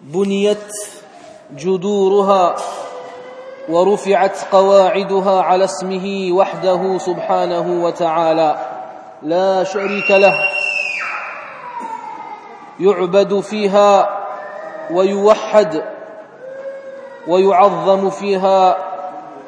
بنيت 0.00 0.72
جذورها 1.50 2.56
ورفعت 3.68 4.36
قواعدها 4.52 5.42
على 5.42 5.64
اسمه 5.64 6.28
وحده 6.32 6.98
سبحانه 6.98 7.84
وتعالى. 7.84 8.56
لا 9.22 9.64
شريك 9.64 10.10
له. 10.10 10.34
يعبد 12.80 13.40
فيها 13.40 14.18
ويوحد 14.90 15.82
ويعظم 17.28 18.10
فيها 18.10 18.76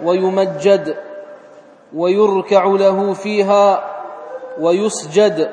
ويمجد 0.04 0.96
ويركع 1.96 2.64
له 2.64 3.12
فيها 3.12 3.84
ويسجد. 4.60 5.50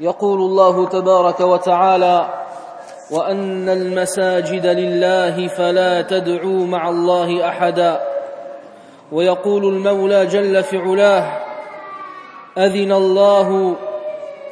يقول 0.00 0.40
الله 0.40 0.88
تبارك 0.88 1.40
وتعالى 1.40 2.43
وأن 3.10 3.68
المساجد 3.68 4.66
لله 4.66 5.46
فلا 5.46 6.02
تدعوا 6.02 6.66
مع 6.66 6.88
الله 6.88 7.48
أحدا 7.48 8.00
ويقول 9.12 9.64
المولى 9.64 10.26
جل 10.26 10.62
في 10.62 10.76
علاه 10.76 11.44
أذن 12.58 12.92
الله 12.92 13.76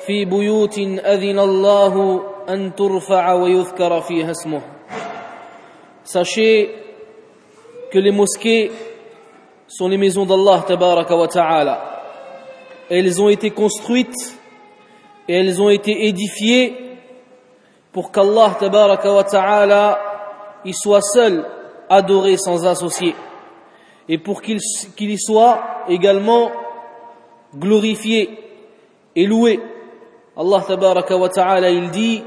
في 0.06 0.24
بيوت 0.24 0.78
أذن 0.78 1.38
الله 1.38 2.22
أن 2.48 2.74
ترفع 2.74 3.32
ويذكر 3.32 4.00
فيها 4.00 4.30
اسمه 4.30 4.62
ساشي 6.04 6.66
كل 7.92 8.12
مسكي 8.12 8.70
sont 9.72 9.88
les 9.88 9.96
maisons 9.96 10.26
d'Allah 10.26 10.64
tabaraka 10.68 11.16
wa 11.16 11.28
ta'ala. 11.28 12.02
Elles 12.90 13.22
ont 13.22 13.30
été 13.30 13.50
construites 13.50 14.38
et 15.26 15.36
elles 15.36 15.62
ont 15.62 15.70
été 15.70 16.08
édifiées 16.08 16.91
pour 17.92 18.10
qu'Allah 18.10 18.56
ta'ala 18.58 20.00
y 20.64 20.72
soit 20.72 21.02
seul 21.02 21.44
adoré 21.88 22.36
sans 22.36 22.66
associé 22.66 23.14
et 24.08 24.18
pour 24.18 24.42
qu'il 24.42 24.58
qu 24.96 25.04
y 25.04 25.18
soit 25.18 25.84
également 25.88 26.50
glorifié 27.54 28.38
et 29.14 29.26
loué. 29.26 29.60
Allah 30.36 30.64
wa 31.18 31.28
ta'ala 31.28 31.70
il 31.70 31.90
dit 31.90 32.24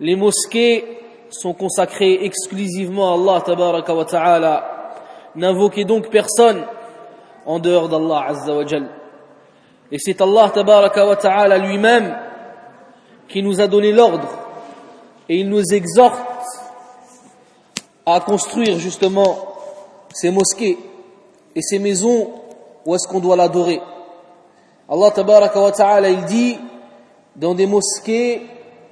les 0.00 0.16
mosquées 0.16 0.98
sont 1.28 1.52
consacrées 1.52 2.24
exclusivement 2.24 3.12
à 3.12 3.14
Allah 3.14 4.04
ta'ala 4.04 4.72
N'invoquez 5.34 5.84
donc 5.84 6.08
personne 6.08 6.64
en 7.44 7.58
dehors 7.58 7.90
d'Allah 7.90 8.26
Azza 8.28 8.54
wa 8.54 8.64
Jal. 8.64 8.88
Et 9.92 9.98
c'est 9.98 10.20
Allah 10.22 10.50
wa 10.54 11.16
Ta'ala 11.16 11.58
lui-même 11.58 12.16
qui 13.28 13.42
nous 13.42 13.60
a 13.60 13.66
donné 13.66 13.92
l'ordre 13.92 14.45
et 15.28 15.38
il 15.38 15.48
nous 15.48 15.62
exhorte 15.72 16.20
à 18.04 18.20
construire 18.20 18.78
justement 18.78 19.36
ces 20.14 20.30
mosquées 20.30 20.78
et 21.54 21.62
ces 21.62 21.78
maisons 21.78 22.30
où 22.84 22.94
est-ce 22.94 23.08
qu'on 23.08 23.20
doit 23.20 23.36
l'adorer. 23.36 23.80
Allah 24.88 25.10
Tabaraka 25.10 25.60
wa 25.60 25.72
Ta'ala 25.72 26.10
il 26.10 26.24
dit 26.26 26.58
dans 27.34 27.54
des 27.54 27.66
mosquées 27.66 28.42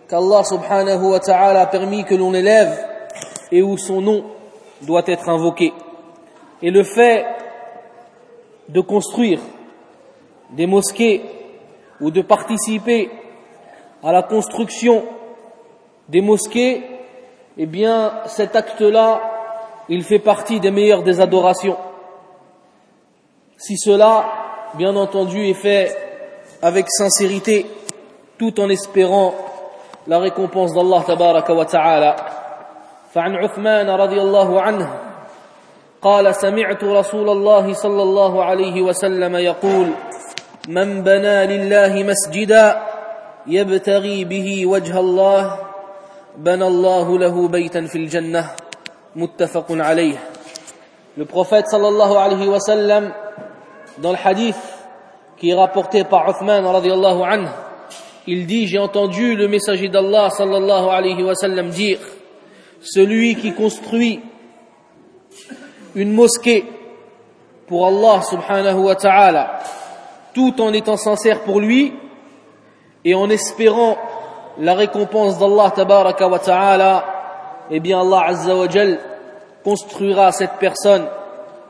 qu'Allah 0.08 0.42
Subhanahu 0.44 1.10
wa 1.10 1.20
Ta'ala 1.20 1.60
a 1.60 1.66
permis 1.66 2.04
que 2.04 2.14
l'on 2.14 2.34
élève 2.34 2.76
et 3.52 3.62
où 3.62 3.78
son 3.78 4.00
nom 4.00 4.24
doit 4.82 5.04
être 5.06 5.28
invoqué. 5.28 5.72
Et 6.60 6.70
le 6.70 6.82
fait 6.82 7.24
de 8.68 8.80
construire 8.80 9.40
des 10.50 10.66
mosquées 10.66 11.22
ou 12.00 12.10
de 12.10 12.22
participer 12.22 13.10
à 14.02 14.12
la 14.12 14.22
construction 14.22 15.04
des 16.07 16.21
mosquées, 16.21 16.83
eh 17.57 17.65
bien 17.65 18.13
cet 18.25 18.55
acte-là, 18.55 19.21
il 19.89 20.03
fait 20.03 20.19
partie 20.19 20.59
des 20.59 20.71
meilleures 20.71 21.03
des 21.03 21.19
adorations. 21.19 21.77
Si 23.57 23.77
cela, 23.77 24.25
bien 24.75 24.95
entendu, 24.95 25.47
est 25.47 25.53
fait 25.53 25.95
avec 26.61 26.85
sincérité, 26.89 27.65
tout 28.37 28.59
en 28.59 28.69
espérant 28.69 29.33
la 30.07 30.19
récompense 30.19 30.73
d'Allah 30.73 31.03
tabaraka 31.05 31.53
wa 31.53 31.65
ta'ala. 31.65 32.15
فعن 33.13 33.35
عثمان 33.35 33.89
رضي 33.89 34.21
الله 34.21 34.61
عنه 34.61 34.89
قال 36.01 36.35
سمعت 36.35 36.83
رسول 36.83 37.29
الله 37.29 37.73
صلى 37.73 38.03
الله 38.03 38.43
عليه 38.43 38.81
وسلم 38.81 39.35
يقول 39.35 39.87
من 40.67 41.03
بنى 41.03 41.57
لله 41.57 42.03
مسجدا 42.03 42.81
يبتغي 43.47 44.25
به 44.25 44.65
وجه 44.65 44.99
الله 44.99 45.62
بنى 46.37 46.67
الله 46.67 47.19
له 47.19 47.47
بيتا 47.47 47.85
في 47.85 47.97
الجنه 47.97 48.51
متفق 49.15 49.65
عليه 49.69 50.17
Le 51.17 51.25
prophète 51.25 51.67
sallallahu 51.67 52.15
alayhi 52.15 52.47
wa 52.47 52.59
sallam 52.59 53.11
dans 53.97 54.11
le 54.11 54.17
hadith 54.23 54.55
qui 55.37 55.49
est 55.49 55.55
rapporté 55.55 56.03
par 56.05 56.29
Uthman 56.29 56.65
radiallahu 56.65 57.23
anhu 57.23 57.47
il 58.27 58.45
dit 58.45 58.67
j'ai 58.67 58.77
entendu 58.77 59.35
le 59.35 59.47
messager 59.47 59.89
d'Allah 59.89 60.29
sallallahu 60.29 60.87
alayhi 60.87 61.23
wa 61.23 61.35
sallam 61.35 61.69
dire 61.69 61.99
celui 62.81 63.35
qui 63.35 63.53
construit 63.53 64.21
une 65.95 66.13
mosquée 66.13 66.65
pour 67.67 67.85
Allah 67.85 68.21
subhanahu 68.23 68.79
wa 68.79 68.95
ta'ala, 68.95 69.59
tout 70.33 70.59
en 70.59 70.73
étant 70.73 70.97
sincère 70.97 71.43
pour 71.43 71.59
lui 71.59 71.93
et 73.05 73.13
en 73.13 73.29
espérant 73.29 73.97
la 74.58 74.74
récompense 74.74 75.38
d'Allah 75.38 75.70
tabaraka 75.70 76.28
wa 76.28 76.38
ta'ala, 76.38 77.04
eh 77.70 77.80
bien 77.80 78.00
Allah 78.00 78.26
azza 78.28 78.54
wa 78.54 78.68
jal 78.68 78.98
construira 79.64 80.32
cette 80.32 80.58
personne 80.58 81.06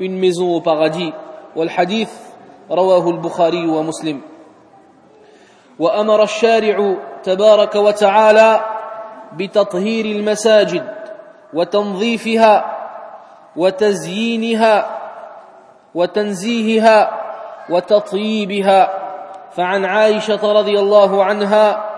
une 0.00 0.18
maison 0.18 0.56
au 0.56 0.60
paradis. 0.60 1.12
والحديث 1.56 2.10
رواه 2.70 3.10
البخاري 3.10 3.66
ومسلم 3.66 4.20
وأمر 5.78 6.22
الشارع 6.22 6.94
تبارك 7.22 7.74
وتعالى 7.74 8.60
بتطهير 9.32 10.04
المساجد 10.04 10.84
وتنظيفها 11.54 12.64
وتزيينها 13.56 15.00
وتنزيهها 15.94 17.20
وتطييبها 17.70 18.90
فعن 19.56 19.84
عائشه 19.84 20.52
رضي 20.52 20.78
الله 20.78 21.24
عنها 21.24 21.93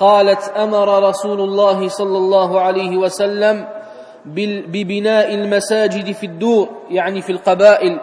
قالت 0.00 0.52
أمر 0.56 1.08
رسول 1.08 1.40
الله 1.40 1.88
صلى 1.88 2.18
الله 2.18 2.60
عليه 2.60 2.96
وسلم 2.96 3.68
ببناء 4.72 5.34
المساجد 5.34 6.12
في 6.12 6.26
الدور 6.26 6.68
يعني 6.90 7.22
في 7.22 7.32
القبائل. 7.32 8.00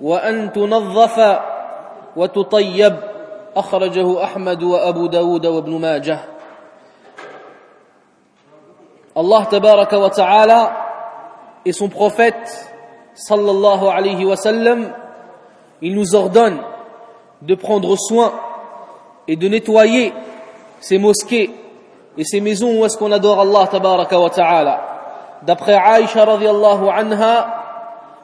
وأن 0.00 0.52
تنظف 0.52 1.16
وتطيب. 2.16 2.96
أخرجه 3.56 4.24
أحمد 4.24 4.62
وأبو 4.62 5.06
داود 5.06 5.46
وابن 5.46 5.80
ماجه. 5.80 6.18
الله 9.16 9.44
تبارك 9.44 9.92
وتعالى 9.92 10.70
et 11.64 11.72
son 11.72 11.88
prophète 11.88 12.68
sallallahu 13.14 13.88
alayhi 13.88 14.24
wa 14.24 14.36
sallam, 14.36 14.92
il 15.82 15.94
nous 15.96 16.14
ordonne 16.14 16.58
de 17.42 17.54
prendre 17.54 17.96
soin 17.96 18.32
et 19.26 19.36
de 19.36 19.48
nettoyer 19.48 20.12
ces 20.80 20.98
mosquées 20.98 21.50
et 22.18 22.24
ces 22.24 22.40
maisons 22.40 22.80
où 22.80 22.84
est-ce 22.84 22.96
qu'on 22.96 23.12
adore 23.12 23.40
Allah 23.40 23.66
tabaraka 23.66 24.18
wa 24.18 24.30
ta'ala. 24.30 24.80
D'après 25.42 25.74
Aïcha 25.74 26.24
radiallahu 26.24 26.88
anha, 26.88 27.64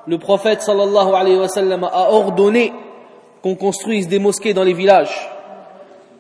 le 0.07 0.19
prophète 0.19 0.63
sallallahu 0.63 1.15
alayhi 1.15 1.39
wa 1.39 1.49
sallam 1.49 1.85
a 1.85 2.11
ordonné 2.11 2.73
qu'on 3.43 3.55
construise 3.55 4.09
des 4.09 4.19
mosquées 4.19 4.55
dans 4.55 4.65
les 4.65 4.73
villages. 4.73 5.31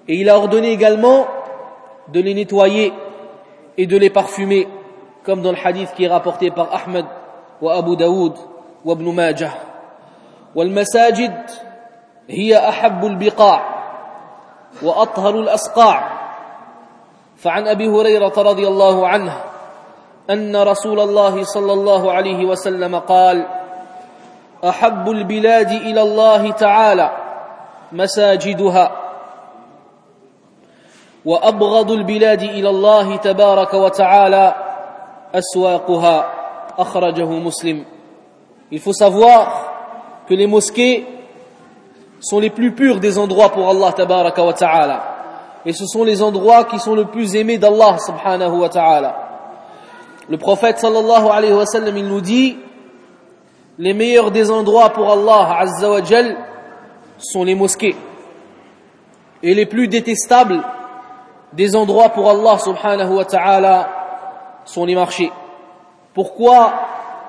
Et 0.08 0.16
il 0.16 0.28
a 0.28 0.36
ordonné 0.36 0.70
également 0.70 1.26
de 2.08 2.20
les 2.20 2.34
nettoyer 2.34 2.92
et 3.78 3.86
de 3.86 3.96
les 3.96 4.10
parfumer 4.10 4.68
comme 5.24 5.40
dans 5.40 5.52
le 5.52 5.58
hadith 5.64 5.92
qui 5.94 6.04
est 6.04 6.08
rapporté 6.08 6.50
par 6.50 6.68
Ahmed 6.74 7.06
wa 7.60 7.74
Abu 7.74 7.96
Daoud 7.96 8.34
wa 8.84 8.94
Ibn 8.94 9.12
Majah. 9.12 9.52
والمساجد 10.54 11.50
هي 12.28 12.68
أحب 12.68 13.04
البقاع 13.04 13.62
وأطهر 14.82 15.34
الأسقاع 15.34 16.21
فعن 17.42 17.68
أبي 17.68 17.88
هريرة 17.88 18.32
رضي 18.36 18.68
الله 18.68 19.08
عنه 19.08 19.40
أن 20.30 20.56
رسول 20.56 21.00
الله 21.00 21.44
صلى 21.44 21.72
الله 21.72 22.12
عليه 22.12 22.44
وسلم 22.44 22.98
قال 22.98 23.46
أحب 24.64 25.10
البلاد 25.10 25.70
إلى 25.70 26.02
الله 26.02 26.50
تعالى 26.50 27.10
مساجدها 27.92 28.92
وأبغض 31.24 31.90
البلاد 31.90 32.42
إلى 32.42 32.68
الله 32.68 33.16
تبارك 33.16 33.74
وتعالى 33.74 34.54
أسواقها 35.34 36.32
أخرجه 36.78 37.24
مسلم 37.26 37.84
Il 38.70 38.78
faut 38.80 38.94
savoir 38.94 40.24
que 40.26 40.32
les 40.32 40.46
mosquées 40.46 41.06
sont 42.20 42.38
les 42.40 42.48
plus 42.48 42.72
purs 42.74 43.00
des 43.00 43.18
endroits 43.18 43.50
pour 43.50 43.68
Allah 43.68 43.92
tabaraka 43.92 44.42
wa 44.42 44.52
ta'ala. 44.54 45.11
Et 45.64 45.72
ce 45.72 45.86
sont 45.86 46.04
les 46.04 46.22
endroits 46.22 46.64
qui 46.64 46.78
sont 46.78 46.94
le 46.94 47.06
plus 47.06 47.36
aimés 47.36 47.58
d'Allah 47.58 47.98
subhanahu 47.98 48.58
wa 48.58 48.68
ta'ala. 48.68 49.16
Le 50.28 50.36
prophète 50.38 50.78
sallallahu 50.78 51.28
alayhi 51.30 51.52
wa 51.52 51.64
nous 52.02 52.20
dit, 52.20 52.58
les 53.78 53.94
meilleurs 53.94 54.30
des 54.30 54.50
endroits 54.50 54.90
pour 54.90 55.10
Allah 55.10 55.58
azza 55.58 55.90
wa 55.90 56.00
sont 57.18 57.44
les 57.44 57.54
mosquées. 57.54 57.96
Et 59.42 59.54
les 59.54 59.66
plus 59.66 59.88
détestables 59.88 60.62
des 61.52 61.76
endroits 61.76 62.10
pour 62.10 62.28
Allah 62.28 62.58
subhanahu 62.58 63.14
wa 63.14 63.24
ta'ala 63.24 63.88
sont 64.64 64.84
les 64.84 64.94
marchés. 64.94 65.30
Pourquoi 66.14 66.72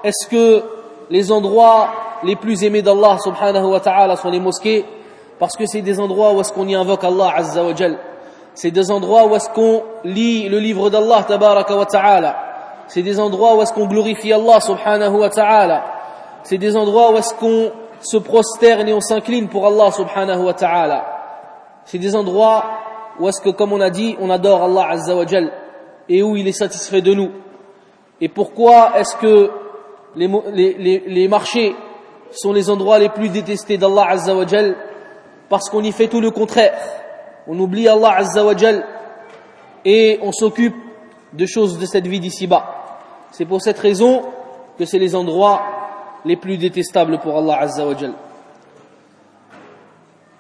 est-ce 0.04 0.28
que 0.28 0.64
les 1.10 1.32
endroits 1.32 1.90
les 2.24 2.36
plus 2.36 2.64
aimés 2.64 2.82
d'Allah 2.82 3.18
subhanahu 3.20 3.66
wa 3.66 3.80
ta'ala 3.80 4.16
sont 4.16 4.30
les 4.30 4.40
mosquées? 4.40 4.86
Parce 5.40 5.56
que 5.56 5.66
c'est 5.66 5.82
des 5.82 6.00
endroits 6.00 6.34
où 6.34 6.42
est-ce 6.42 6.54
qu'on 6.54 6.68
y 6.68 6.76
invoque 6.76 7.04
Allah 7.04 7.34
azza 7.36 7.64
wa. 7.64 7.74
C'est 8.56 8.72
des 8.72 8.92
endroits 8.92 9.26
où 9.26 9.36
est-ce 9.36 9.50
qu'on 9.50 9.84
lit 10.04 10.48
le 10.48 10.60
livre 10.60 10.90
d'Allah 10.90 11.24
tabaraka 11.28 11.76
wa 11.76 11.86
ta'ala. 11.86 12.36
C'est 12.88 13.02
des 13.02 13.20
endroits 13.20 13.56
où 13.56 13.62
est-ce 13.62 13.74
qu'on 13.74 13.88
glorifie 13.88 14.32
Allah 14.32 14.60
subhanahu 14.60 15.18
wa 15.18 15.30
ta'ala. 15.30 15.84
C'est 16.44 16.58
des 16.58 16.76
endroits 16.76 17.12
où 17.12 17.18
est-ce 17.18 17.34
qu'on 17.34 17.72
se 18.02 18.18
prosterne 18.18 18.88
et 18.88 18.94
on 18.94 19.02
s'incline 19.02 19.48
pour 19.48 19.66
Allah 19.66 19.92
subhanahu 19.92 20.44
wa 20.44 20.54
ta'ala. 20.54 21.06
C'est 21.86 21.98
des 21.98 22.16
endroits 22.16 22.66
où 23.20 23.28
est-ce 23.28 23.42
que, 23.42 23.50
comme 23.50 23.74
on 23.74 23.82
a 23.82 23.90
dit, 23.90 24.16
on 24.20 24.30
adore 24.30 24.64
Allah 24.64 24.88
azza 24.90 25.16
wa 25.16 25.26
jal 25.26 25.52
et 26.08 26.22
où 26.22 26.36
il 26.36 26.48
est 26.48 26.52
satisfait 26.52 27.02
de 27.02 27.14
nous. 27.14 27.32
Et 28.22 28.30
pourquoi 28.30 29.00
est-ce 29.00 29.16
que 29.16 29.50
les, 30.16 31.28
marchés 31.28 31.76
sont 32.32 32.54
les 32.54 32.70
endroits 32.70 33.00
les 33.00 33.10
plus 33.10 33.30
détestés 33.30 33.78
d'Allah 33.78 34.06
azza 34.10 34.36
wa 34.36 34.46
Parce 35.50 35.70
qu'on 35.70 35.82
y 35.82 35.92
fait 35.92 36.08
tout 36.08 36.22
le 36.22 36.30
contraire. 36.30 36.78
On 37.48 37.60
oublie 37.60 37.88
Allah 37.88 38.16
azza 38.18 38.44
wa 38.44 38.56
jal 38.56 38.86
et 39.86 40.20
on 40.22 40.32
s'occupe 40.32 40.76
de 41.34 41.46
choses 41.46 41.78
de 41.80 41.86
cette 41.86 42.08
vie 42.08 42.20
d'ici-bas. 42.20 42.66
C'est 43.32 43.46
pour 43.46 43.62
cette 43.62 43.80
raison 43.80 44.24
que 44.78 44.86
c'est 44.86 45.00
les 45.00 45.16
endroits 45.16 45.62
les 46.26 46.38
plus 46.38 46.58
détestables 46.58 47.20
pour 47.20 47.38
Allah 47.38 47.60
azza 47.60 47.86
wa 47.86 47.98
jal. 47.98 48.14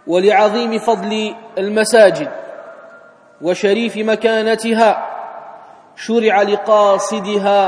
ولعظيم 0.08 0.80
فضل 0.80 1.36
المساجد 1.58 2.32
وشريف 3.42 3.98
مكانتها 3.98 5.10
شرع 5.96 6.42
لقاصدها 6.42 7.60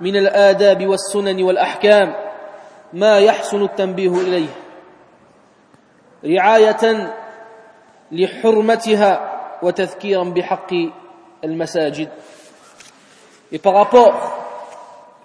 من 0.00 0.16
الآداب 0.16 0.86
والسنن 0.86 1.42
والأحكام 1.42 2.14
ما 2.92 3.18
يحسن 3.18 3.62
التنبيه 3.62 4.14
إليه 4.20 4.48
رعاية 6.24 7.12
لحرمتها 8.11 9.31
وتذكيرا 9.61 10.23
بحق 10.23 10.71
المساجد 11.43 12.09
Et 13.51 13.59
par 13.59 13.73
rapport 13.73 14.13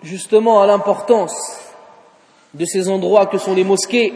justement 0.02 0.60
à 0.60 0.66
l'importance 0.66 1.34
de 2.54 2.64
ces 2.64 2.88
endroits 2.88 3.26
que 3.26 3.38
sont 3.38 3.54
les 3.54 3.64
mosquées 3.64 4.12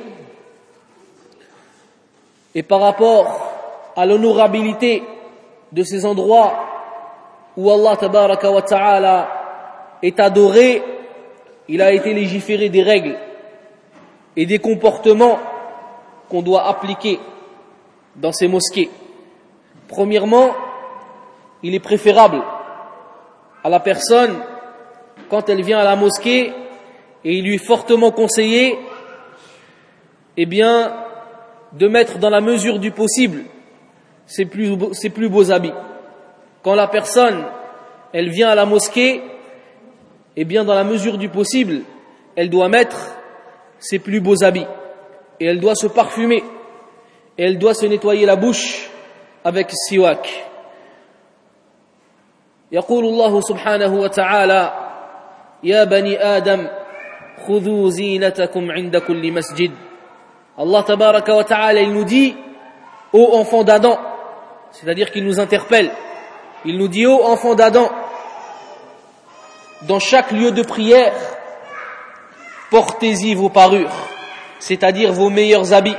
et 2.54 2.62
par 2.62 2.80
rapport 2.80 3.26
à 3.96 4.06
l'honorabilité 4.06 5.02
de 5.72 5.82
ces 5.82 6.04
endroits 6.04 6.54
où 7.56 7.70
Allah 7.70 7.96
tabaraka 7.96 8.50
wa 8.50 8.62
ta'ala 8.62 9.28
est 10.02 10.18
adoré, 10.20 10.82
il 11.68 11.80
a 11.80 11.92
été 11.92 12.12
légiféré 12.12 12.68
des 12.68 12.82
règles 12.82 13.16
et 14.36 14.46
des 14.46 14.58
comportements 14.58 15.38
qu'on 16.28 16.42
doit 16.42 16.66
appliquer 16.66 17.18
dans 18.21 18.31
ces 18.31 18.47
mosquées. 18.47 18.89
Premièrement, 19.87 20.51
il 21.63 21.73
est 21.73 21.79
préférable 21.79 22.41
à 23.63 23.69
la 23.69 23.79
personne, 23.79 24.35
quand 25.29 25.49
elle 25.49 25.61
vient 25.61 25.79
à 25.79 25.83
la 25.83 25.95
mosquée, 25.95 26.53
et 27.25 27.33
il 27.33 27.45
lui 27.45 27.55
est 27.55 27.65
fortement 27.65 28.11
conseillé, 28.11 28.77
eh 30.37 30.45
bien, 30.45 30.93
de 31.73 31.87
mettre 31.87 32.17
dans 32.17 32.29
la 32.29 32.41
mesure 32.41 32.79
du 32.79 32.91
possible 32.91 33.43
ses 34.25 34.45
plus, 34.45 35.29
beaux 35.29 35.51
habits. 35.51 35.73
Quand 36.63 36.75
la 36.75 36.87
personne, 36.87 37.45
elle 38.13 38.29
vient 38.29 38.49
à 38.49 38.55
la 38.55 38.65
mosquée, 38.65 39.21
eh 40.35 40.45
bien, 40.45 40.63
dans 40.63 40.75
la 40.75 40.83
mesure 40.83 41.17
du 41.17 41.29
possible, 41.29 41.81
elle 42.35 42.49
doit 42.49 42.69
mettre 42.69 43.15
ses 43.79 43.99
plus 43.99 44.21
beaux 44.21 44.43
habits. 44.43 44.67
Et 45.39 45.45
elle 45.45 45.59
doit 45.59 45.75
se 45.75 45.87
parfumer 45.87 46.43
Et 47.38 47.44
elle 47.44 47.58
doit 47.58 47.74
se 47.74 47.86
nettoyer 47.86 48.26
la 48.26 48.36
bouche 48.36 48.90
avec 49.44 49.70
siwak. 49.72 50.28
يقول 52.72 53.04
الله 53.04 53.40
سبحانه 53.40 53.92
وتعالى 53.94 54.62
يا 55.62 55.84
بني 55.84 56.18
آدم 56.18 56.66
خذوا 57.46 57.90
زينتكم 57.90 58.70
عند 58.70 58.96
كل 58.96 59.32
مسجد 59.32 59.70
Allah 60.58 60.84
tabaraka 60.84 61.34
wa 61.34 61.44
ta'ala 61.44 61.80
il 61.80 61.92
nous 61.92 62.04
dit 62.04 62.36
ô 63.12 63.34
enfants 63.34 63.64
d'Adam 63.64 63.98
c'est-à-dire 64.70 65.10
qu'il 65.10 65.24
nous 65.24 65.40
interpelle 65.40 65.90
il 66.64 66.78
nous 66.78 66.86
dit 66.86 67.06
ô 67.06 67.24
enfants 67.24 67.56
d'Adam 67.56 67.90
dans 69.82 69.98
chaque 69.98 70.30
lieu 70.30 70.52
de 70.52 70.62
prière 70.62 71.12
portez-y 72.70 73.34
vos 73.34 73.48
parures 73.48 73.90
c'est-à-dire 74.60 75.12
vos 75.12 75.28
meilleurs 75.28 75.72
habits 75.72 75.96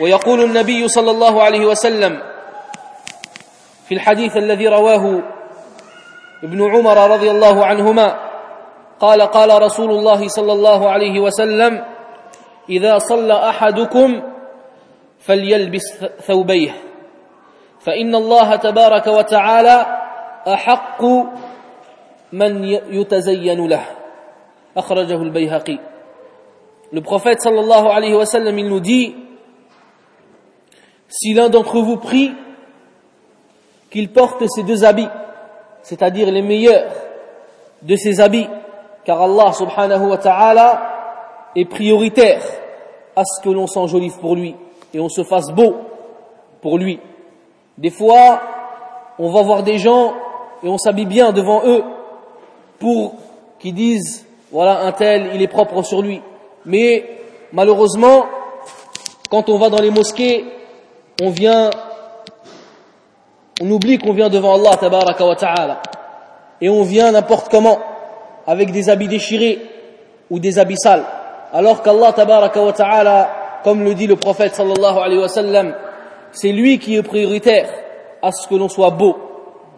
ويقول 0.00 0.44
النبي 0.44 0.88
صلى 0.88 1.10
الله 1.10 1.42
عليه 1.42 1.66
وسلم 1.66 2.22
في 3.88 3.94
الحديث 3.94 4.36
الذي 4.36 4.68
رواه 4.68 5.22
ابن 6.44 6.74
عمر 6.74 7.10
رضي 7.10 7.30
الله 7.30 7.66
عنهما 7.66 8.18
قال 9.00 9.22
قال 9.22 9.62
رسول 9.62 9.90
الله 9.90 10.28
صلى 10.28 10.52
الله 10.52 10.90
عليه 10.90 11.20
وسلم 11.20 11.84
إذا 12.68 12.98
صلى 12.98 13.48
أحدكم 13.48 14.22
فليلبس 15.18 16.04
ثوبيه 16.26 16.72
فإن 17.80 18.14
الله 18.14 18.56
تبارك 18.56 19.06
وتعالى 19.06 19.86
أحق 20.48 21.02
من 22.32 22.64
يتزين 22.90 23.68
له 23.68 23.84
أخرجه 24.76 25.22
البيهقي. 25.22 25.78
Le 26.92 27.00
prophète 27.00 27.40
sallallahu 27.40 27.88
alayhi 27.88 28.14
wa 28.14 28.26
sallam, 28.26 28.58
il 28.58 28.68
nous 28.68 28.80
dit, 28.80 29.16
si 31.12 31.34
l'un 31.34 31.50
d'entre 31.50 31.78
vous 31.80 31.98
prie, 31.98 32.32
qu'il 33.90 34.10
porte 34.10 34.42
ses 34.48 34.62
deux 34.62 34.84
habits, 34.84 35.10
c'est-à-dire 35.82 36.30
les 36.30 36.40
meilleurs 36.40 36.90
de 37.82 37.96
ses 37.96 38.20
habits, 38.20 38.48
car 39.04 39.20
Allah 39.20 39.52
subhanahu 39.52 40.08
wa 40.08 40.16
ta'ala 40.16 41.50
est 41.54 41.66
prioritaire 41.66 42.42
à 43.14 43.24
ce 43.24 43.42
que 43.42 43.50
l'on 43.50 43.66
s'enjolive 43.66 44.18
pour 44.20 44.34
lui 44.34 44.54
et 44.94 45.00
on 45.00 45.10
se 45.10 45.22
fasse 45.22 45.52
beau 45.52 45.76
pour 46.62 46.78
lui. 46.78 46.98
Des 47.76 47.90
fois, 47.90 48.40
on 49.18 49.30
va 49.30 49.42
voir 49.42 49.62
des 49.62 49.78
gens 49.78 50.14
et 50.62 50.68
on 50.68 50.78
s'habille 50.78 51.06
bien 51.06 51.32
devant 51.32 51.62
eux 51.66 51.84
pour 52.78 53.16
qu'ils 53.58 53.74
disent, 53.74 54.26
voilà, 54.50 54.80
un 54.80 54.92
tel, 54.92 55.32
il 55.34 55.42
est 55.42 55.48
propre 55.48 55.82
sur 55.82 56.00
lui. 56.00 56.22
Mais 56.64 57.04
malheureusement, 57.52 58.24
quand 59.30 59.50
on 59.50 59.58
va 59.58 59.68
dans 59.68 59.82
les 59.82 59.90
mosquées, 59.90 60.46
on 61.22 61.30
vient 61.30 61.70
on 63.60 63.70
oublie 63.70 63.98
qu'on 63.98 64.12
vient 64.12 64.28
devant 64.28 64.54
Allah 64.54 64.76
tabaraka 64.76 65.24
ta'ala. 65.36 65.82
Et 66.60 66.68
on 66.68 66.82
vient 66.82 67.12
n'importe 67.12 67.48
comment 67.48 67.78
avec 68.44 68.72
des 68.72 68.90
habits 68.90 69.06
déchirés 69.06 69.60
ou 70.30 70.40
des 70.40 70.58
habits 70.58 70.78
sales. 70.78 71.04
Alors 71.52 71.80
qu'Allah 71.82 72.12
tabaraka 72.12 72.60
wa 72.60 72.72
ta'ala 72.72 73.30
comme 73.62 73.84
le 73.84 73.94
dit 73.94 74.08
le 74.08 74.16
prophète 74.16 74.56
sallallahu 74.56 74.98
alayhi 74.98 75.20
wa 75.20 75.28
c'est 76.32 76.50
lui 76.50 76.80
qui 76.80 76.96
est 76.96 77.02
prioritaire 77.04 77.68
à 78.20 78.32
ce 78.32 78.48
que 78.48 78.56
l'on 78.56 78.68
soit 78.68 78.90
beau 78.90 79.16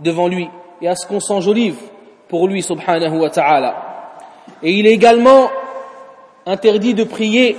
devant 0.01 0.29
lui 0.29 0.49
et 0.81 0.89
à 0.89 0.95
ce 0.95 1.07
qu'on 1.07 1.21
s'enjolive 1.21 1.77
pour 2.29 2.49
lui 2.49 2.63
subhanahu 2.63 3.19
wa 3.19 3.29
ta'ala. 3.29 3.75
Et 4.63 4.73
il 4.73 4.87
est 4.87 4.93
également 4.93 5.51
interdit 6.47 6.95
de 6.95 7.05
prier 7.05 7.59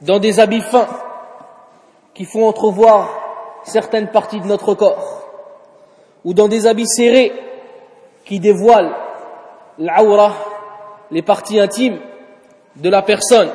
dans 0.00 0.18
des 0.18 0.40
habits 0.40 0.62
fins 0.62 0.88
qui 2.16 2.24
font 2.24 2.48
entrevoir 2.48 3.60
certaines 3.62 4.08
parties 4.08 4.40
de 4.40 4.46
notre 4.46 4.74
corps, 4.74 5.28
ou 6.24 6.32
dans 6.32 6.48
des 6.48 6.66
habits 6.66 6.86
serrés 6.86 7.30
qui 8.24 8.40
dévoilent 8.40 8.94
l'aura, 9.78 10.32
les 11.10 11.20
parties 11.20 11.60
intimes 11.60 11.98
de 12.76 12.88
la 12.88 13.02
personne. 13.02 13.50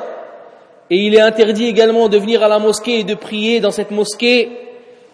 Et 0.90 0.98
il 0.98 1.14
est 1.14 1.20
interdit 1.20 1.66
également 1.66 2.08
de 2.08 2.18
venir 2.18 2.44
à 2.44 2.48
la 2.48 2.60
mosquée 2.60 3.00
et 3.00 3.04
de 3.04 3.14
prier 3.14 3.58
dans 3.58 3.72
cette 3.72 3.90
mosquée 3.90 4.50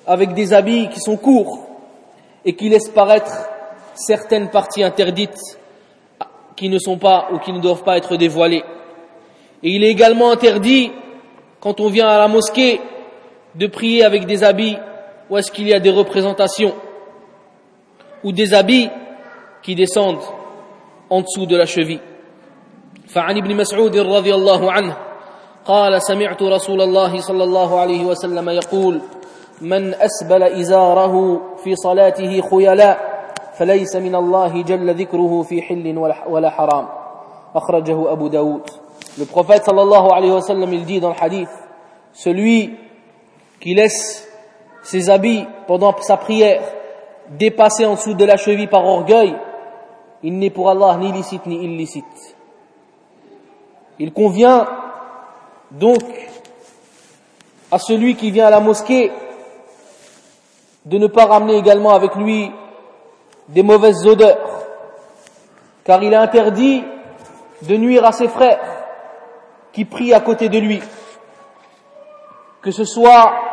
avec 0.06 0.34
des 0.34 0.52
habits 0.52 0.90
qui 0.90 1.00
sont 1.00 1.16
courts 1.16 1.66
et 2.44 2.54
qui 2.54 2.68
laissent 2.68 2.90
paraître 2.90 3.48
certaines 3.94 4.50
parties 4.50 4.82
interdites 4.82 5.58
qui 6.54 6.68
ne 6.68 6.78
sont 6.78 6.98
pas 6.98 7.28
ou 7.32 7.38
qui 7.38 7.52
ne 7.52 7.60
doivent 7.60 7.82
pas 7.82 7.96
être 7.96 8.16
dévoilées. 8.16 8.64
Et 9.62 9.70
il 9.70 9.84
est 9.84 9.90
également 9.90 10.30
interdit, 10.30 10.92
quand 11.60 11.80
on 11.80 11.88
vient 11.88 12.08
à 12.08 12.18
la 12.18 12.28
mosquée, 12.28 12.80
de 13.57 13.67
prier 13.67 14.03
avec 14.03 14.25
des 14.25 14.43
habits 14.43 14.77
où 15.29 15.37
est-ce 15.37 15.51
qu'il 15.51 15.67
y 15.67 15.73
a 15.73 15.79
des 15.79 15.91
représentations 15.91 16.73
ou 18.23 18.31
des 18.31 18.53
habits 18.53 18.89
qui 19.61 19.75
descendent 19.75 20.23
en 21.09 21.21
dessous 21.21 21.45
de 21.45 21.55
la 21.55 21.65
cheville. 21.65 22.01
فعن 23.07 23.37
ابن 23.37 23.55
مسعود 23.55 23.97
رضي 23.97 24.35
الله 24.35 24.71
عنه 24.71 24.97
قال 25.65 26.01
سمعت 26.01 26.41
رسول 26.41 26.81
الله 26.81 27.21
صلى 27.21 27.43
الله 27.43 27.79
عليه 27.79 28.05
وسلم 28.05 28.49
يقول 28.49 29.01
من 29.61 29.93
أسبل 29.93 30.43
إزاره 30.43 31.41
في 31.63 31.75
صلاته 31.75 32.41
خيلاء 32.41 33.13
فليس 33.57 33.95
من 33.95 34.15
الله 34.15 34.61
جل 34.61 34.95
ذكره 34.95 35.41
في 35.41 35.61
حل 35.61 35.97
ولا 36.27 36.49
حرام 36.49 36.87
أخرجه 37.55 38.11
أبو 38.11 38.27
داود 38.27 38.61
Le 39.15 39.25
prophète 39.25 39.63
sallallahu 39.63 40.09
alayhi 40.11 40.31
wa 40.33 40.41
sallam 40.41 40.73
il 40.73 40.85
dit 40.85 40.99
dans 40.99 41.09
le 41.09 41.15
hadith 41.21 41.49
celui 42.13 42.73
qui 43.60 43.74
laisse 43.74 44.28
ses 44.82 45.10
habits 45.10 45.46
pendant 45.66 45.96
sa 46.00 46.16
prière 46.16 46.62
dépasser 47.30 47.84
en 47.84 47.94
dessous 47.94 48.14
de 48.14 48.24
la 48.24 48.36
cheville 48.36 48.68
par 48.68 48.84
orgueil 48.84 49.36
il 50.22 50.38
n'est 50.38 50.50
pour 50.50 50.68
Allah 50.68 50.96
ni 50.98 51.12
licite 51.12 51.46
ni 51.46 51.64
illicite. 51.64 52.36
Il 53.98 54.12
convient 54.12 54.66
donc 55.70 56.02
à 57.70 57.78
celui 57.78 58.16
qui 58.16 58.30
vient 58.30 58.46
à 58.46 58.50
la 58.50 58.60
mosquée 58.60 59.12
de 60.84 60.98
ne 60.98 61.06
pas 61.06 61.26
ramener 61.26 61.56
également 61.56 61.90
avec 61.90 62.14
lui 62.14 62.50
des 63.48 63.62
mauvaises 63.62 64.06
odeurs, 64.06 64.64
car 65.84 66.02
il 66.02 66.12
est 66.12 66.16
interdit 66.16 66.84
de 67.62 67.76
nuire 67.76 68.04
à 68.04 68.12
ses 68.12 68.28
frères 68.28 68.60
qui 69.72 69.84
prient 69.84 70.14
à 70.14 70.20
côté 70.20 70.48
de 70.48 70.58
lui, 70.58 70.80
que 72.62 72.70
ce 72.70 72.84
soit 72.84 73.47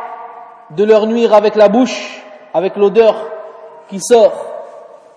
de 0.71 0.83
leur 0.83 1.05
nuire 1.07 1.33
avec 1.33 1.55
la 1.55 1.69
bouche, 1.69 2.23
avec 2.53 2.75
l'odeur 2.75 3.15
qui 3.89 3.99
sort 3.99 4.45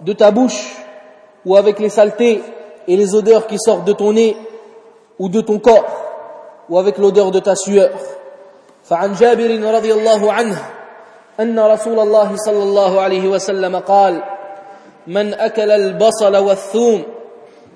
de 0.00 0.12
ta 0.12 0.30
bouche, 0.30 0.76
ou 1.44 1.56
avec 1.56 1.78
les 1.78 1.88
saletés 1.88 2.42
et 2.88 2.96
les 2.96 3.14
odeurs 3.14 3.46
qui 3.46 3.58
sortent 3.58 3.84
de 3.84 3.92
ton 3.92 4.12
nez 4.12 4.36
ou 5.18 5.28
de 5.28 5.40
ton 5.40 5.58
corps, 5.58 5.86
ou 6.68 6.78
avec 6.78 6.98
l'odeur 6.98 7.30
de 7.30 7.40
ta 7.40 7.54
sueur. 7.54 7.90
فعن 8.84 9.12
جابر 9.12 9.74
رضي 9.74 9.92
الله 9.92 10.32
عنه 10.32 10.58
أن 11.40 11.58
رسول 11.58 11.98
الله 11.98 12.36
صلى 12.36 12.62
الله 12.62 13.00
عليه 13.00 13.28
وسلم 13.28 13.76
قال 13.76 14.22
من 15.06 15.34
أكل 15.34 15.70
البصل 15.70 16.36
والثوم 16.36 17.02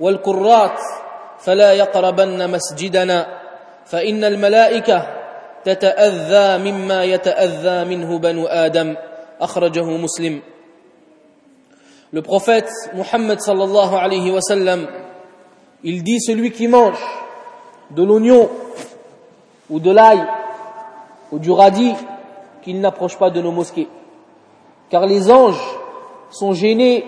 والكرات 0.00 0.80
فلا 1.38 1.73
يقربن 1.73 2.50
مسجدنا 2.50 3.26
فإن 3.87 4.25
الملائكة 4.25 5.07
تتأذى 5.64 6.71
مما 6.71 7.04
يتأذى 7.04 7.85
منه 7.85 8.18
بنو 8.18 8.47
آدم 8.47 8.97
أخرجه 9.40 9.85
مسلم 9.85 10.40
Le 12.11 12.23
prophète 12.23 12.71
Muhammad 12.95 13.38
sallallahu 13.38 13.95
alayhi 13.95 14.30
wa 14.30 14.40
sallam, 14.40 14.87
il 15.85 16.02
dit 16.02 16.23
celui 16.23 16.52
qui 16.52 16.66
mange 16.66 16.99
de 17.90 18.02
l'oignon 18.02 18.49
ou 19.68 19.78
de 19.78 19.90
l'ail 19.90 20.26
ou 21.30 21.38
du 21.38 21.50
radis 21.50 21.92
qu'il 22.62 22.80
n'approche 22.80 23.18
pas 23.18 23.28
de 23.28 23.42
nos 23.42 23.52
mosquées. 23.52 23.88
Car 24.88 25.07
les 25.07 25.30
anges 25.30 25.61
sont 26.30 26.54
gênés 26.54 27.04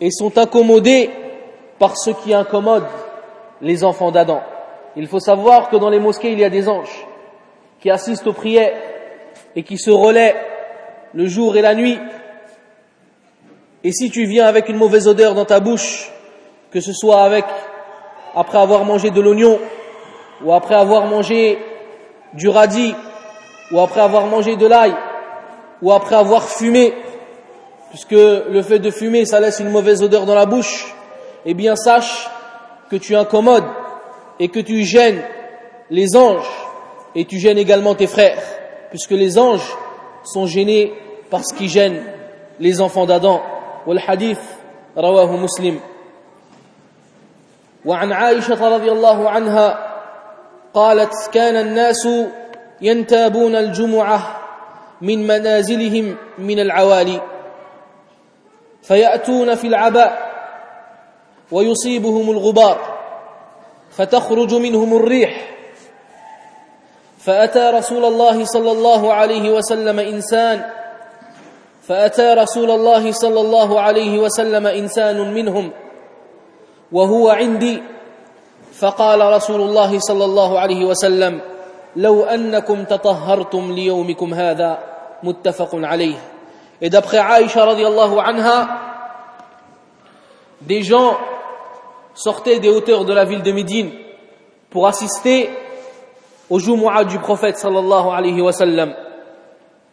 et 0.00 0.10
sont 0.10 0.38
incommodés 0.38 1.10
par 1.78 1.98
ce 1.98 2.08
qui 2.08 2.32
incommode 2.32 2.86
les 3.60 3.84
enfants 3.84 4.10
d'Adam. 4.10 4.40
Il 4.96 5.08
faut 5.08 5.20
savoir 5.20 5.68
que 5.68 5.76
dans 5.76 5.90
les 5.90 6.00
mosquées, 6.00 6.32
il 6.32 6.38
y 6.38 6.44
a 6.44 6.48
des 6.50 6.70
anges 6.70 7.06
qui 7.79 7.89
assistent 7.89 8.27
aux 8.27 8.33
prières 8.33 8.73
et 9.55 9.63
qui 9.63 9.77
se 9.77 9.91
relaient 9.91 10.35
le 11.13 11.27
jour 11.27 11.57
et 11.57 11.61
la 11.61 11.75
nuit. 11.75 11.99
Et 13.83 13.91
si 13.91 14.09
tu 14.09 14.25
viens 14.25 14.45
avec 14.45 14.69
une 14.69 14.77
mauvaise 14.77 15.07
odeur 15.07 15.33
dans 15.33 15.45
ta 15.45 15.59
bouche, 15.59 16.11
que 16.71 16.81
ce 16.81 16.93
soit 16.93 17.21
avec, 17.23 17.45
après 18.35 18.57
avoir 18.57 18.85
mangé 18.85 19.11
de 19.11 19.21
l'oignon, 19.21 19.59
ou 20.43 20.53
après 20.53 20.75
avoir 20.75 21.05
mangé 21.05 21.57
du 22.33 22.49
radis, 22.49 22.93
ou 23.71 23.79
après 23.79 24.01
avoir 24.01 24.25
mangé 24.27 24.55
de 24.55 24.67
l'ail, 24.67 24.93
ou 25.81 25.91
après 25.91 26.15
avoir 26.15 26.43
fumé, 26.43 26.93
puisque 27.89 28.11
le 28.11 28.61
fait 28.61 28.79
de 28.79 28.91
fumer, 28.91 29.25
ça 29.25 29.39
laisse 29.39 29.59
une 29.59 29.69
mauvaise 29.69 30.03
odeur 30.03 30.25
dans 30.25 30.35
la 30.35 30.45
bouche, 30.45 30.93
eh 31.45 31.53
bien 31.53 31.75
sache 31.75 32.29
que 32.89 32.95
tu 32.95 33.15
incommodes 33.15 33.67
et 34.39 34.49
que 34.49 34.59
tu 34.59 34.83
gênes 34.83 35.21
les 35.89 36.15
anges 36.15 36.66
et 37.17 37.25
tu 37.25 37.39
gênes 37.39 37.57
également 37.57 37.95
tes 37.95 38.05
frères, 38.05 38.43
puisque 38.91 39.11
les 39.11 39.39
anges 39.39 39.75
sont 40.23 40.45
gênés 40.45 40.93
par 41.31 41.41
ce 41.43 41.53
qui 41.55 41.67
gêne 41.67 42.03
les 42.59 42.79
enfants 42.79 43.07
d'Adam. 43.07 43.41
والحديث 43.87 44.39
رواه 44.97 45.37
مسلم 45.37 45.79
وعن 47.85 48.11
عائشة 48.11 48.75
رضي 48.75 48.91
الله 48.91 49.29
عنها 49.29 49.67
قالت 50.73 51.13
كان 51.33 51.55
الناس 51.55 52.07
ينتابون 52.81 53.55
الجمعة 53.55 54.41
من 55.01 55.27
منازلهم 55.27 56.15
من 56.37 56.59
العوالي 56.59 57.21
فيأتون 58.81 59.55
في 59.55 59.67
العباء 59.67 60.31
ويصيبهم 61.51 62.31
الغبار 62.31 62.97
فتخرج 63.91 64.53
منهم 64.53 64.95
الريح 64.95 65.56
فأتى 67.27 67.69
رسول 67.75 68.05
الله 68.05 68.45
صلى 68.45 68.71
الله 68.71 69.13
عليه 69.13 69.51
وسلم 69.51 69.99
إنسان 69.99 70.63
فأتى 71.83 72.33
رسول 72.33 72.71
الله 72.71 73.11
صلى 73.11 73.41
الله 73.41 73.79
عليه 73.79 74.19
وسلم 74.19 74.67
إنسان 74.67 75.33
منهم 75.33 75.71
وهو 76.91 77.29
عندي. 77.29 77.83
فقال 78.79 79.19
رسول 79.33 79.61
الله 79.61 79.99
صلى 79.99 80.25
الله 80.25 80.59
عليه 80.59 80.85
وسلم 80.85 81.41
لو 81.95 82.23
أنكم 82.23 82.83
تطهرتم 82.83 83.71
ليومكم 83.71 84.33
هذا 84.33 84.79
متفق 85.23 85.71
عليه. 85.73 86.15
Et 86.79 86.89
d'après 86.89 87.17
Aïcha 87.17 87.65
radiallahu 87.65 88.19
anha, 88.23 88.67
des 90.61 90.83
gens 90.83 91.17
sortaient 92.13 92.59
des 92.59 92.69
hauteurs 92.69 93.03
de 93.03 93.13
la 93.13 93.25
ville 93.25 93.41
de 93.41 93.51
Médine 93.51 93.91
pour 94.69 94.87
assister 94.87 95.49
au 96.49 96.59
Jumu'ah 96.59 97.03
du 97.03 97.19
prophète 97.19 97.57
sallallahu 97.57 98.09
alayhi 98.09 98.41
wa 98.41 98.51
sallam, 98.51 98.93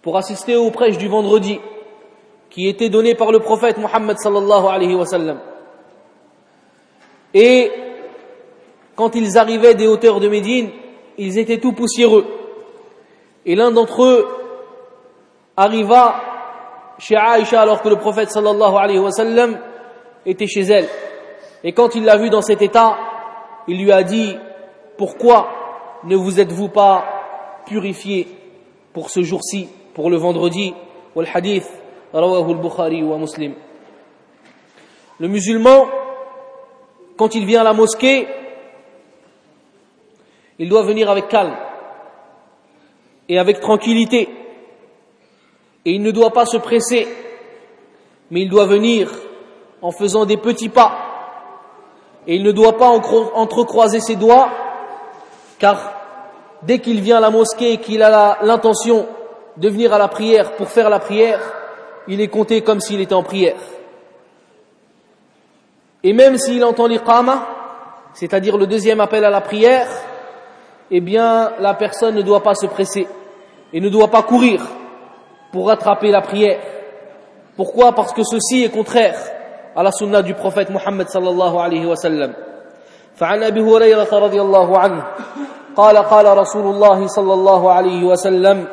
pour 0.02 0.16
assister 0.16 0.56
au 0.56 0.70
prêche 0.70 0.98
du 0.98 1.08
vendredi. 1.08 1.60
qui 2.54 2.68
était 2.68 2.88
donné 2.88 3.16
par 3.16 3.32
le 3.32 3.40
prophète 3.40 3.78
Muhammad 3.78 4.16
sallallahu 4.16 4.66
alayhi 4.68 4.94
wa 4.94 5.04
sallam. 5.04 5.40
Et 7.34 7.72
quand 8.94 9.16
ils 9.16 9.36
arrivaient 9.36 9.74
des 9.74 9.88
hauteurs 9.88 10.20
de 10.20 10.28
Médine, 10.28 10.70
ils 11.18 11.36
étaient 11.36 11.58
tout 11.58 11.72
poussiéreux. 11.72 12.24
Et 13.44 13.56
l'un 13.56 13.72
d'entre 13.72 14.04
eux 14.04 14.28
arriva 15.56 16.14
chez 16.98 17.16
Aïcha 17.16 17.60
alors 17.60 17.82
que 17.82 17.88
le 17.88 17.96
prophète 17.96 18.30
sallallahu 18.30 18.76
alayhi 18.76 19.00
wa 19.00 19.10
sallam 19.10 19.58
était 20.24 20.46
chez 20.46 20.62
elle. 20.62 20.86
Et 21.64 21.72
quand 21.72 21.96
il 21.96 22.04
l'a 22.04 22.18
vu 22.18 22.30
dans 22.30 22.42
cet 22.42 22.62
état, 22.62 22.96
il 23.66 23.82
lui 23.82 23.90
a 23.90 24.04
dit, 24.04 24.36
pourquoi 24.96 25.48
ne 26.04 26.16
vous 26.16 26.40
êtes-vous 26.40 26.68
pas 26.68 27.62
purifié 27.66 28.28
pour 28.92 29.10
ce 29.10 29.22
jour-ci, 29.22 29.68
pour 29.94 30.10
le 30.10 30.16
vendredi, 30.16 30.74
le 31.16 31.26
hadith 31.32 31.68
le 35.18 35.28
musulman, 35.28 35.86
quand 37.16 37.34
il 37.34 37.44
vient 37.44 37.62
à 37.62 37.64
la 37.64 37.72
mosquée, 37.72 38.28
il 40.60 40.68
doit 40.68 40.84
venir 40.84 41.10
avec 41.10 41.26
calme 41.26 41.56
et 43.28 43.36
avec 43.38 43.58
tranquillité. 43.58 44.28
Et 45.84 45.90
il 45.90 46.02
ne 46.02 46.12
doit 46.12 46.30
pas 46.30 46.46
se 46.46 46.56
presser, 46.56 47.08
mais 48.30 48.42
il 48.42 48.48
doit 48.48 48.66
venir 48.66 49.10
en 49.82 49.90
faisant 49.90 50.24
des 50.24 50.36
petits 50.36 50.68
pas. 50.68 50.96
Et 52.28 52.36
il 52.36 52.44
ne 52.44 52.52
doit 52.52 52.76
pas 52.76 52.88
entrecroiser 52.88 53.98
ses 53.98 54.14
doigts, 54.14 54.50
car 55.58 55.93
dès 56.63 56.79
qu'il 56.79 57.01
vient 57.01 57.17
à 57.17 57.21
la 57.21 57.29
mosquée 57.29 57.73
et 57.73 57.77
qu'il 57.77 58.01
a 58.03 58.39
l'intention 58.41 59.07
de 59.57 59.69
venir 59.69 59.93
à 59.93 59.97
la 59.97 60.07
prière 60.07 60.53
pour 60.53 60.69
faire 60.69 60.89
la 60.89 60.99
prière, 60.99 61.39
il 62.07 62.21
est 62.21 62.27
compté 62.27 62.61
comme 62.61 62.79
s'il 62.79 63.01
était 63.01 63.13
en 63.13 63.23
prière. 63.23 63.57
Et 66.03 66.13
même 66.13 66.37
s'il 66.37 66.63
entend 66.63 66.87
l'iqama, 66.87 67.45
c'est-à-dire 68.13 68.57
le 68.57 68.67
deuxième 68.67 69.01
appel 69.01 69.23
à 69.25 69.29
la 69.29 69.41
prière, 69.41 69.87
eh 70.91 71.01
bien, 71.01 71.51
la 71.59 71.73
personne 71.73 72.15
ne 72.15 72.21
doit 72.21 72.41
pas 72.41 72.55
se 72.55 72.65
presser 72.65 73.07
et 73.73 73.79
ne 73.79 73.89
doit 73.89 74.07
pas 74.07 74.23
courir 74.23 74.61
pour 75.51 75.67
rattraper 75.67 76.09
la 76.09 76.21
prière. 76.21 76.61
Pourquoi 77.55 77.93
Parce 77.93 78.13
que 78.13 78.23
ceci 78.23 78.63
est 78.63 78.69
contraire 78.69 79.19
à 79.75 79.83
la 79.83 79.91
sunna 79.91 80.21
du 80.21 80.33
prophète 80.33 80.69
Muhammad 80.69 81.09
sallallahu 81.09 81.57
alayhi 81.57 81.85
wa 81.85 81.95
sallam. 81.95 82.33
فعن 83.19 83.43
ابي 83.43 83.61
هريره 83.61 84.07
رضي 84.13 84.41
الله 84.41 84.77
عنه 84.77 85.03
قال 85.76 85.96
قال 85.98 86.38
رسول 86.38 86.66
الله 86.74 87.06
صلى 87.06 87.34
الله 87.34 87.72
عليه 87.72 88.04
وسلم 88.04 88.68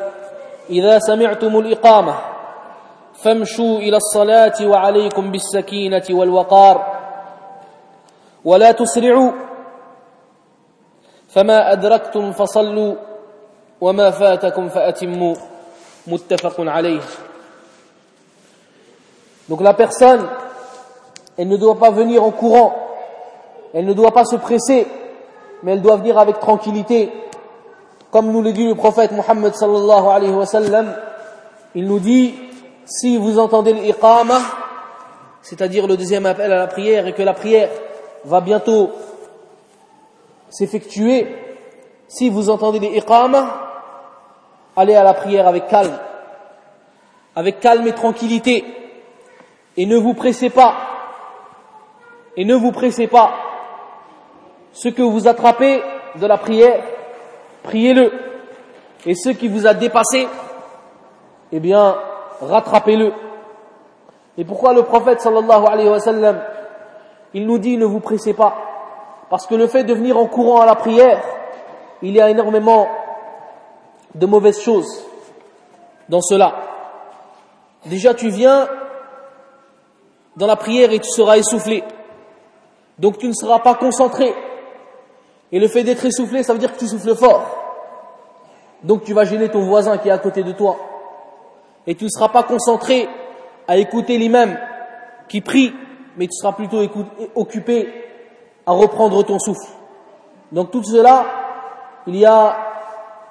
إذا 0.70 0.98
سمعتم 0.98 1.58
الإقامة 1.58 2.14
فامشوا 3.14 3.78
إلى 3.78 3.96
الصلاة 3.96 4.66
وعليكم 4.66 5.30
بالسكينة 5.30 6.04
والوقار 6.10 6.76
ولا 8.44 8.72
تسرعوا 8.72 9.30
فما 11.28 11.72
أدركتم 11.72 12.32
فصلوا 12.32 12.94
وما 13.80 14.10
فاتكم 14.10 14.68
فأتموا 14.68 15.34
متفق 16.06 16.56
عليه. 16.58 17.00
Donc 19.48 19.60
la 19.60 19.74
personne, 19.74 20.26
elle 21.36 21.48
ne 21.48 21.56
doit 21.56 21.78
pas 21.78 21.90
venir 21.90 22.22
en 22.22 22.30
courant, 22.30 22.74
elle 23.74 23.86
ne 23.86 23.92
doit 23.92 24.12
pas 24.12 24.24
se 24.24 24.36
presser, 24.36 24.86
mais 25.62 25.72
elle 25.72 25.82
doit 25.82 25.96
venir 25.96 26.18
avec 26.18 26.40
tranquillité. 26.40 27.10
Comme 28.10 28.30
nous 28.30 28.42
le 28.42 28.52
dit 28.52 28.66
le 28.66 28.74
prophète 28.74 29.12
Muhammad 29.12 29.54
sallallahu 29.54 30.06
alayhi 30.06 30.34
wa 30.34 30.46
sallam, 30.46 30.94
il 31.74 31.86
nous 31.86 31.98
dit, 31.98 32.34
si 32.84 33.16
vous 33.16 33.38
entendez 33.38 33.72
l'iqama, 33.72 34.38
c'est-à-dire 35.40 35.86
le 35.86 35.96
deuxième 35.96 36.26
appel 36.26 36.52
à 36.52 36.58
la 36.58 36.66
prière, 36.66 37.06
et 37.06 37.14
que 37.14 37.22
la 37.22 37.32
prière 37.32 37.70
va 38.24 38.40
bientôt 38.40 38.90
s'effectuer, 40.50 41.34
si 42.08 42.28
vous 42.28 42.50
entendez 42.50 42.78
l'iqama, 42.78 43.48
allez 44.76 44.94
à 44.94 45.02
la 45.02 45.14
prière 45.14 45.46
avec 45.46 45.68
calme, 45.68 45.98
avec 47.34 47.60
calme 47.60 47.86
et 47.86 47.92
tranquillité, 47.92 48.64
et 49.76 49.86
ne 49.86 49.96
vous 49.96 50.12
pressez 50.12 50.50
pas, 50.50 50.74
et 52.36 52.44
ne 52.44 52.54
vous 52.54 52.72
pressez 52.72 53.06
pas. 53.06 53.32
Ce 54.72 54.88
que 54.88 55.02
vous 55.02 55.28
attrapez 55.28 55.82
de 56.16 56.26
la 56.26 56.38
prière, 56.38 56.82
priez-le. 57.62 58.12
Et 59.04 59.14
ce 59.14 59.30
qui 59.30 59.48
vous 59.48 59.66
a 59.66 59.74
dépassé, 59.74 60.28
eh 61.50 61.60
bien, 61.60 61.96
rattrapez-le. 62.40 63.12
Et 64.38 64.44
pourquoi 64.44 64.72
le 64.72 64.82
prophète 64.82 65.20
sallallahu 65.20 65.64
alayhi 65.66 65.88
wa 65.88 66.00
sallam, 66.00 66.40
il 67.34 67.46
nous 67.46 67.58
dit 67.58 67.76
ne 67.76 67.84
vous 67.84 68.00
pressez 68.00 68.32
pas 68.32 68.56
Parce 69.28 69.46
que 69.46 69.54
le 69.54 69.66
fait 69.66 69.84
de 69.84 69.92
venir 69.92 70.16
en 70.18 70.26
courant 70.26 70.60
à 70.60 70.66
la 70.66 70.74
prière, 70.74 71.22
il 72.00 72.12
y 72.12 72.20
a 72.20 72.30
énormément 72.30 72.88
de 74.14 74.26
mauvaises 74.26 74.60
choses 74.60 75.04
dans 76.08 76.20
cela. 76.20 76.54
Déjà, 77.86 78.14
tu 78.14 78.28
viens 78.28 78.68
dans 80.36 80.46
la 80.46 80.56
prière 80.56 80.92
et 80.92 80.98
tu 80.98 81.10
seras 81.10 81.36
essoufflé. 81.36 81.84
Donc 82.98 83.18
tu 83.18 83.26
ne 83.26 83.32
seras 83.32 83.58
pas 83.58 83.74
concentré. 83.74 84.34
Et 85.52 85.60
le 85.60 85.68
fait 85.68 85.84
d'être 85.84 86.04
essoufflé, 86.04 86.42
ça 86.42 86.54
veut 86.54 86.58
dire 86.58 86.72
que 86.72 86.78
tu 86.78 86.88
souffles 86.88 87.14
fort. 87.14 87.44
Donc 88.82 89.04
tu 89.04 89.12
vas 89.12 89.24
gêner 89.24 89.50
ton 89.50 89.66
voisin 89.66 89.98
qui 89.98 90.08
est 90.08 90.12
à 90.12 90.18
côté 90.18 90.42
de 90.42 90.52
toi. 90.52 90.76
Et 91.86 91.94
tu 91.94 92.04
ne 92.04 92.08
seras 92.08 92.30
pas 92.30 92.42
concentré 92.42 93.08
à 93.68 93.76
écouter 93.76 94.16
l'imam 94.18 94.56
qui 95.28 95.40
prie, 95.40 95.72
mais 96.16 96.26
tu 96.26 96.32
seras 96.32 96.52
plutôt 96.52 96.80
occupé 97.34 97.88
à 98.66 98.72
reprendre 98.72 99.22
ton 99.24 99.38
souffle. 99.38 99.68
Donc 100.52 100.70
tout 100.70 100.82
cela, 100.82 101.26
il 102.06 102.16
y 102.16 102.24
a 102.24 102.56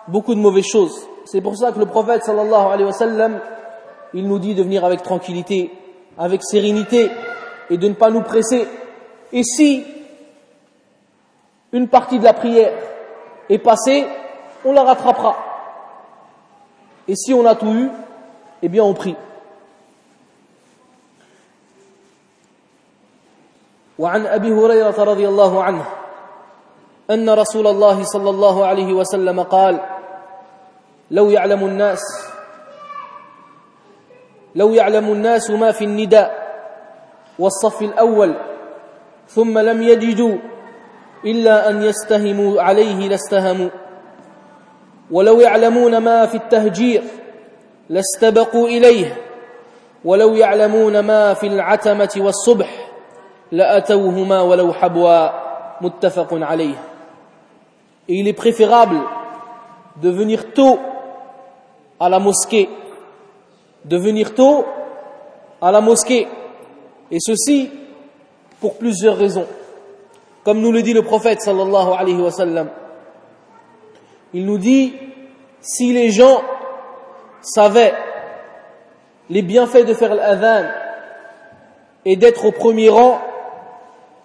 beaucoup 0.07 0.35
de 0.35 0.39
mauvaises 0.39 0.65
choses. 0.65 1.07
C'est 1.25 1.41
pour 1.41 1.55
ça 1.57 1.71
que 1.71 1.79
le 1.79 1.85
prophète 1.85 2.23
sallallahu 2.23 2.71
alayhi 2.71 2.85
wa 2.85 2.93
sallam, 2.93 3.39
il 4.13 4.27
nous 4.27 4.39
dit 4.39 4.55
de 4.55 4.63
venir 4.63 4.85
avec 4.85 5.01
tranquillité, 5.01 5.71
avec 6.17 6.43
sérénité 6.43 7.09
et 7.69 7.77
de 7.77 7.87
ne 7.87 7.93
pas 7.93 8.09
nous 8.09 8.21
presser. 8.21 8.67
Et 9.31 9.43
si 9.43 9.85
une 11.73 11.87
partie 11.87 12.19
de 12.19 12.23
la 12.23 12.33
prière 12.33 12.73
est 13.49 13.57
passée, 13.57 14.07
on 14.65 14.73
la 14.73 14.83
rattrapera. 14.83 15.35
Et 17.07 17.15
si 17.15 17.33
on 17.33 17.45
a 17.45 17.55
tout 17.55 17.71
eu, 17.73 17.89
eh 18.61 18.69
bien 18.69 18.83
on 18.83 18.93
prie. 18.93 19.15
وعن 23.99 24.25
أبي 24.25 24.51
هريرة 24.51 25.03
رضي 25.03 25.27
الله 25.27 25.63
عنه 25.63 25.85
أن 27.11 27.29
رسول 27.29 27.67
الله 27.67 28.03
صلى 28.03 28.29
الله 28.29 28.65
عليه 28.65 28.93
وسلم 28.93 29.41
قال 29.43 29.79
لو 31.11 31.29
يعلم 31.29 31.65
الناس 31.65 32.01
لو 34.55 34.73
يعلم 34.73 35.11
الناس 35.11 35.49
ما 35.51 35.71
في 35.71 35.83
النداء 35.85 36.31
والصف 37.39 37.81
الأول 37.81 38.35
ثم 39.27 39.59
لم 39.59 39.81
يجدوا 39.83 40.37
إلا 41.25 41.69
أن 41.69 41.83
يستهموا 41.83 42.61
عليه 42.61 43.09
لاستهموا. 43.09 43.69
ولو 45.11 45.39
يعلمون 45.39 45.97
ما 45.97 46.25
في 46.25 46.37
التهجير 46.37 47.03
لاستبقوا 47.89 48.67
إليه. 48.67 49.17
ولو 50.05 50.35
يعلمون 50.35 50.99
ما 50.99 51.33
في 51.33 51.47
العتمة 51.47 52.13
والصبح 52.17 52.91
لأتوهما 53.51 54.41
ولو 54.41 54.73
حبوا. 54.73 55.29
متفق 55.81 56.29
عليه. 56.31 56.75
Il 58.07 58.27
est 58.27 58.33
préférable 58.33 58.99
de 60.01 60.09
venir 60.09 60.53
tôt 60.53 60.79
à 61.99 62.07
la 62.07 62.19
mosquée, 62.19 62.69
de 63.85 63.97
venir 63.97 64.35
tôt 64.35 64.65
à 65.61 65.71
la 65.71 65.81
mosquée, 65.81 66.27
et 67.09 67.17
ceci 67.19 67.71
pour 68.59 68.77
plusieurs 68.77 69.17
raisons. 69.17 69.47
Comme 70.43 70.59
nous 70.59 70.71
le 70.71 70.81
dit 70.81 70.93
le 70.93 71.03
prophète 71.03 71.41
sallallahu 71.41 71.93
alayhi 71.97 72.21
wa 72.21 72.31
sallam, 72.31 72.69
il 74.33 74.45
nous 74.45 74.57
dit 74.57 74.93
si 75.61 75.93
les 75.93 76.09
gens 76.09 76.41
savaient 77.41 77.93
les 79.29 79.41
bienfaits 79.41 79.85
de 79.85 79.93
faire 79.93 80.15
l'adhan 80.15 80.67
et 82.05 82.15
d'être 82.15 82.45
au 82.45 82.51
premier 82.51 82.89
rang 82.89 83.21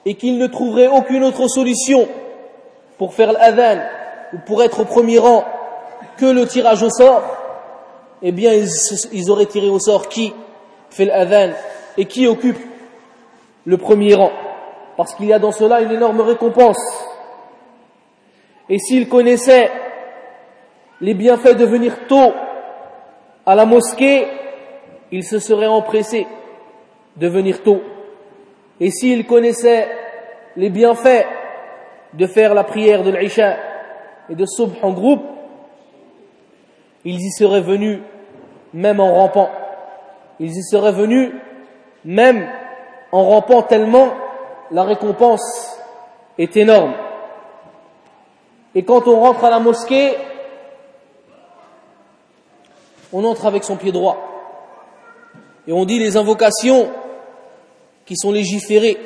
et 0.05 0.15
qu'ils 0.15 0.39
ne 0.39 0.47
trouveraient 0.47 0.89
aucune 0.89 1.23
autre 1.25 1.49
solution 1.49 2.09
pour 2.97 3.13
faire 3.13 3.33
l'adhan 3.33 3.83
ou 4.33 4.39
pour 4.47 4.63
être 4.63 4.81
au 4.81 4.85
premier 4.85 5.19
rang 5.19 5.45
que 6.17 6.27
le 6.27 6.47
tirage 6.47 6.83
au 6.83 6.91
sort, 6.91 7.23
eh 8.23 8.33
bien 8.33 8.53
ils, 8.55 9.31
auraient 9.31 9.47
tiré 9.47 9.69
au 9.69 9.79
sort 9.79 10.09
qui 10.09 10.33
fait 10.89 11.05
l'adhan 11.05 11.53
et 11.99 12.07
qui 12.07 12.27
occupe 12.27 12.59
le 13.67 13.77
premier 13.77 14.15
rang. 14.15 14.31
Parce 14.97 15.15
qu'il 15.15 15.27
y 15.27 15.33
a 15.33 15.39
dans 15.39 15.53
cela 15.53 15.81
une 15.83 15.93
énorme 15.93 16.21
récompense. 16.21 16.79
Et 18.69 18.79
s'ils 18.79 19.09
connaissaient 19.09 19.71
les 21.01 21.15
bienfaits 21.15 21.57
de 21.57 21.67
venir 21.67 22.07
tôt 22.09 22.33
à 23.45 23.55
la 23.55 23.67
mosquée, 23.67 24.27
ils 25.13 25.25
se 25.25 25.39
seraient 25.39 25.67
empressés 25.67 26.27
de 27.17 27.29
venir 27.29 27.63
tôt. 27.63 27.83
Et 28.81 28.91
s'ils 28.91 29.27
connaissaient 29.27 29.89
les 30.57 30.71
bienfaits 30.71 31.27
de 32.15 32.27
faire 32.27 32.55
la 32.55 32.65
prière 32.65 33.03
de 33.03 33.11
l'Isha 33.11 33.57
et 34.29 34.35
de 34.35 34.47
Subh 34.47 34.73
en 34.83 34.93
groupe, 34.93 35.23
ils 37.05 37.21
y 37.21 37.31
seraient 37.31 37.61
venus 37.61 38.01
même 38.73 39.01
en 39.01 39.15
rampant. 39.15 39.51
Ils 40.41 40.57
y 40.57 40.63
seraient 40.63 40.93
venus 40.93 41.33
même 42.05 42.49
en 43.13 43.25
rampant 43.25 43.63
tellement 43.63 44.13
la 44.72 44.84
récompense 44.84 45.78
est 46.38 46.56
énorme. 46.58 46.94
Et 48.74 48.84
quand 48.84 49.08
on 49.08 49.20
rentre 49.20 49.44
à 49.44 49.50
la 49.50 49.60
mosquée, 49.60 50.16
on 53.12 53.24
entre 53.26 53.46
avec 53.46 53.64
son 53.64 53.76
pied 53.76 53.92
droit. 53.92 54.18
Et 55.68 55.74
on 55.74 55.86
dit 55.86 56.00
les 56.00 56.18
invocations 56.18 56.90
qui 58.06 58.16
sont 58.18 58.32
légiférées 58.32 58.98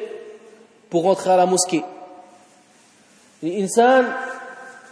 pour 0.90 1.04
rentrer 1.04 1.32
à 1.32 1.38
la 1.38 1.46
mosquée. 1.46 1.84
الإنسان 3.44 4.14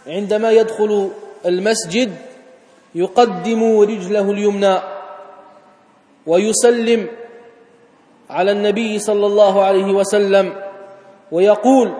عندما 0.06 0.50
يدخل 0.52 1.10
المسجد 1.46 2.12
يقدم 2.94 3.80
رجله 3.80 4.30
اليمنى 4.30 4.78
ويسلم 6.26 7.08
على 8.29 8.51
النبي 8.51 8.99
صلى 8.99 9.25
الله 9.25 9.63
عليه 9.63 9.93
وسلم 9.93 10.53
ويقول 11.31 11.93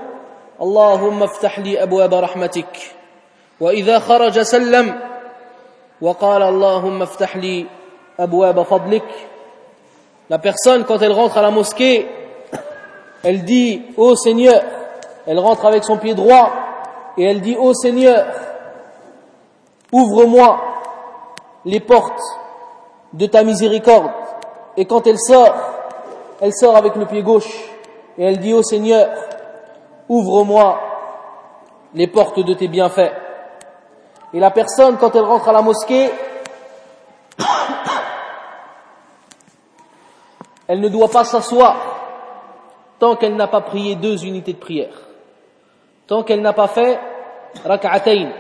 اللهم 0.62 1.24
افتح 1.24 1.60
لي 1.60 1.84
ابواب 1.84 2.14
رحمتك 2.14 2.78
واذا 3.60 4.00
خرج 4.00 4.40
سلم 4.40 5.00
وقال 6.02 6.42
اللهم 6.44 7.02
افتح 7.02 7.38
لي 7.38 7.66
ابواب 8.20 8.62
فضلك 8.64 9.10
La 10.32 10.38
personne, 10.38 10.86
quand 10.86 11.00
elle 11.02 11.12
rentre 11.12 11.40
à 11.40 11.42
la 11.42 11.50
mosquée, 11.50 12.08
elle 13.24 13.46
dit 13.46 13.82
Ô 13.98 14.10
oh 14.10 14.16
Seigneur, 14.16 14.62
elle 15.26 15.40
rentre 15.40 15.66
avec 15.66 15.84
son 15.84 15.98
pied 15.98 16.14
droit 16.14 16.52
et 17.18 17.24
elle 17.24 17.42
dit 17.42 17.56
Ô 17.56 17.70
oh 17.70 17.74
Seigneur, 17.74 18.28
ouvre-moi 19.92 20.62
les 21.66 21.80
portes 21.80 22.22
de 23.14 23.26
ta 23.26 23.44
miséricorde. 23.44 24.12
Et 24.78 24.86
quand 24.86 25.08
elle 25.08 25.18
sort, 25.18 25.79
elle 26.42 26.54
sort 26.54 26.76
avec 26.76 26.96
le 26.96 27.06
pied 27.06 27.22
gauche 27.22 27.52
et 28.18 28.24
elle 28.24 28.40
dit 28.40 28.54
au 28.54 28.64
Seigneur, 28.64 29.10
ouvre-moi 30.08 30.80
les 31.94 32.08
portes 32.08 32.40
de 32.40 32.54
tes 32.54 32.68
bienfaits. 32.68 33.12
Et 34.34 34.40
la 34.40 34.52
personne, 34.52 34.98
quand 34.98 35.16
elle 35.16 35.24
rentre 35.24 35.50
à 35.50 35.54
la 35.54 35.62
mosquée, 35.62 36.12
elle 40.68 40.80
ne 40.80 40.90
doit 40.90 41.10
pas 41.10 41.24
s'asseoir 41.24 41.76
tant 43.00 43.16
qu'elle 43.16 43.36
n'a 43.36 43.48
pas 43.48 43.62
prié 43.62 43.96
deux 43.96 44.26
unités 44.26 44.54
de 44.54 44.60
prière, 44.60 44.94
tant 46.06 46.24
qu'elle 46.24 46.42
n'a 46.42 46.54
pas 46.54 46.68
fait 46.68 47.00
rak'atayn. 47.66 48.32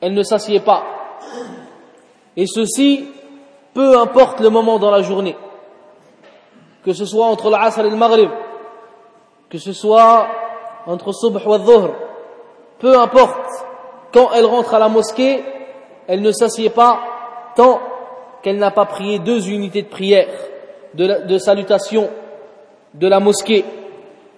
Elle 0.00 0.14
ne 0.14 0.22
s'assied 0.22 0.60
pas. 0.60 0.84
Et 2.36 2.46
ceci, 2.46 3.08
peu 3.72 3.98
importe 3.98 4.40
le 4.40 4.50
moment 4.50 4.78
dans 4.78 4.90
la 4.90 5.02
journée, 5.02 5.36
que 6.84 6.92
ce 6.92 7.04
soit 7.04 7.26
entre 7.26 7.50
l'Asr 7.50 7.80
et 7.80 7.90
le 7.90 7.96
Maghrib, 7.96 8.30
que 9.50 9.58
ce 9.58 9.72
soit 9.72 10.26
entre 10.86 11.12
Subh 11.12 11.36
et 11.36 11.58
Dhuhr, 11.58 11.90
peu 12.78 12.98
importe, 12.98 13.50
quand 14.12 14.30
elle 14.34 14.44
rentre 14.44 14.74
à 14.74 14.78
la 14.78 14.88
mosquée, 14.88 15.42
elle 16.06 16.20
ne 16.20 16.32
s'assied 16.32 16.70
pas 16.70 17.00
tant 17.56 17.80
qu'elle 18.42 18.58
n'a 18.58 18.70
pas 18.70 18.84
prié 18.84 19.18
deux 19.18 19.48
unités 19.48 19.82
de 19.82 19.88
prière, 19.88 20.28
de, 20.94 21.26
de 21.26 21.38
salutation 21.38 22.10
de 22.94 23.08
la 23.08 23.20
mosquée. 23.20 23.64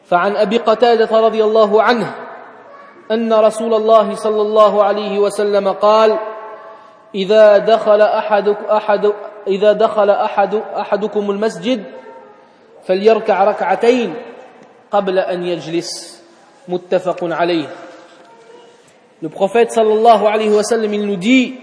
فعن 0.07 0.37
أبي 0.37 0.59
قتادة 0.59 1.21
رضي 1.21 1.45
الله 1.45 1.83
عنه 1.83 2.15
أن 3.11 3.33
رسول 3.33 3.75
الله 3.75 4.15
صلى 4.15 4.43
الله 4.43 4.85
عليه 4.85 5.19
وسلم 5.19 5.69
قال 5.69 6.19
إذا 7.15 7.59
دخل 7.59 8.01
أحد 8.01 8.49
أحد 8.71 9.13
إذا 9.47 9.73
دخل 9.73 10.11
أحد 10.11 10.55
أحدكم 10.55 11.31
المسجد 11.31 11.85
فليركع 12.88 13.44
ركعتين 13.44 14.14
قبل 14.92 15.20
أن 15.20 15.44
يجلس 15.44 16.22
متفق 16.68 17.18
عليه 17.24 17.68
Le 19.22 19.30
prophète 19.30 19.72
sallallahu 19.72 20.26
alayhi 20.26 20.50
wa 20.50 20.64
sallam, 20.64 20.92
il 20.96 21.06
nous 21.06 21.16
dit, 21.16 21.54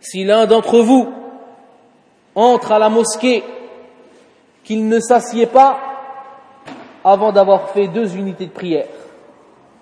si 0.00 0.22
l'un 0.22 0.46
d'entre 0.46 0.78
vous 0.78 1.12
entre 2.36 2.70
à 2.70 2.78
la 2.78 2.88
mosquée, 2.88 3.42
qu'il 4.62 4.86
ne 4.86 5.00
s'assied 5.00 5.46
pas 5.46 5.76
avant 7.02 7.32
d'avoir 7.32 7.70
fait 7.70 7.88
deux 7.88 8.14
unités 8.14 8.46
de 8.46 8.52
prière. 8.52 8.86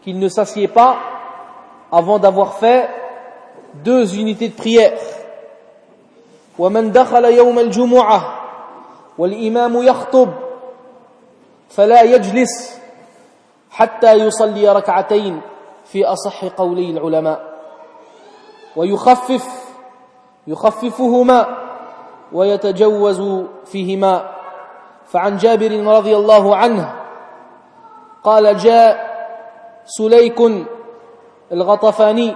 Qu'il 0.02 0.18
ne 0.18 0.28
s'assied 0.28 0.68
pas 0.68 0.96
avant 1.92 2.18
d'avoir 2.18 2.54
fait 2.54 2.88
deux 3.84 4.16
unités 4.16 4.48
de 4.48 4.54
prière. 4.54 4.96
ومن 6.58 6.92
دخل 6.92 7.24
يوم 7.24 7.58
الجمعة 7.58 8.39
والإمام 9.17 9.83
يخطب 9.83 10.29
فلا 11.69 12.01
يجلس 12.01 12.81
حتى 13.71 14.13
يصلي 14.13 14.69
ركعتين 14.73 15.41
في 15.85 16.05
أصح 16.05 16.45
قولي 16.45 16.89
العلماء. 16.89 17.51
ويخفف 18.75 19.45
يخففهما 20.47 21.57
ويتجوز 22.33 23.21
فيهما. 23.65 24.31
فعن 25.05 25.37
جابر 25.37 25.71
رضي 25.83 26.15
الله 26.15 26.55
عنه 26.55 26.95
قال 28.23 28.57
جاء 28.57 29.11
سليك 29.85 30.41
الغطفاني 31.51 32.35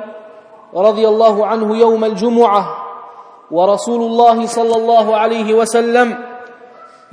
رضي 0.74 1.08
الله 1.08 1.46
عنه 1.48 1.78
يوم 1.78 2.04
الجمعة 2.06 2.66
ورسول 3.52 4.02
الله 4.02 4.46
صلى 4.46 4.76
الله 4.76 5.18
عليه 5.18 5.54
وسلم 5.54 6.35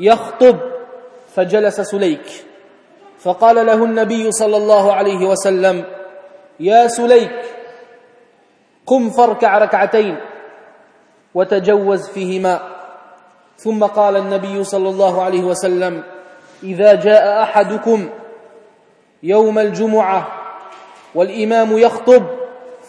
يخطب 0.03 0.59
فجلس 1.35 1.81
سليك 1.81 2.45
فقال 3.19 3.67
له 3.67 3.85
النبي 3.85 4.33
صلى 4.33 4.57
الله 4.57 4.93
عليه 4.93 5.27
وسلم 5.27 5.85
يا 6.61 6.87
سليك 6.89 7.33
قم 8.87 9.11
فاركع 9.11 9.59
ركعتين 9.59 10.17
وتجوز 11.35 12.09
فيهما. 12.09 12.61
ثم 13.57 13.85
قال 13.85 14.17
النبي 14.17 14.65
صلى 14.65 14.89
الله 14.89 15.23
عليه 15.23 15.43
وسلم 15.43 16.03
إذا 16.63 16.95
جاء 16.95 17.43
أحدكم 17.43 18.11
يوم 19.23 19.59
الجمعة 19.59 20.29
والإمام 21.15 21.79
يخطب 21.79 22.23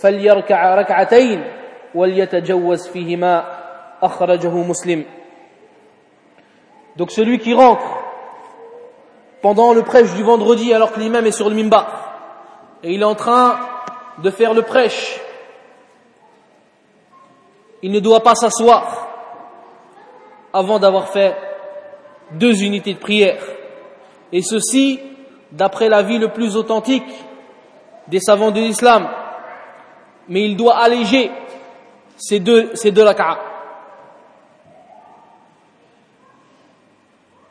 فليركع 0.02 0.76
ركعتين 0.76 1.43
وليتجوز 1.95 2.88
فيهما. 2.88 3.45
أخرجه 4.02 4.49
مسلم. 4.49 5.06
Donc 6.97 7.12
celui 7.12 7.39
qui 7.39 7.53
rentre 7.53 7.84
pendant 9.41 9.73
le 9.73 9.84
prêche 9.84 10.13
du 10.13 10.23
vendredi 10.23 10.73
alors 10.73 10.91
que 10.91 10.99
l'imam 10.99 11.25
est 11.25 11.32
sur 11.32 11.49
le 11.49 11.56
mimba 11.56 11.88
et 12.84 12.93
il 12.93 13.01
est 13.01 13.06
en 13.06 13.15
train 13.15 13.58
de 14.19 14.29
faire 14.29 14.53
le 14.53 14.62
prêche, 14.62 15.19
il 17.82 17.91
ne 17.91 17.99
doit 17.99 18.21
pas 18.21 18.36
s'asseoir 18.36 19.08
avant 20.53 20.79
d'avoir 20.79 21.08
fait 21.10 21.36
deux 22.32 22.63
unités 22.63 22.93
de 22.93 22.99
prière. 22.99 23.41
Et 24.32 24.41
ceci, 24.41 24.99
d'après 25.51 25.89
l'avis 25.89 26.17
le 26.17 26.29
plus 26.29 26.56
authentique 26.56 27.03
des 28.08 28.19
savants 28.19 28.51
de 28.51 28.60
l'islam. 28.60 29.08
Mais 30.27 30.43
il 30.43 30.56
doit 30.56 30.77
alléger 30.77 31.32
ces 32.17 32.39
deux, 32.39 32.71
ces 32.75 32.91
deux. 32.91 33.06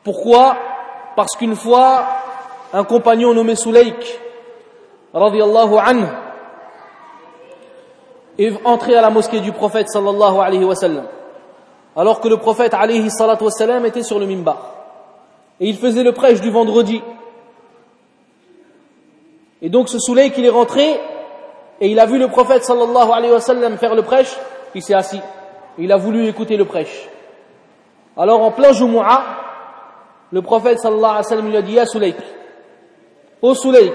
Pourquoi 0.04 0.56
Parce 1.16 1.36
qu'une 1.36 1.56
fois, 1.56 2.04
un 2.72 2.84
compagnon 2.84 3.34
nommé 3.34 3.54
Soulaïk, 3.54 4.20
radiallahu 5.14 5.76
anhu, 5.78 6.06
est 8.38 8.52
entré 8.64 8.96
à 8.96 9.02
la 9.02 9.10
mosquée 9.10 9.40
du 9.40 9.52
prophète 9.52 9.88
sallallahu 9.88 10.38
alayhi 10.38 10.64
wa 10.64 10.74
sallam 10.74 11.06
alors 11.96 12.20
que 12.20 12.28
le 12.28 12.38
prophète 12.38 12.74
alayhi 12.74 13.10
salatu 13.10 13.44
wassalam 13.44 13.84
était 13.86 14.02
sur 14.02 14.18
le 14.18 14.26
mimbar. 14.26 14.74
Et 15.60 15.68
il 15.68 15.76
faisait 15.76 16.02
le 16.02 16.12
prêche 16.12 16.40
du 16.40 16.50
vendredi. 16.50 17.02
Et 19.60 19.68
donc 19.68 19.88
ce 19.88 19.98
soleil 19.98 20.32
qu'il 20.32 20.44
est 20.44 20.50
rentré, 20.50 20.98
et 21.80 21.88
il 21.88 22.00
a 22.00 22.06
vu 22.06 22.18
le 22.18 22.28
prophète 22.28 22.64
sallallahu 22.64 23.10
alayhi 23.12 23.32
wa 23.32 23.40
sallam 23.40 23.76
faire 23.76 23.94
le 23.94 24.02
prêche, 24.02 24.34
il 24.74 24.82
s'est 24.82 24.94
assis. 24.94 25.20
Il 25.78 25.92
a 25.92 25.96
voulu 25.96 26.26
écouter 26.26 26.56
le 26.56 26.64
prêche. 26.64 27.08
Alors 28.16 28.42
en 28.42 28.50
plein 28.50 28.72
Jumu'ah, 28.72 29.22
le 30.32 30.42
prophète 30.42 30.78
sallallahu 30.78 31.04
alayhi 31.04 31.16
wa 31.18 31.22
sallam 31.22 31.48
lui 31.48 31.56
a 31.56 31.62
dit, 31.62 31.72
Ya 31.72 31.86
Souleyk, 31.86 32.16
ô 33.42 33.54
Souleyk, 33.54 33.94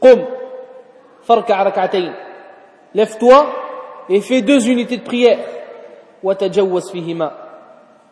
qum, 0.00 0.24
farka 1.22 1.90
lève-toi 2.94 3.46
et 4.08 4.20
fais 4.20 4.42
deux 4.42 4.68
unités 4.68 4.96
de 4.96 5.02
prière. 5.02 5.38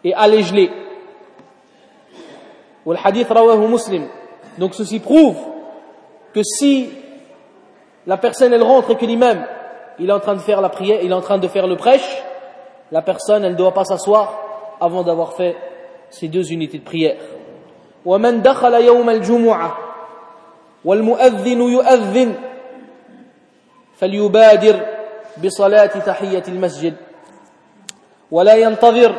Et 0.05 0.15
allège-les 0.15 0.71
hadith 3.05 3.29
muslim. 3.69 4.09
Donc 4.57 4.75
ceci 4.75 5.01
prouve 5.01 5.37
que 6.33 6.43
si 6.43 6.91
la 8.07 8.17
personne 8.17 8.53
elle 8.53 8.63
rentre 8.63 8.93
et 8.93 8.97
que 8.97 9.05
l'imam 9.05 9.45
il 9.99 10.09
est 10.09 10.13
en 10.13 10.21
train 10.21 10.35
de 10.35 10.41
faire 10.41 10.61
la 10.61 10.69
prière 10.69 11.01
il 11.03 11.11
est 11.11 11.15
en 11.15 11.21
train 11.21 11.39
de 11.39 11.49
faire 11.49 11.67
le 11.67 11.77
prêche 11.77 12.23
la 12.91 13.03
personne 13.03 13.45
elle 13.45 13.53
ne 13.53 13.57
doit 13.59 13.75
pas 13.75 13.85
s'asseoir 13.85 14.41
avant 14.81 15.03
d'avoir 15.03 15.35
fait 15.35 15.57
ces 16.11 16.29
deux 16.29 16.53
unités 16.53 16.79
de 16.79 16.85
prière. 16.85 17.17
ومن 18.07 18.43
دخل 18.43 18.75
يوم 18.75 19.11
الجمعة 19.11 19.79
والمؤذن 20.85 21.61
يؤذن 21.61 22.35
فليبادر 23.99 24.87
بصلاة 25.45 25.87
تحية 25.87 26.43
المسجد 26.49 26.95
ولا 28.31 28.55
ينتظر 28.55 29.15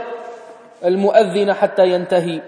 المؤذن 0.85 1.53
حتى 1.53 1.87
ينتهي 1.87 2.41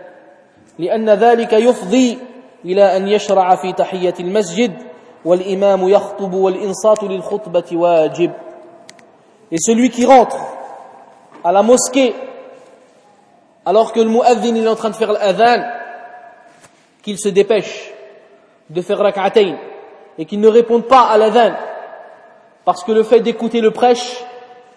لأن 0.80 1.10
ذلك 1.10 1.54
يفضي 1.54 2.17
إلى 2.65 2.97
أن 2.97 3.08
يشرع 3.08 3.56
في 3.56 3.73
تحية 3.73 4.13
المسجد 4.19 4.73
والإمام 5.25 5.89
يخطب 5.89 6.34
والإنصات 6.34 7.04
للخطبة 7.04 7.65
واجب. 7.73 8.32
Et 9.51 9.58
celui 9.58 9.89
qui 9.89 10.06
rentre 10.06 10.38
à 11.43 11.51
la 11.51 11.62
mosquée 11.62 12.13
alors 13.65 13.93
que 13.93 14.00
le 14.00 14.10
muazzin 14.10 14.56
est 14.56 14.67
en 14.67 14.76
train 14.76 14.89
de 14.89 14.95
faire 14.95 15.12
l'adhan, 15.12 15.63
qu'il 17.04 17.19
se 17.19 17.30
dépêche 17.30 17.91
de 18.69 18.82
faire 18.82 19.00
rak'atayn 19.00 19.58
et 20.17 20.26
qu'il 20.26 20.39
ne 20.39 20.47
réponde 20.47 20.86
pas 20.86 21.04
à 21.04 21.17
l'adhan 21.17 21.54
parce 22.65 22.84
que 22.84 22.91
le 22.91 23.04
fait 23.04 23.21
d'écouter 23.21 23.62
le 23.62 23.71
prêche 23.71 24.24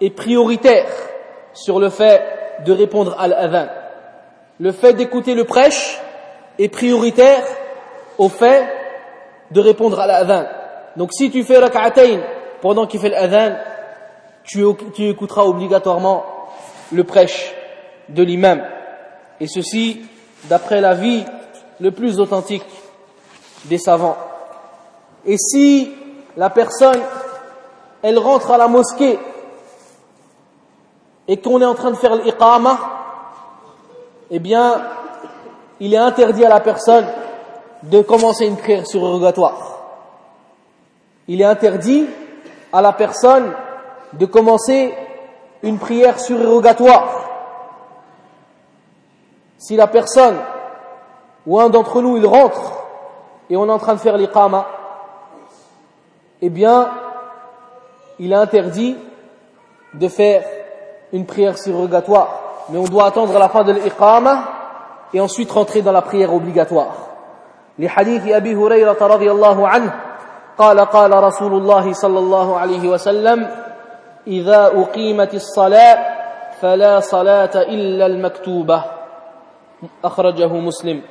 est 0.00 0.10
prioritaire 0.10 0.88
sur 1.52 1.78
le 1.78 1.90
fait 1.90 2.22
de 2.64 2.72
répondre 2.72 3.14
à 3.18 3.28
l'adhan. 3.28 3.68
Le 4.58 4.72
fait 4.72 4.94
d'écouter 4.94 5.34
le 5.34 5.44
prêche 5.44 6.00
est 6.58 6.68
prioritaire 6.68 7.44
au 8.18 8.28
fait 8.28 8.66
de 9.50 9.60
répondre 9.60 10.00
à 10.00 10.06
l'adhan. 10.06 10.46
Donc 10.96 11.12
si 11.12 11.30
tu 11.30 11.42
fais 11.42 11.58
rak'atayn 11.58 12.20
pendant 12.60 12.86
qu'il 12.86 13.00
fait 13.00 13.10
l'adhan, 13.10 13.56
tu, 14.44 14.64
tu 14.94 15.08
écouteras 15.08 15.44
obligatoirement 15.44 16.24
le 16.92 17.04
prêche 17.04 17.54
de 18.08 18.22
l'imam. 18.22 18.62
Et 19.44 19.46
ceci 19.46 20.00
d'après 20.44 20.80
l'avis 20.80 21.22
le 21.78 21.90
plus 21.90 22.18
authentique 22.18 22.64
des 23.66 23.76
savants. 23.76 24.16
Et 25.26 25.36
si 25.36 25.92
la 26.34 26.48
personne, 26.48 27.02
elle 28.00 28.18
rentre 28.18 28.52
à 28.52 28.56
la 28.56 28.68
mosquée 28.68 29.18
et 31.28 31.36
qu'on 31.36 31.60
est 31.60 31.66
en 31.66 31.74
train 31.74 31.90
de 31.90 31.96
faire 31.96 32.14
l'iqama 32.14 32.78
eh 34.30 34.38
bien, 34.38 34.80
il 35.78 35.92
est 35.92 35.98
interdit 35.98 36.46
à 36.46 36.48
la 36.48 36.60
personne 36.60 37.04
de 37.82 38.00
commencer 38.00 38.46
une 38.46 38.56
prière 38.56 38.86
surrogatoire. 38.86 39.78
Il 41.28 41.42
est 41.42 41.44
interdit 41.44 42.06
à 42.72 42.80
la 42.80 42.94
personne 42.94 43.52
de 44.14 44.24
commencer 44.24 44.94
une 45.62 45.78
prière 45.78 46.18
surrogatoire. 46.18 47.23
Si 49.63 49.75
la 49.75 49.87
personne 49.87 50.37
ou 51.45 51.59
un 51.59 51.69
d'entre 51.69 52.01
nous, 52.01 52.17
il 52.17 52.25
rentre 52.25 52.73
et 53.49 53.57
on 53.57 53.67
est 53.67 53.71
en 53.71 53.77
train 53.77 53.93
de 53.93 53.99
faire 53.99 54.17
l'iqama, 54.17 54.65
eh 56.41 56.49
bien, 56.49 56.89
il 58.19 58.31
est 58.31 58.35
interdit 58.35 58.97
de 59.93 60.07
faire 60.07 60.43
une 61.11 61.25
prière 61.25 61.57
surrogatoire. 61.57 62.39
Mais 62.69 62.77
on 62.77 62.85
doit 62.85 63.07
attendre 63.07 63.37
la 63.37 63.49
fin 63.49 63.63
de 63.63 63.73
l'iqama 63.73 64.43
et 65.13 65.19
ensuite 65.19 65.51
rentrer 65.51 65.81
dans 65.81 65.91
la 65.91 66.01
prière 66.01 66.33
obligatoire. 66.33 67.09
لحديث 67.79 68.27
أبي 68.27 68.55
هريرة 68.55 68.97
رضي 69.01 69.31
الله 69.31 69.67
عنه 69.67 69.93
قال 70.57 70.79
قال 70.79 71.23
رسول 71.23 71.53
الله 71.53 71.93
صلى 71.93 72.19
الله 72.19 72.57
عليه 72.59 72.89
وسلم 72.89 73.47
إذا 74.27 74.71
أقيمت 74.75 75.33
الصلاة 75.33 75.97
فلا 76.61 76.99
صلاة 76.99 77.55
إلا 77.55 78.05
المكتوبة 78.05 78.92
أخرجه 80.03 80.47
مسلم 80.47 81.01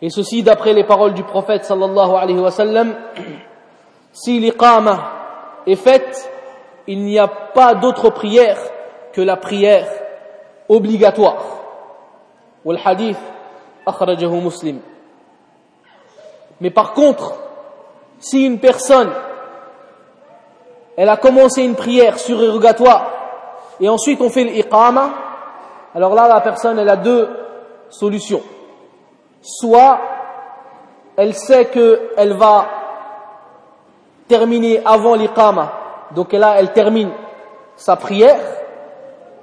Et 0.00 0.10
ceci 0.10 0.44
d'après 0.44 0.74
les 0.74 0.84
paroles 0.84 1.12
du 1.12 1.24
prophète 1.24 1.64
sallallahu 1.64 2.12
alayhi 2.14 2.38
wa 2.38 2.52
sallam, 2.52 2.94
si 4.12 4.38
l'iqama 4.38 5.12
est 5.66 5.74
faite, 5.74 6.30
il 6.86 7.02
n'y 7.02 7.18
a 7.18 7.26
pas 7.26 7.74
d'autre 7.74 8.10
prière 8.10 8.58
que 9.12 9.20
la 9.20 9.36
prière 9.36 9.88
obligatoire. 10.68 11.44
Ou 12.64 12.72
le 12.72 12.78
hadith, 12.84 13.18
akhrajahu 13.86 14.40
muslim. 14.40 14.80
Mais 16.60 16.70
par 16.70 16.92
contre, 16.92 17.34
si 18.20 18.46
une 18.46 18.58
personne, 18.60 19.10
elle 20.96 21.08
a 21.08 21.16
commencé 21.16 21.62
une 21.62 21.74
prière 21.74 22.18
surérogatoire, 22.18 23.10
et 23.80 23.88
ensuite 23.88 24.20
on 24.20 24.30
fait 24.30 24.44
l'iqama, 24.44 25.10
alors 25.95 26.15
là 26.15 26.27
la 26.27 26.41
personne 26.41 26.79
elle 26.79 26.89
a 26.89 26.95
deux 26.95 27.29
solutions. 27.89 28.41
Soit 29.41 29.99
elle 31.15 31.33
sait 31.33 31.65
qu'elle 31.65 32.33
va 32.33 32.65
terminer 34.27 34.81
avant 34.85 35.15
l'iqama, 35.15 35.71
donc 36.11 36.33
là 36.33 36.55
elle 36.57 36.71
termine 36.71 37.11
sa 37.75 37.95
prière, 37.95 38.39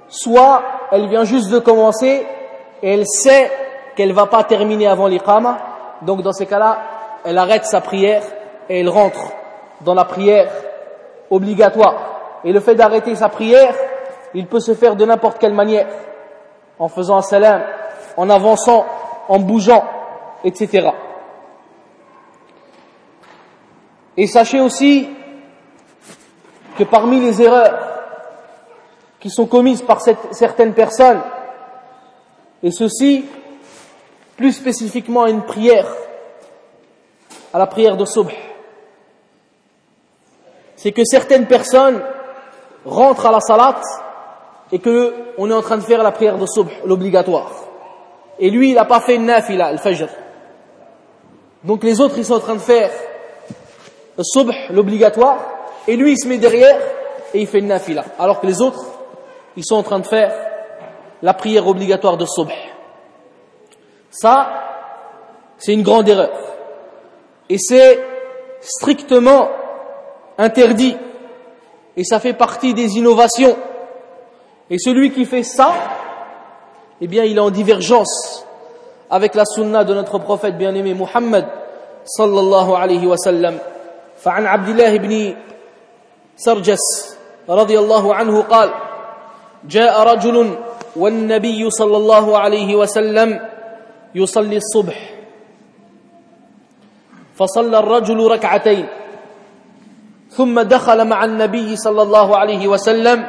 soit 0.07 0.63
elle 0.91 1.07
vient 1.07 1.23
juste 1.23 1.49
de 1.51 1.59
commencer 1.59 2.25
et 2.81 2.93
elle 2.93 3.05
sait 3.05 3.51
qu'elle 3.95 4.13
va 4.13 4.25
pas 4.25 4.43
terminer 4.43 4.87
avant 4.87 5.07
l'iqama, 5.07 5.57
donc 6.01 6.21
dans 6.21 6.33
ces 6.33 6.45
cas-là, 6.45 6.79
elle 7.23 7.37
arrête 7.37 7.65
sa 7.65 7.81
prière 7.81 8.23
et 8.69 8.79
elle 8.79 8.89
rentre 8.89 9.19
dans 9.81 9.93
la 9.93 10.05
prière 10.05 10.49
obligatoire. 11.29 12.39
Et 12.43 12.51
le 12.51 12.59
fait 12.59 12.75
d'arrêter 12.75 13.15
sa 13.15 13.29
prière, 13.29 13.75
il 14.33 14.47
peut 14.47 14.59
se 14.59 14.73
faire 14.73 14.95
de 14.95 15.05
n'importe 15.05 15.37
quelle 15.37 15.53
manière, 15.53 15.87
en 16.81 16.89
faisant 16.89 17.17
un 17.17 17.21
salam, 17.21 17.61
en 18.17 18.27
avançant 18.31 18.87
en 19.29 19.37
bougeant, 19.37 19.85
etc. 20.43 20.89
Et 24.17 24.25
sachez 24.25 24.59
aussi 24.59 25.07
que 26.75 26.83
parmi 26.83 27.19
les 27.19 27.39
erreurs 27.39 27.77
qui 29.19 29.29
sont 29.29 29.45
commises 29.45 29.83
par 29.83 30.01
certaines 30.01 30.73
personnes, 30.73 31.21
et 32.63 32.71
ceci 32.71 33.25
plus 34.35 34.51
spécifiquement 34.51 35.25
à 35.25 35.29
une 35.29 35.43
prière, 35.43 35.87
à 37.53 37.59
la 37.59 37.67
prière 37.67 37.95
de 37.95 38.05
Subh, 38.05 38.31
c'est 40.75 40.91
que 40.91 41.05
certaines 41.05 41.45
personnes 41.45 42.01
rentrent 42.85 43.27
à 43.27 43.31
la 43.31 43.39
salat 43.39 43.79
et 44.71 44.79
que 44.79 45.13
on 45.37 45.49
est 45.49 45.53
en 45.53 45.61
train 45.61 45.77
de 45.77 45.83
faire 45.83 46.03
la 46.03 46.11
prière 46.11 46.37
de 46.37 46.45
Subh, 46.45 46.69
l'obligatoire. 46.85 47.51
Et 48.39 48.49
lui, 48.49 48.69
il 48.69 48.75
n'a 48.75 48.85
pas 48.85 49.01
fait 49.01 49.15
une 49.15 49.25
nafila, 49.25 49.71
le 49.71 49.77
fajr. 49.77 50.07
Donc 51.63 51.83
les 51.83 52.01
autres, 52.01 52.17
ils 52.17 52.25
sont 52.25 52.33
en 52.33 52.39
train 52.39 52.55
de 52.55 52.59
faire 52.59 52.89
le 54.17 54.23
subh, 54.23 54.51
l'obligatoire, 54.71 55.37
et 55.87 55.95
lui, 55.95 56.13
il 56.13 56.17
se 56.17 56.27
met 56.27 56.37
derrière 56.37 56.79
et 57.33 57.41
il 57.41 57.47
fait 57.47 57.59
une 57.59 57.67
nafila. 57.67 58.03
Alors 58.19 58.41
que 58.41 58.47
les 58.47 58.61
autres, 58.61 58.83
ils 59.55 59.65
sont 59.65 59.75
en 59.75 59.83
train 59.83 59.99
de 59.99 60.07
faire 60.07 60.33
la 61.21 61.33
prière 61.33 61.67
obligatoire 61.67 62.17
de 62.17 62.25
subh. 62.25 62.49
Ça, 64.09 64.49
c'est 65.57 65.73
une 65.73 65.83
grande 65.83 66.09
erreur. 66.09 66.31
Et 67.47 67.57
c'est 67.57 67.99
strictement 68.59 69.49
interdit. 70.37 70.97
Et 71.95 72.03
ça 72.03 72.19
fait 72.19 72.33
partie 72.33 72.73
des 72.73 72.97
innovations. 72.97 73.55
Et 74.71 74.77
celui 74.79 75.11
qui 75.11 75.25
fait 75.25 75.43
ça, 75.43 75.73
eh 77.01 77.07
bien, 77.07 77.25
il 77.25 77.35
est 77.35 77.41
en 77.41 77.51
divergence 77.51 78.45
avec 79.09 79.35
la 79.35 79.43
sunna 79.43 79.83
de 79.83 79.93
notre 79.93 80.17
prophète 80.17 80.57
bien-aimé 80.57 80.93
Muhammad 80.93 81.45
sallallahu 82.05 82.71
alayhi 82.73 83.05
wa 83.05 83.17
sallam. 83.17 83.59
فعن 84.23 84.45
عبد 84.45 84.69
الله 84.69 84.97
بن 84.97 85.35
سرجس 86.37 86.85
رضي 87.49 87.79
الله 87.79 88.15
عنه 88.15 88.41
قال 88.41 88.69
جاء 89.65 90.03
رجل 90.13 90.55
والنبي 90.95 91.69
صلى 91.69 91.97
الله 91.97 92.37
عليه 92.37 92.75
وسلم 92.75 93.29
يصلي 94.15 94.57
الصبح. 94.57 94.97
فصلى 97.35 97.79
الرجل 97.79 98.19
ركعتين. 98.27 98.87
ثم 100.29 100.61
دخل 100.61 101.07
مع 101.07 101.25
النبي 101.25 101.75
صلى 101.75 102.01
الله 102.01 102.37
عليه 102.37 102.67
وسلم 102.67 103.25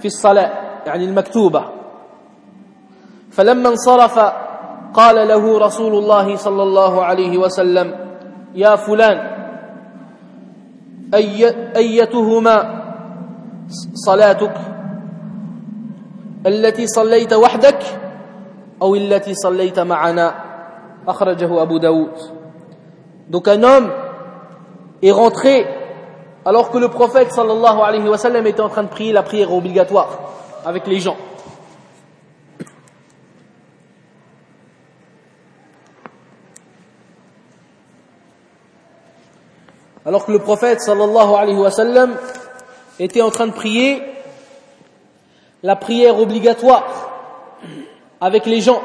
في 0.00 0.06
الصلاة. 0.06 0.67
يعني 0.86 1.04
المكتوبة. 1.04 1.64
فلما 3.30 3.68
انصرف 3.68 4.18
قال 4.94 5.28
له 5.28 5.58
رسول 5.58 5.94
الله 5.94 6.36
صلى 6.36 6.62
الله 6.62 7.04
عليه 7.04 7.38
وسلم 7.38 7.94
يا 8.54 8.76
فلان 8.76 9.18
أي 11.14 11.54
أيتهما 11.76 12.56
صلاتك؟ 13.94 14.54
التي 16.46 16.86
صليت 16.86 17.32
وحدك 17.32 17.82
أو 18.82 18.94
التي 18.94 19.34
صليت 19.34 19.78
معنا؟ 19.78 20.34
أخرجه 21.08 21.62
أبو 21.62 21.78
داود. 21.78 22.12
Donc 23.30 23.46
un 23.48 23.62
homme 23.62 23.90
est 25.02 25.12
rentré 25.12 25.66
alors 26.44 26.70
que 26.70 26.78
le 26.78 26.88
prophète 26.88 27.30
sallallahu 27.32 27.80
alayhi 27.84 28.08
wa 28.08 28.16
sallam 28.16 28.46
était 28.46 28.62
en 28.62 28.68
train 28.70 28.84
de 28.84 28.88
prier 28.88 29.12
la 29.12 29.22
prière 29.22 29.52
obligatoire. 29.52 30.08
Avec 30.68 30.86
les 30.86 31.00
gens. 31.00 31.16
alors 40.04 40.24
que 40.24 40.32
le 40.32 40.38
prophète 40.38 40.80
sallallahu 40.80 41.34
alayhi 41.34 41.58
wa 41.58 41.70
était 42.98 43.20
en 43.20 43.30
train 43.30 43.46
de 43.46 43.52
prier 43.52 44.02
la 45.62 45.76
prière 45.76 46.18
obligatoire 46.18 47.10
avec 48.18 48.46
les 48.46 48.62
gens. 48.62 48.82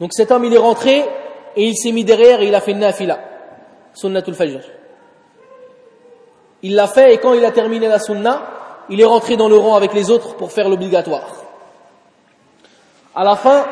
Donc 0.00 0.12
cet 0.12 0.30
homme 0.30 0.44
il 0.44 0.52
est 0.52 0.58
rentré 0.58 1.04
et 1.56 1.64
il 1.64 1.74
s'est 1.74 1.92
mis 1.92 2.04
derrière 2.04 2.42
et 2.42 2.48
il 2.48 2.54
a 2.54 2.60
fait 2.60 2.74
nafila, 2.74 3.18
sunnatul 3.94 4.34
fajr. 4.34 4.60
Il 6.62 6.74
l'a 6.74 6.86
fait 6.86 7.14
et 7.14 7.18
quand 7.18 7.32
il 7.32 7.44
a 7.46 7.50
terminé 7.50 7.88
la 7.88 7.98
sunna, 7.98 8.63
il 8.89 8.99
est 9.01 9.05
rentré 9.05 9.37
dans 9.37 9.49
le 9.49 9.57
rang 9.57 9.75
avec 9.75 9.93
les 9.93 10.09
autres 10.09 10.35
pour 10.35 10.51
faire 10.51 10.69
l'obligatoire. 10.69 11.35
À 13.15 13.23
la 13.23 13.35
fin, 13.35 13.65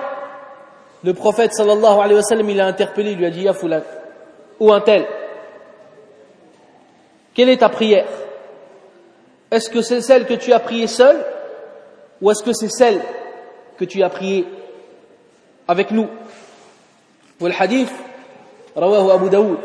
le 1.03 1.13
prophète 1.13 1.53
sallallahu 1.53 1.99
alayhi 1.99 2.15
wa 2.15 2.21
sallam 2.21 2.49
il 2.49 2.61
a 2.61 2.65
interpellé, 2.65 3.11
il 3.11 3.17
lui 3.17 3.25
a 3.25 3.29
dit 3.29 3.41
Ya 3.41 3.53
fulan, 3.53 3.81
ou 4.59 4.71
un 4.71 4.81
tel, 4.81 5.05
quelle 7.33 7.49
est 7.49 7.57
ta 7.57 7.69
prière 7.69 8.07
Est-ce 9.51 9.69
que 9.69 9.81
c'est 9.81 10.01
celle 10.01 10.25
que 10.25 10.33
tu 10.33 10.53
as 10.53 10.59
priée 10.59 10.87
seule 10.87 11.23
ou 12.19 12.31
est-ce 12.31 12.43
que 12.43 12.51
c'est 12.51 12.69
celle 12.69 12.99
que 13.77 13.85
tu 13.85 14.01
as 14.01 14.09
priée 14.09 14.47
avec 15.67 15.91
nous 15.91 16.07
والحديث 17.41 17.91
رواه 18.77 19.13
أبو 19.13 19.27
داود 19.27 19.61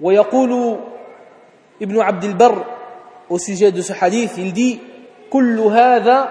ويقول 0.00 0.78
ابن 1.82 2.00
عبد 2.00 2.24
البر 2.24 2.64
au 3.29 3.37
sujet 3.37 3.71
de 3.71 3.81
ce 3.81 3.93
hadith 3.93 4.37
il 4.37 4.53
dit 4.53 4.79
كل 5.29 5.59
هذا 5.59 6.29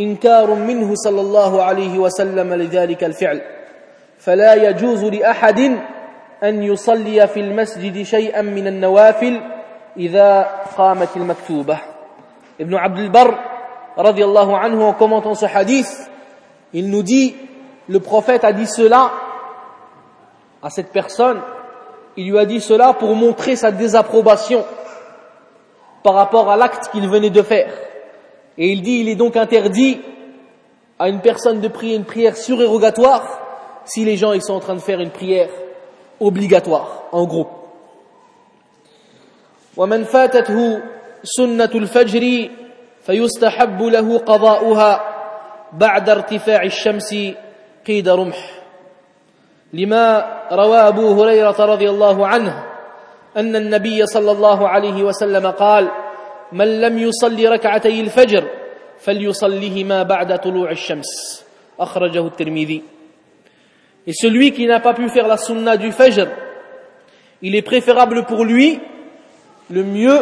إنكار 0.00 0.54
منه 0.54 0.94
صلى 0.94 1.20
الله 1.20 1.62
عليه 1.62 1.98
وسلم 1.98 2.54
لذلك 2.54 3.04
الفعل 3.04 3.40
فلا 4.18 4.54
يجوز 4.54 5.04
لأحد 5.04 5.60
أن 6.42 6.62
يصلي 6.62 7.26
في 7.28 7.40
المسجد 7.40 8.02
شيئا 8.02 8.42
من 8.42 8.66
النوافل 8.66 9.40
إذا 9.96 10.50
قامت 10.76 11.16
المكتوبة 11.16 11.78
Ibn 12.54 12.74
Abdul 12.74 13.10
Barr, 13.10 13.34
radiallahu 13.96 14.54
anhu, 14.54 14.82
en 14.82 14.92
commentant 14.92 15.34
ce 15.34 15.44
hadith, 15.44 16.08
Il 16.72 16.88
nous 16.90 17.02
dit, 17.02 17.34
le 17.88 18.00
prophète 18.00 18.44
a 18.44 18.52
dit 18.52 18.66
cela 18.66 19.10
à 20.62 20.70
cette 20.70 20.92
personne, 20.92 21.40
il 22.16 22.30
lui 22.30 22.38
a 22.38 22.46
dit 22.46 22.60
cela 22.60 22.92
pour 22.92 23.14
montrer 23.16 23.56
sa 23.56 23.70
désapprobation 23.70 24.64
par 26.03 26.13
rapport 26.13 26.49
à 26.49 26.57
l'acte 26.57 26.89
qu'il 26.91 27.07
venait 27.07 27.29
de 27.29 27.41
faire. 27.41 27.71
Et 28.57 28.71
il 28.71 28.81
dit, 28.81 28.99
il 29.01 29.09
est 29.09 29.15
donc 29.15 29.37
interdit 29.37 30.01
à 30.97 31.09
une 31.09 31.21
personne 31.21 31.61
de 31.61 31.67
prier 31.67 31.95
une 31.95 32.05
prière 32.05 32.35
surérogatoire 32.35 33.39
si 33.85 34.03
les 34.05 34.17
gens 34.17 34.33
ils 34.33 34.41
sont 34.41 34.53
en 34.53 34.59
train 34.59 34.75
de 34.75 34.81
faire 34.81 34.99
une 34.99 35.11
prière 35.11 35.49
obligatoire 36.19 37.03
en 37.11 37.25
groupe. 37.25 37.49
ومن 39.77 40.03
فاتته 40.03 40.81
سنة 41.23 41.69
الفجر 41.75 42.49
فيستحب 43.01 43.81
له 43.81 44.17
قضاؤها 44.17 45.01
بعد 45.73 46.09
ارتفاع 46.09 46.63
الشمس 46.63 47.15
قيد 47.87 48.09
رمح 48.09 48.51
لما 49.73 50.25
روى 50.51 50.77
أبو 50.77 51.23
هريرة 51.23 51.65
رضي 51.65 51.89
الله 51.89 52.27
عنه 52.27 52.63
أن 53.36 53.56
النبي 53.56 54.06
صلى 54.06 54.30
الله 54.32 54.68
عليه 54.68 55.02
وسلم 55.02 55.46
قال 55.46 55.90
من 56.52 56.80
لم 56.80 56.98
يصلي 56.98 57.48
ركعتي 57.48 58.00
الفجر 58.00 58.44
فليصليهما 58.98 60.02
بعد 60.02 60.38
طلوع 60.38 60.70
الشمس 60.70 61.44
أخرجه 61.80 62.26
الترمذي 62.26 62.82
Et 64.06 64.12
celui 64.12 64.52
qui 64.52 64.66
n'a 64.66 64.80
pas 64.80 64.92
pu 64.92 65.08
faire 65.08 65.26
la 65.26 65.38
sunna 65.38 65.78
du 65.78 65.90
Fajr, 65.90 66.28
il 67.40 67.54
est 67.54 67.62
préférable 67.62 68.26
pour 68.26 68.44
lui, 68.44 68.78
le 69.70 69.82
mieux, 69.82 70.20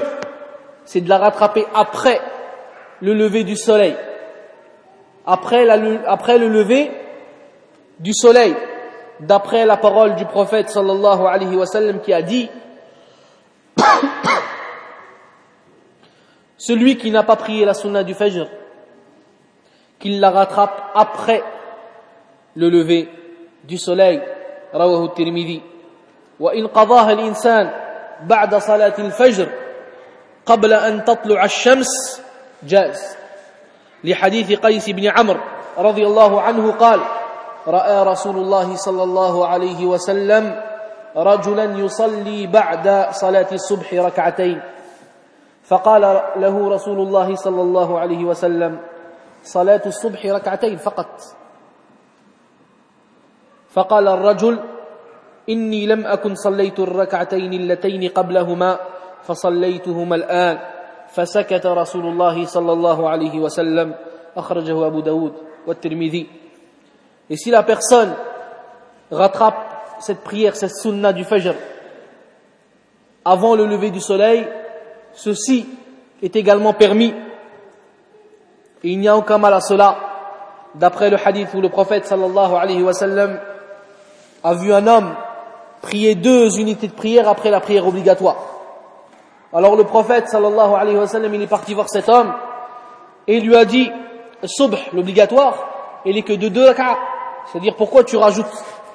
c'est 0.84 1.00
de 1.00 1.08
la 1.08 1.18
rattraper 1.18 1.64
après 1.74 2.20
le 3.00 3.12
lever 3.12 3.42
du 3.42 3.56
soleil. 3.56 3.96
Après, 5.26 5.64
la, 5.64 5.78
après 6.06 6.38
le 6.38 6.48
lever 6.48 6.92
du 7.98 8.14
soleil, 8.14 8.54
d'après 9.18 9.66
la 9.66 9.76
parole 9.76 10.14
du 10.14 10.24
prophète 10.26 10.68
sallallahu 10.68 11.26
alayhi 11.26 11.56
wa 11.56 11.66
sallam 11.66 12.00
qui 12.00 12.12
a 12.12 12.22
dit 12.22 12.48
Celui 16.56 16.96
qui 16.96 17.10
n'a 17.10 17.22
pas 17.22 17.36
prié 17.36 17.64
la 17.64 17.74
sunna 17.74 18.04
du 18.04 18.14
Fajr, 18.14 18.46
qu'il 19.98 20.20
la 20.20 20.30
rattrape 20.30 20.92
après 20.94 21.42
le 22.54 22.68
lever 22.68 23.08
du 23.64 23.78
soleil 23.78 24.22
رواه 24.74 25.04
الترمذي 25.04 25.62
وإن 26.40 26.66
قضاها 26.66 27.12
الإنسان 27.12 27.70
بعد 28.24 28.54
صلاة 28.54 28.94
الفجر 28.98 29.48
قبل 30.46 30.72
أن 30.72 31.04
تطلع 31.04 31.44
الشمس 31.44 32.22
جاز 32.62 33.16
لحديث 34.04 34.52
قيس 34.52 34.90
بن 34.90 35.06
عمرو 35.06 35.40
رضي 35.78 36.06
الله 36.06 36.40
عنه 36.40 36.72
قال 36.72 37.00
رأى 37.66 38.02
رسول 38.02 38.36
الله 38.36 38.76
صلى 38.76 39.02
الله 39.02 39.46
عليه 39.46 39.86
وسلم 39.86 40.71
رجلا 41.16 41.64
يصلي 41.64 42.46
بعد 42.46 42.86
صلاة 43.12 43.50
الصبح 43.52 43.94
ركعتين. 43.94 44.62
فقال 45.62 46.02
له 46.36 46.54
رسول 46.68 46.98
الله 47.00 47.34
صلى 47.34 47.62
الله 47.62 47.98
عليه 47.98 48.22
وسلم 48.24 48.80
صلاة 49.42 49.82
الصبح 49.86 50.26
ركعتين 50.26 50.76
فقط. 50.76 51.10
فقال 53.72 54.08
الرجل 54.08 54.54
إني 55.48 55.86
لم 55.86 56.06
أكن 56.06 56.34
صليت 56.34 56.80
الركعتين 56.80 57.52
اللتين 57.52 58.08
قبلهما 58.08 58.70
فصليتهما 59.22 60.16
الآن. 60.16 60.56
فسكت 61.12 61.66
رسول 61.66 62.06
الله 62.06 62.36
صلى 62.44 62.72
الله 62.72 62.98
عليه 63.08 63.34
وسلم. 63.40 63.94
أخرجه 64.36 64.86
أبو 64.86 65.00
داود 65.00 65.34
والترمذي. 65.66 66.26
Et 67.30 67.36
si 67.36 67.50
la 67.50 67.62
personne 67.62 68.12
rattrape 69.10 69.71
cette 70.02 70.20
prière, 70.20 70.56
cette 70.56 70.74
sunna 70.74 71.12
du 71.12 71.24
Fajr, 71.24 71.54
avant 73.24 73.54
le 73.54 73.66
lever 73.66 73.90
du 73.90 74.00
soleil, 74.00 74.46
ceci 75.12 75.66
est 76.22 76.34
également 76.36 76.72
permis. 76.72 77.14
Et 78.84 78.90
il 78.90 78.98
n'y 78.98 79.08
a 79.08 79.16
aucun 79.16 79.38
mal 79.38 79.54
à 79.54 79.60
cela, 79.60 79.96
d'après 80.74 81.10
le 81.10 81.16
hadith 81.24 81.48
où 81.54 81.60
le 81.60 81.68
prophète 81.68 82.06
sallallahu 82.06 82.54
alayhi 82.54 82.82
wa 82.82 82.92
sallam 82.92 83.38
a 84.42 84.54
vu 84.54 84.72
un 84.72 84.86
homme 84.86 85.14
prier 85.82 86.14
deux 86.14 86.58
unités 86.58 86.88
de 86.88 86.92
prière 86.92 87.28
après 87.28 87.50
la 87.50 87.60
prière 87.60 87.86
obligatoire. 87.86 88.36
Alors 89.52 89.76
le 89.76 89.84
prophète 89.84 90.28
sallallahu 90.28 90.74
alayhi 90.74 90.96
wa 90.96 91.06
sallam, 91.06 91.32
il 91.34 91.42
est 91.42 91.46
parti 91.46 91.74
voir 91.74 91.88
cet 91.88 92.08
homme 92.08 92.32
et 93.28 93.38
lui 93.40 93.54
a 93.54 93.64
dit, 93.64 93.90
subh, 94.44 94.74
l'obligatoire, 94.92 96.00
il 96.04 96.16
est 96.16 96.22
que 96.22 96.32
de 96.32 96.48
deux 96.48 96.66
rak'ah. 96.66 96.98
C'est-à-dire 97.46 97.76
pourquoi 97.76 98.02
tu 98.02 98.16
rajoutes 98.16 98.46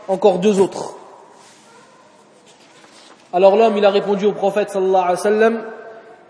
encore 0.07 0.39
deux 0.39 0.59
autres? 0.59 0.96
Alors 3.33 3.57
l'homme, 3.57 3.77
il 3.77 3.85
a 3.85 3.89
répondu 3.89 4.25
au 4.25 4.31
prophète 4.31 4.69
sallallahu 4.69 5.03
alayhi 5.03 5.53
wa 5.53 5.61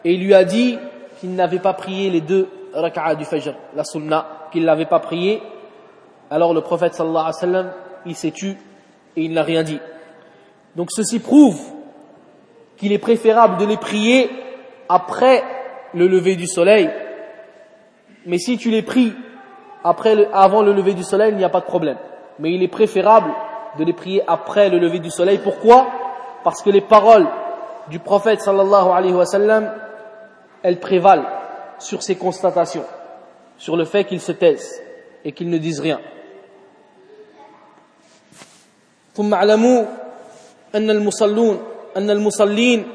et 0.04 0.14
il 0.14 0.24
lui 0.24 0.34
a 0.34 0.44
dit 0.44 0.80
qu'il 1.20 1.36
n'avait 1.36 1.60
pas 1.60 1.74
prié 1.74 2.10
les 2.10 2.22
deux 2.22 2.48
rak'ah 2.74 3.16
du 3.16 3.26
fajr, 3.26 3.54
la 3.76 3.84
sunnah, 3.84 4.28
qu'il 4.52 4.66
l'avait 4.66 4.86
pas 4.86 5.00
prié. 5.00 5.42
Alors 6.30 6.54
le 6.54 6.62
prophète 6.62 6.94
sallallahu 6.94 7.32
alayhi 7.42 7.56
wa 7.56 7.72
il 8.06 8.16
s'est 8.16 8.32
tu 8.32 8.50
et 9.16 9.24
il 9.24 9.34
n'a 9.34 9.44
rien 9.44 9.64
dit. 9.64 9.80
Donc 10.76 10.90
ceci 10.92 11.20
prouve 11.20 11.60
qu'il 12.78 12.92
est 12.92 13.00
préférable 13.00 13.58
de 13.58 13.66
les 13.66 13.78
prier 13.78 14.30
après 14.90 15.44
le 15.94 16.08
lever 16.08 16.36
du 16.36 16.48
soleil. 16.48 16.90
Mais 18.26 18.38
si 18.38 18.58
tu 18.58 18.70
les 18.72 18.82
pries 18.82 19.14
avant 19.84 20.62
le 20.62 20.74
lever 20.74 20.94
du 20.94 21.04
soleil, 21.04 21.32
il 21.32 21.38
n'y 21.38 21.44
a 21.44 21.50
pas 21.50 21.62
de 21.62 21.66
problème. 21.66 21.98
Mais 22.40 22.54
il 22.54 22.62
est 22.62 22.68
préférable 22.68 23.32
de 23.78 23.84
les 23.84 23.94
prier 23.94 24.24
après 24.28 24.70
le 24.70 24.80
lever 24.80 25.00
du 25.00 25.10
soleil. 25.10 25.40
Pourquoi? 25.44 25.88
Parce 26.48 26.62
que 26.62 26.70
les 26.70 26.80
paroles 26.80 27.28
du 27.90 28.00
prophète 28.00 28.40
sallallahu 28.40 28.90
alayhi 28.90 29.14
wa 29.14 29.26
sallam, 29.26 29.70
elles 30.64 30.80
prévalent 30.80 31.26
sur 31.78 32.02
ces 32.02 32.16
constatations, 32.16 32.86
sur 33.58 33.76
le 33.76 33.84
fait 33.84 34.06
qu'ils 34.06 34.22
se 34.22 34.32
taisent 34.32 34.82
et 35.26 35.34
qu'ils 35.34 35.50
ne 35.50 35.58
disent 35.58 35.82
rien. 35.82 36.00
ثم 39.14 39.34
اعلموا 39.34 39.86
أن 40.76 40.90
المصلون 40.90 41.64
أن 41.98 42.10
المصلين 42.10 42.88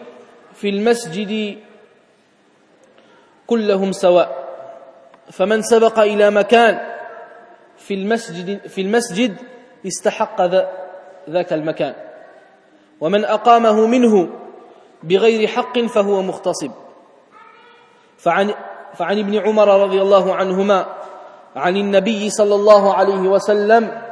في 0.55 0.69
المسجد 0.69 1.59
كلهم 3.47 3.93
سواء 3.93 4.29
فمن 5.31 5.63
سبق 5.63 5.99
إلى 5.99 6.31
مكان 6.31 6.81
في 7.77 7.95
المسجد 7.95 8.67
في 8.67 8.81
المسجد 8.81 9.37
استحق 9.87 10.41
ذاك 11.29 11.53
المكان 11.53 12.12
ومن 13.03 13.25
أقامه 13.25 13.87
منه 13.87 14.29
بغير 15.03 15.49
حق 15.49 15.79
فهو 15.79 16.23
مغتصب 16.23 16.71
فعن 18.19 18.55
فعن 18.95 19.19
ابن 19.19 19.35
عمر 19.39 19.69
رضي 19.83 20.03
الله 20.03 20.35
عنهما 20.35 20.87
عن 21.57 21.77
النبي 21.77 22.31
صلى 22.31 22.55
الله 22.55 22.95
عليه 22.95 23.29
وسلم 23.29 24.03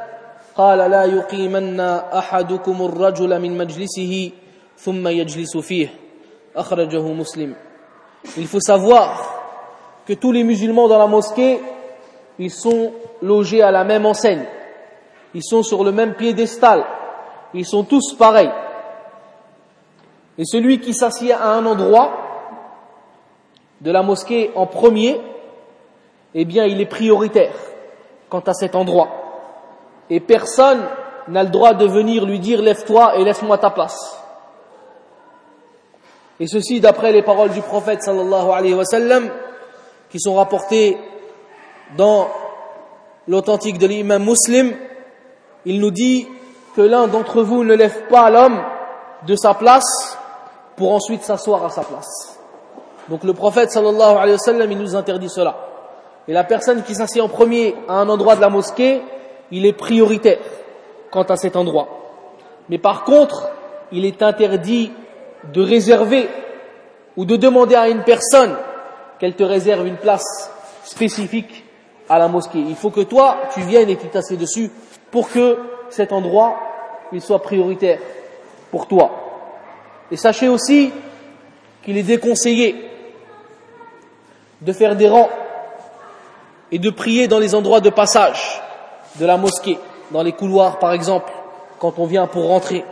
قال 0.55 0.77
لا 0.91 1.03
يقيمن 1.05 1.79
أحدكم 1.79 2.81
الرجل 2.81 3.41
من 3.41 3.57
مجلسه 3.57 4.31
ثم 4.77 5.07
يجلس 5.07 5.57
فيه 5.57 5.93
أخرجه 6.55 7.07
مسلم 7.07 7.55
Il 8.37 8.45
faut 8.45 8.59
savoir 8.59 9.41
que 10.05 10.13
tous 10.13 10.31
les 10.31 10.43
musulmans 10.43 10.87
dans 10.87 10.99
la 10.99 11.07
mosquée, 11.07 11.59
ils 12.37 12.51
sont 12.51 12.91
logés 13.21 13.63
à 13.63 13.71
la 13.71 13.83
même 13.83 14.05
enseigne. 14.05 14.45
Ils 15.33 15.43
sont 15.43 15.63
sur 15.63 15.83
le 15.83 15.91
même 15.91 16.13
piédestal. 16.13 16.85
Ils 17.55 17.65
sont 17.65 17.83
tous 17.83 18.13
pareils. 18.13 18.51
Et 20.37 20.45
celui 20.45 20.79
qui 20.79 20.93
s'assied 20.93 21.33
à 21.33 21.49
un 21.49 21.65
endroit 21.65 22.11
de 23.81 23.91
la 23.91 24.01
mosquée 24.01 24.51
en 24.55 24.65
premier, 24.65 25.19
eh 26.33 26.45
bien, 26.45 26.65
il 26.65 26.79
est 26.79 26.85
prioritaire 26.85 27.53
quant 28.29 28.39
à 28.39 28.53
cet 28.53 28.75
endroit 28.75 29.21
et 30.11 30.19
personne 30.19 30.81
n'a 31.29 31.43
le 31.43 31.49
droit 31.49 31.73
de 31.73 31.85
venir 31.85 32.25
lui 32.25 32.39
dire 32.39 32.61
lève-toi 32.61 33.17
et 33.17 33.23
laisse-moi 33.23 33.57
ta 33.57 33.69
place. 33.69 34.21
Et 36.37 36.47
ceci 36.47 36.81
d'après 36.81 37.13
les 37.13 37.23
paroles 37.23 37.51
du 37.51 37.61
prophète 37.61 38.03
sallallahu 38.03 38.49
alayhi 38.51 38.73
wa 38.73 38.83
qui 40.09 40.19
sont 40.19 40.35
rapportées 40.35 40.97
dans 41.95 42.27
l'authentique 43.25 43.77
de 43.77 43.87
l'imam 43.87 44.21
muslim, 44.21 44.75
il 45.63 45.79
nous 45.79 45.91
dit 45.91 46.27
que 46.75 46.81
l'un 46.81 47.07
d'entre 47.07 47.41
vous 47.41 47.63
ne 47.63 47.73
lève 47.73 48.07
pas 48.09 48.29
l'homme 48.29 48.61
de 49.25 49.35
sa 49.37 49.53
place 49.53 50.17
pour 50.75 50.91
ensuite 50.93 51.23
s'asseoir 51.23 51.65
à 51.65 51.69
sa 51.69 51.81
place. 51.81 52.39
Donc 53.09 53.23
le 53.23 53.33
prophète 53.33 53.71
sallallahu 53.71 54.17
alayhi 54.17 54.33
wa 54.33 54.37
sallam, 54.37 54.71
nous 54.73 54.95
interdit 54.95 55.29
cela. 55.29 55.55
Et 56.27 56.33
la 56.33 56.43
personne 56.43 56.83
qui 56.83 56.95
s'assied 56.95 57.21
en 57.21 57.27
premier 57.27 57.75
à 57.87 57.95
un 57.95 58.09
endroit 58.09 58.35
de 58.35 58.41
la 58.41 58.49
mosquée, 58.49 59.01
il 59.51 59.65
est 59.65 59.73
prioritaire 59.73 60.39
quant 61.09 61.23
à 61.23 61.35
cet 61.35 61.55
endroit. 61.55 61.87
Mais 62.69 62.77
par 62.77 63.03
contre, 63.03 63.49
il 63.91 64.05
est 64.05 64.21
interdit 64.21 64.91
de 65.51 65.61
réserver 65.61 66.29
ou 67.17 67.25
de 67.25 67.35
demander 67.35 67.75
à 67.75 67.89
une 67.89 68.03
personne 68.03 68.55
qu'elle 69.19 69.35
te 69.35 69.43
réserve 69.43 69.85
une 69.87 69.97
place 69.97 70.51
spécifique 70.83 71.65
à 72.07 72.17
la 72.17 72.27
mosquée. 72.27 72.63
Il 72.67 72.75
faut 72.75 72.89
que 72.89 73.01
toi, 73.01 73.37
tu 73.53 73.61
viennes 73.61 73.89
et 73.89 73.97
tu 73.97 74.07
t'assieds 74.07 74.37
dessus 74.37 74.71
pour 75.09 75.29
que 75.29 75.57
cet 75.89 76.13
endroit, 76.13 76.55
soit 77.19 77.41
prioritaire 77.41 77.99
pour 78.71 78.87
toi. 78.87 79.30
Et 80.11 80.17
sachez 80.17 80.49
aussi 80.49 80.91
qu'il 81.83 81.97
est 81.97 82.03
déconseillé 82.03 82.75
de 84.61 84.73
faire 84.73 84.95
des 84.95 85.07
rangs 85.07 85.29
et 86.71 86.79
de 86.79 86.89
prier 86.89 87.27
dans 87.27 87.39
les 87.39 87.55
endroits 87.55 87.81
de 87.81 87.89
passage 87.89 88.61
de 89.19 89.25
la 89.25 89.37
mosquée, 89.37 89.77
dans 90.11 90.21
les 90.21 90.33
couloirs 90.33 90.79
par 90.79 90.93
exemple, 90.93 91.31
quand 91.79 91.97
on 91.97 92.05
vient 92.05 92.27
pour 92.27 92.47
rentrer. 92.47 92.83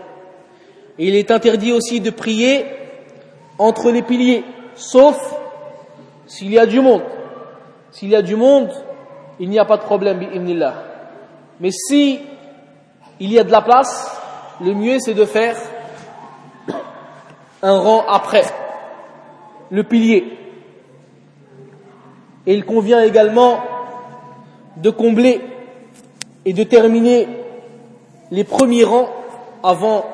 Et 0.98 1.08
il 1.08 1.16
est 1.16 1.32
interdit 1.32 1.72
aussi 1.72 2.00
de 2.00 2.10
prier 2.10 2.66
entre 3.58 3.92
les 3.92 4.02
piliers, 4.02 4.44
sauf 4.76 5.18
s'il 6.26 6.52
y 6.52 6.60
a 6.60 6.66
du 6.66 6.82
monde. 6.82 7.04
S'il 7.92 8.10
y 8.10 8.16
a 8.16 8.22
du 8.22 8.36
monde, 8.36 8.70
il 9.40 9.50
n'y 9.50 9.60
a 9.60 9.66
pas 9.66 9.78
de 9.78 9.82
problème, 9.82 10.20
Mais 11.60 11.72
si 11.72 12.20
il 13.20 13.32
y 13.32 13.40
a 13.40 13.44
de 13.44 13.52
la 13.52 13.62
place, 13.62 14.18
le 14.62 14.74
mieux 14.74 15.00
c'est 15.00 15.14
de 15.14 15.26
faire 15.26 15.58
un 17.63 17.79
rang 17.79 18.05
après 18.09 18.45
le 19.71 19.83
pilier. 19.83 20.39
Et 22.47 22.55
il 22.55 22.65
convient 22.65 23.03
également 23.03 23.59
de 24.77 24.91
combler 24.91 25.41
et 26.45 26.53
de 26.53 26.63
terminer 26.63 27.29
les 28.31 28.45
premiers 28.45 28.85
rangs 28.85 29.09
avant 29.63 30.05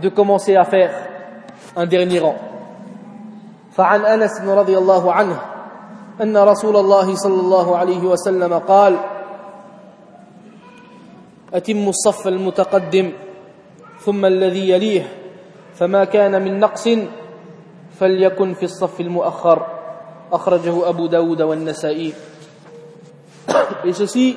de 0.00 0.08
commencer 0.08 0.56
à 0.56 0.64
faire 0.64 0.92
un 1.76 1.86
dernier 1.86 2.20
rang. 2.20 2.36
فعن 3.78 4.04
انس 4.06 4.42
رضي 4.42 4.78
الله 4.78 5.12
عنه 5.12 5.38
ان 6.22 6.36
رسول 6.36 6.76
الله 6.76 7.14
صلى 7.14 7.40
الله 7.40 7.76
عليه 7.76 8.02
وسلم 8.02 8.58
قال 8.66 8.98
اتم 11.54 11.88
الصف 11.88 12.28
المتقدم 12.28 13.12
ثم 14.00 14.26
الذي 14.26 14.70
يليه 14.70 15.04
فما 15.74 16.04
كان 16.04 16.42
من 16.42 16.58
نقص 16.58 16.88
فليكن 18.00 18.54
في 18.54 18.62
الصف 18.62 19.00
المؤخر 19.00 19.66
أخرجه 20.32 20.88
أبو 20.88 21.06
داود 21.06 21.42
والنسائي 21.42 22.12
Et 23.84 23.92
ceci, 23.92 24.36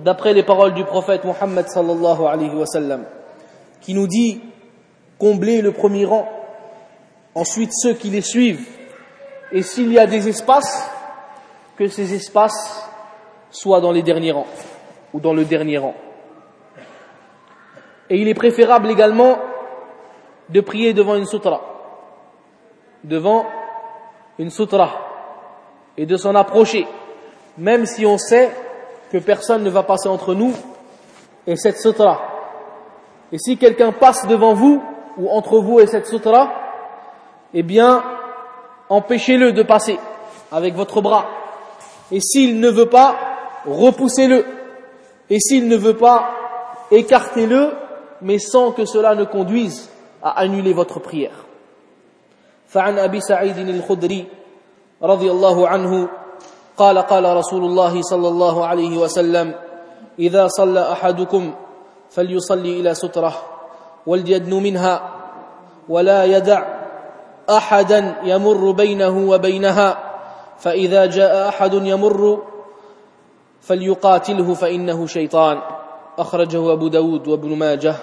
d'après 0.00 0.32
les 0.32 0.42
paroles 0.42 0.72
du 0.72 0.84
prophète 0.84 1.24
Muhammad 1.24 1.66
sallallahu 1.68 2.24
alayhi 2.26 2.54
wa 2.54 2.66
sallam, 2.66 3.04
qui 3.80 3.92
nous 3.92 4.06
dit 4.06 4.40
combler 5.18 5.60
le 5.60 5.72
premier 5.72 6.06
rang, 6.06 6.26
ensuite 7.34 7.70
ceux 7.72 7.92
qui 7.92 8.08
les 8.08 8.22
suivent, 8.22 8.66
et 9.52 9.62
s'il 9.62 9.92
y 9.92 9.98
a 9.98 10.06
des 10.06 10.28
espaces, 10.28 10.88
que 11.76 11.88
ces 11.88 12.14
espaces 12.14 12.88
soient 13.50 13.80
dans 13.80 13.92
les 13.92 14.02
derniers 14.02 14.32
rangs, 14.32 14.46
ou 15.12 15.20
dans 15.20 15.34
le 15.34 15.44
dernier 15.44 15.78
rang. 15.78 15.94
Et 18.08 18.16
il 18.16 18.28
est 18.28 18.34
préférable 18.34 18.90
également 18.90 19.38
de 20.49 20.61
prier 20.61 20.93
devant 20.93 21.15
une 21.15 21.25
sutra, 21.25 21.61
devant 23.03 23.45
une 24.37 24.49
sutra, 24.49 24.89
et 25.97 26.05
de 26.05 26.17
s'en 26.17 26.35
approcher, 26.35 26.87
même 27.57 27.85
si 27.85 28.05
on 28.05 28.17
sait 28.17 28.51
que 29.11 29.17
personne 29.17 29.63
ne 29.63 29.69
va 29.69 29.83
passer 29.83 30.07
entre 30.07 30.33
nous 30.33 30.53
et 31.45 31.55
cette 31.55 31.79
sutra. 31.79 32.21
Et 33.31 33.37
si 33.37 33.57
quelqu'un 33.57 33.91
passe 33.91 34.25
devant 34.27 34.53
vous, 34.53 34.81
ou 35.17 35.29
entre 35.29 35.59
vous 35.59 35.79
et 35.79 35.87
cette 35.87 36.07
sutra, 36.07 36.51
eh 37.53 37.63
bien, 37.63 38.03
empêchez-le 38.87 39.51
de 39.51 39.63
passer 39.63 39.99
avec 40.51 40.75
votre 40.75 41.01
bras. 41.01 41.25
Et 42.11 42.21
s'il 42.21 42.59
ne 42.59 42.69
veut 42.69 42.87
pas, 42.87 43.15
repoussez-le. 43.65 44.45
Et 45.29 45.39
s'il 45.39 45.67
ne 45.67 45.75
veut 45.75 45.97
pas, 45.97 46.31
écartez-le, 46.91 47.71
mais 48.21 48.39
sans 48.39 48.71
que 48.71 48.85
cela 48.85 49.15
ne 49.15 49.25
conduise 49.25 49.88
à 50.23 50.39
annuler 50.39 50.73
votre 50.73 50.99
prière. 50.99 51.45
فعن 52.69 52.99
أبي 52.99 53.21
سعيد 53.21 53.57
الخدري 53.57 54.25
رضي 55.03 55.31
الله 55.31 55.67
عنه 55.67 56.09
قال 56.77 56.97
قال 56.97 57.25
رسول 57.37 57.65
الله 57.65 58.01
صلى 58.01 58.27
الله 58.27 58.65
عليه 58.65 58.97
وسلم 58.97 59.55
إذا 60.19 60.47
صلى 60.47 60.91
أحدكم 60.91 61.53
فليصلي 62.09 62.79
إلى 62.79 62.93
سترة 62.93 63.33
وليدن 64.07 64.53
منها 64.63 65.09
ولا 65.89 66.25
يدع 66.25 66.61
أحدا 67.49 68.15
يمر 68.23 68.71
بينه 68.71 69.29
وبينها 69.29 69.97
فإذا 70.59 71.05
جاء 71.05 71.49
أحد 71.49 71.73
يمر 71.73 72.43
فليقاتله 73.61 74.53
فإنه 74.53 75.07
شيطان 75.07 75.61
أخرجه 76.17 76.73
أبو 76.73 76.87
داود 76.87 77.27
وابن 77.27 77.55
ماجه 77.55 77.95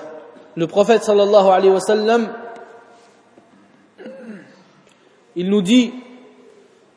le 0.57 0.67
prophète 0.67 1.05
sallallahu 1.05 1.49
alayhi 1.49 1.73
wa 1.73 1.81
sallam, 1.81 2.33
il 5.37 5.51
nous 5.51 5.61
dit, 5.61 5.93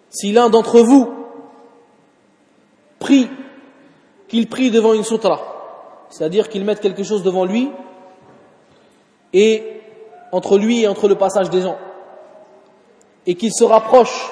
si 0.09 0.31
l'un 0.31 0.49
d'entre 0.49 0.79
vous 0.79 1.13
prie, 2.99 3.29
qu'il 4.29 4.47
prie 4.47 4.71
devant 4.71 4.93
une 4.93 5.03
sutra, 5.03 6.05
c'est-à-dire 6.09 6.47
qu'il 6.47 6.63
mette 6.63 6.79
quelque 6.79 7.03
chose 7.03 7.21
devant 7.21 7.43
lui, 7.43 7.69
et 9.33 9.81
entre 10.31 10.57
lui 10.57 10.83
et 10.83 10.87
entre 10.87 11.09
le 11.09 11.15
passage 11.15 11.49
des 11.49 11.61
gens, 11.61 11.77
et 13.27 13.35
qu'il 13.35 13.53
se 13.53 13.65
rapproche 13.65 14.31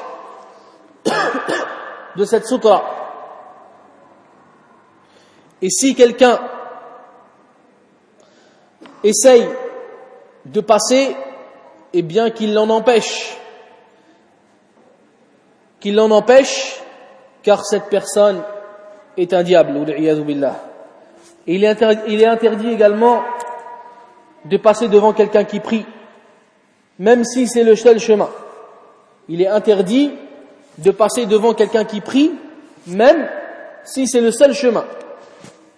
de 2.16 2.24
cette 2.24 2.48
sutra. 2.48 2.84
Et 5.62 5.70
si 5.70 5.96
quelqu'un 5.96 6.40
essaye 9.04 9.48
de 10.46 10.62
passer, 10.62 11.16
et 11.94 12.02
bien 12.02 12.30
qu'il 12.30 12.54
l'en 12.54 12.70
empêche. 12.70 13.38
Qu'il 15.80 15.96
l'en 15.96 16.12
empêche, 16.12 16.82
car 17.44 17.66
cette 17.66 17.86
personne 17.86 18.42
est 19.18 19.34
un 19.34 19.44
diable. 19.44 19.74
Il 21.48 21.64
est, 21.64 21.84
il 22.08 22.22
est 22.22 22.28
interdit 22.28 22.72
également 22.72 23.24
de 24.46 24.58
passer 24.58 24.88
devant 24.88 25.14
quelqu'un 25.14 25.44
qui 25.44 25.60
prie, 25.60 25.86
même 27.00 27.24
si 27.24 27.48
c'est 27.48 27.64
le 27.64 27.76
seul 27.76 28.00
chemin. 28.00 28.30
Il 29.30 29.42
est 29.42 29.48
interdit 29.48 30.14
de 30.78 30.92
passer 30.92 31.26
devant 31.26 31.54
quelqu'un 31.54 31.84
qui 31.84 32.02
prie, 32.02 32.32
même 32.88 33.28
si 33.84 34.08
c'est 34.08 34.22
le 34.22 34.32
seul 34.32 34.54
chemin. 34.54 34.86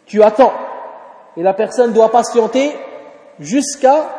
Tu 0.06 0.22
attends, 0.24 0.54
et 1.38 1.44
la 1.44 1.54
personne 1.54 1.94
doit 1.94 2.12
patienter 2.12 2.74
jusqu'à 3.40 4.10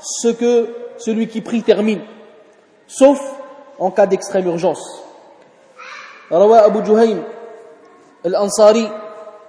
ce 0.00 0.28
que 0.28 0.74
celui 0.98 1.28
qui 1.28 1.40
prie 1.40 1.62
termine, 1.62 2.00
sauf 2.86 3.18
en 3.78 3.90
cas 3.90 4.06
d'extrême 4.06 4.46
urgence. 4.46 5.04
روى 6.32 6.58
أبو 6.58 6.80
جهيم 6.80 7.22
الأنصاري 8.26 8.90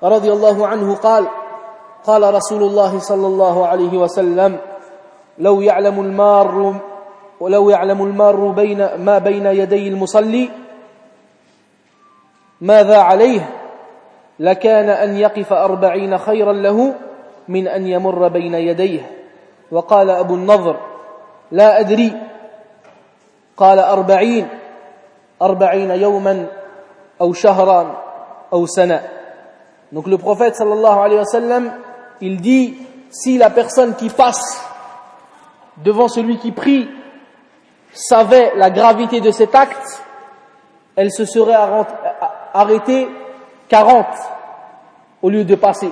رضي 0.03 0.31
الله 0.33 0.67
عنه 0.67 0.95
قال 0.95 1.27
قال 2.03 2.33
رسول 2.33 2.63
الله 2.63 2.99
صلى 2.99 3.27
الله 3.27 3.67
عليه 3.67 3.97
وسلم 3.97 4.59
لو 5.39 5.61
يعلم 5.61 5.99
المار 5.99 6.75
ولو 7.39 7.69
يعلم 7.69 8.03
المار 8.03 8.47
بين 8.47 8.95
ما 8.95 9.17
بين 9.17 9.45
يدي 9.45 9.87
المصلي 9.87 10.49
ماذا 12.61 12.97
عليه 12.97 13.49
لكان 14.39 14.89
أن 14.89 15.17
يقف 15.17 15.53
أربعين 15.53 16.17
خيرا 16.17 16.53
له 16.53 16.95
من 17.48 17.68
أن 17.68 17.86
يمر 17.86 18.28
بين 18.28 18.54
يديه 18.54 19.10
وقال 19.70 20.10
أبو 20.10 20.34
النضر 20.34 20.76
لا 21.50 21.80
أدري 21.80 22.12
قال 23.56 23.78
أربعين 23.78 24.48
أربعين 25.42 25.90
يوما 25.90 26.46
أو 27.20 27.32
شهرا 27.32 28.02
أو 28.52 28.66
سنة 28.66 29.02
Donc 29.92 30.06
le 30.06 30.18
prophète 30.18 30.54
sallallahu 30.54 30.98
alayhi 31.00 31.18
wa 31.18 31.24
sallam, 31.24 31.72
il 32.20 32.40
dit, 32.40 32.76
si 33.10 33.38
la 33.38 33.50
personne 33.50 33.96
qui 33.96 34.08
passe 34.08 34.64
devant 35.78 36.06
celui 36.06 36.38
qui 36.38 36.52
prie 36.52 36.88
savait 37.92 38.52
la 38.54 38.70
gravité 38.70 39.20
de 39.20 39.32
cet 39.32 39.54
acte, 39.56 40.04
elle 40.94 41.10
se 41.10 41.24
serait 41.24 41.56
arrêtée 42.54 43.08
40 43.68 44.06
au 45.22 45.30
lieu 45.30 45.44
de 45.44 45.54
passer 45.56 45.90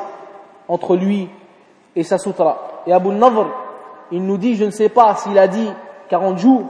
entre 0.68 0.96
lui 0.96 1.28
et 1.95 2.03
sa 2.03 2.17
sutra. 2.17 2.83
Et 2.85 2.93
Abu 2.93 3.09
Nadr, 3.09 3.47
il 4.11 4.23
nous 4.23 4.37
dit, 4.37 4.55
je 4.55 4.65
ne 4.65 4.71
sais 4.71 4.89
pas 4.89 5.15
s'il 5.15 5.37
a 5.37 5.47
dit 5.47 5.69
40 6.09 6.37
jours, 6.37 6.65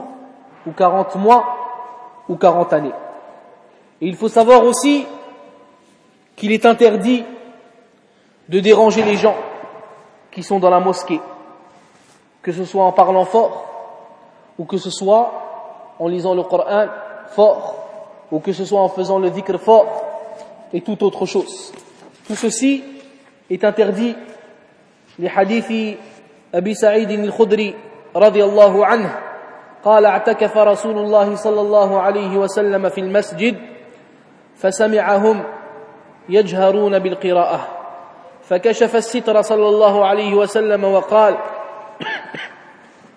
ou 0.66 0.72
40 0.72 1.16
mois, 1.16 1.44
ou 2.28 2.36
40 2.36 2.72
années. 2.72 2.92
Et 4.00 4.06
il 4.06 4.16
faut 4.16 4.28
savoir 4.28 4.64
aussi 4.64 5.06
qu'il 6.36 6.52
est 6.52 6.66
interdit 6.66 7.24
de 8.48 8.60
déranger 8.60 9.02
les 9.02 9.16
gens 9.16 9.36
qui 10.30 10.42
sont 10.42 10.58
dans 10.58 10.70
la 10.70 10.80
mosquée, 10.80 11.20
que 12.42 12.52
ce 12.52 12.64
soit 12.64 12.84
en 12.84 12.92
parlant 12.92 13.24
fort, 13.24 13.66
ou 14.58 14.64
que 14.64 14.76
ce 14.76 14.90
soit 14.90 15.94
en 15.98 16.08
lisant 16.08 16.34
le 16.34 16.42
Coran 16.42 16.86
fort, 17.28 17.76
ou 18.30 18.40
que 18.40 18.52
ce 18.52 18.64
soit 18.64 18.80
en 18.80 18.88
faisant 18.88 19.18
le 19.18 19.30
dhikr 19.30 19.58
fort, 19.58 19.86
et 20.72 20.80
toute 20.80 21.02
autre 21.02 21.24
chose. 21.24 21.72
Tout 22.26 22.34
ceci 22.34 22.82
est 23.48 23.62
interdit. 23.64 24.16
Hadiths 25.20 25.96
أبي 26.54 26.74
سعيد 26.74 27.10
الخدري 27.10 27.74
رضي 28.16 28.44
الله 28.44 28.86
عنه 28.86 29.18
قال 29.84 30.06
اعتكف 30.06 30.56
رسول 30.56 30.98
الله 30.98 31.34
صلى 31.34 31.60
الله 31.60 32.00
عليه 32.00 32.36
وسلم 32.36 32.88
في 32.88 33.00
المسجد 33.00 33.56
فسمعهم 34.56 35.44
يجهرون 36.28 36.98
بالقراءة. 36.98 37.68
فكشف 38.42 38.96
الستر 38.96 39.42
صلى 39.42 39.68
الله 39.68 40.06
عليه 40.06 40.34
وسلم 40.34 40.84
وقال 40.84 41.38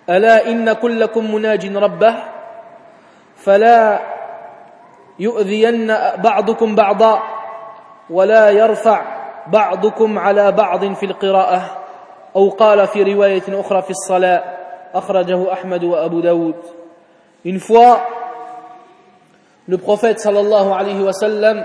ألا 0.10 0.50
إن 0.50 0.74
كلكم 0.74 1.34
مناج 1.36 1.76
ربه 1.78 2.16
فلا 3.36 4.00
يؤذين 5.20 5.88
بعضكم 6.18 6.76
بعضا 6.76 7.22
ولا 8.10 8.50
يرفع 8.50 9.02
بعضكم 9.48 10.20
على 10.20 10.52
بعض 10.52 10.94
في 10.94 11.06
القراءة. 11.06 11.87
أو 12.37 12.49
قال 12.51 12.87
في 12.89 13.03
رواية 13.03 13.43
أخرى 13.49 13.83
في 13.83 13.91
الصلاة 13.91 14.45
أخرجه 14.95 15.53
أحمد 15.53 15.85
وأبو 15.85 16.21
داود 16.21 16.55
Une 17.45 17.59
fois, 17.59 18.03
le 19.67 19.77
prophète 19.77 20.21
sallallahu 20.21 20.73
alayhi 20.73 21.03
wa 21.03 21.13
sallam 21.13 21.65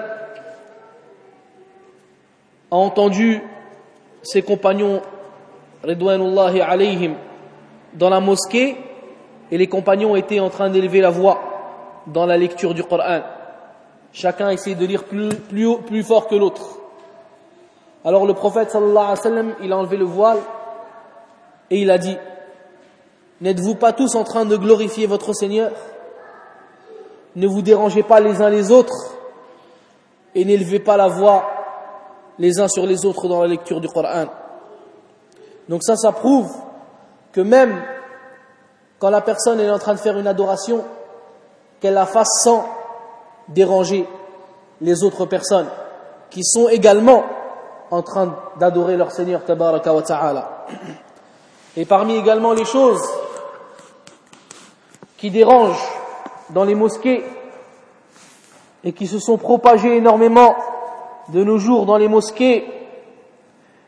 a 2.72 2.76
entendu 2.76 3.43
ses 4.24 4.41
compagnons 4.41 5.01
Ridwanullahi 5.84 6.61
alayhim 6.61 7.13
dans 7.93 8.09
la 8.09 8.20
mosquée 8.20 8.76
et 9.51 9.57
les 9.57 9.68
compagnons 9.68 10.15
étaient 10.15 10.39
en 10.39 10.49
train 10.49 10.70
d'élever 10.70 10.99
la 10.99 11.11
voix 11.11 11.39
dans 12.07 12.26
la 12.26 12.38
lecture 12.38 12.74
du 12.74 12.84
Coran. 12.84 13.22
Chacun 14.11 14.49
essayait 14.49 14.76
de 14.76 14.86
lire 14.86 15.03
plus, 15.03 15.30
plus, 15.30 15.78
plus 15.86 16.03
fort 16.03 16.28
que 16.28 16.36
l'autre. 16.36 16.80
Alors 18.03 18.26
le 18.26 18.34
prophète 18.34 18.72
sallallahu 18.72 18.97
alayhi 18.97 19.09
wa 19.11 19.15
sallam, 19.15 19.53
il 19.61 19.72
a 19.72 19.78
enlevé 19.78 19.97
le 19.97 20.05
voile 20.05 20.39
et 21.73 21.81
il 21.81 21.91
a 21.91 21.97
dit 21.99 22.16
N'êtes-vous 23.41 23.75
pas 23.75 23.93
tous 23.93 24.14
en 24.14 24.23
train 24.23 24.45
de 24.45 24.57
glorifier 24.57 25.07
votre 25.07 25.33
Seigneur? 25.33 25.73
Ne 27.35 27.49
vous 27.49 27.62
dérangez 27.62 28.03
pas 28.03 28.20
les 28.20 28.41
uns 28.41 28.51
les 28.51 28.70
autres 28.70 29.14
et 30.35 30.45
n'élevez 30.45 30.79
pas 30.79 30.97
la 30.97 31.09
voix 31.09 31.51
les 32.39 32.61
uns 32.61 32.68
sur 32.68 32.87
les 32.87 33.05
autres 33.05 33.27
dans 33.27 33.41
la 33.41 33.49
lecture 33.49 33.81
du 33.81 33.89
Coran. 33.89 34.27
Donc 35.68 35.83
ça, 35.83 35.97
ça 35.97 36.12
prouve 36.12 36.53
que 37.33 37.41
même 37.41 37.83
quand 38.99 39.11
la 39.11 39.23
personne 39.23 39.59
est 39.59 39.70
en 39.70 39.79
train 39.79 39.95
de 39.95 39.99
faire 39.99 40.18
une 40.18 40.27
adoration, 40.27 40.85
qu'elle 41.81 41.95
la 41.95 42.07
fasse 42.07 42.43
sans 42.43 42.64
déranger 43.49 44.07
les 44.81 45.03
autres 45.03 45.25
personnes 45.25 45.68
qui 46.31 46.45
sont 46.45 46.68
également 46.68 47.25
en 47.91 48.03
train 48.03 48.37
d'adorer 48.61 48.97
leur 48.97 49.11
Seigneur 49.11 49.45
Tabaraka 49.45 49.93
wa 49.93 50.03
Ta'ala. 50.03 50.66
Et 51.77 51.85
parmi 51.85 52.16
également 52.16 52.53
les 52.53 52.64
choses 52.64 53.03
qui 55.16 55.31
dérangent 55.31 55.89
dans 56.51 56.64
les 56.64 56.75
mosquées 56.75 57.25
et 58.85 58.93
qui 58.93 59.07
se 59.07 59.18
sont 59.18 59.39
propagées 59.39 59.97
énormément 59.97 60.55
de 61.29 61.45
nos 61.45 61.59
jours 61.59 61.87
dans 61.87 61.97
les 61.97 62.09
mosquées 62.09 62.66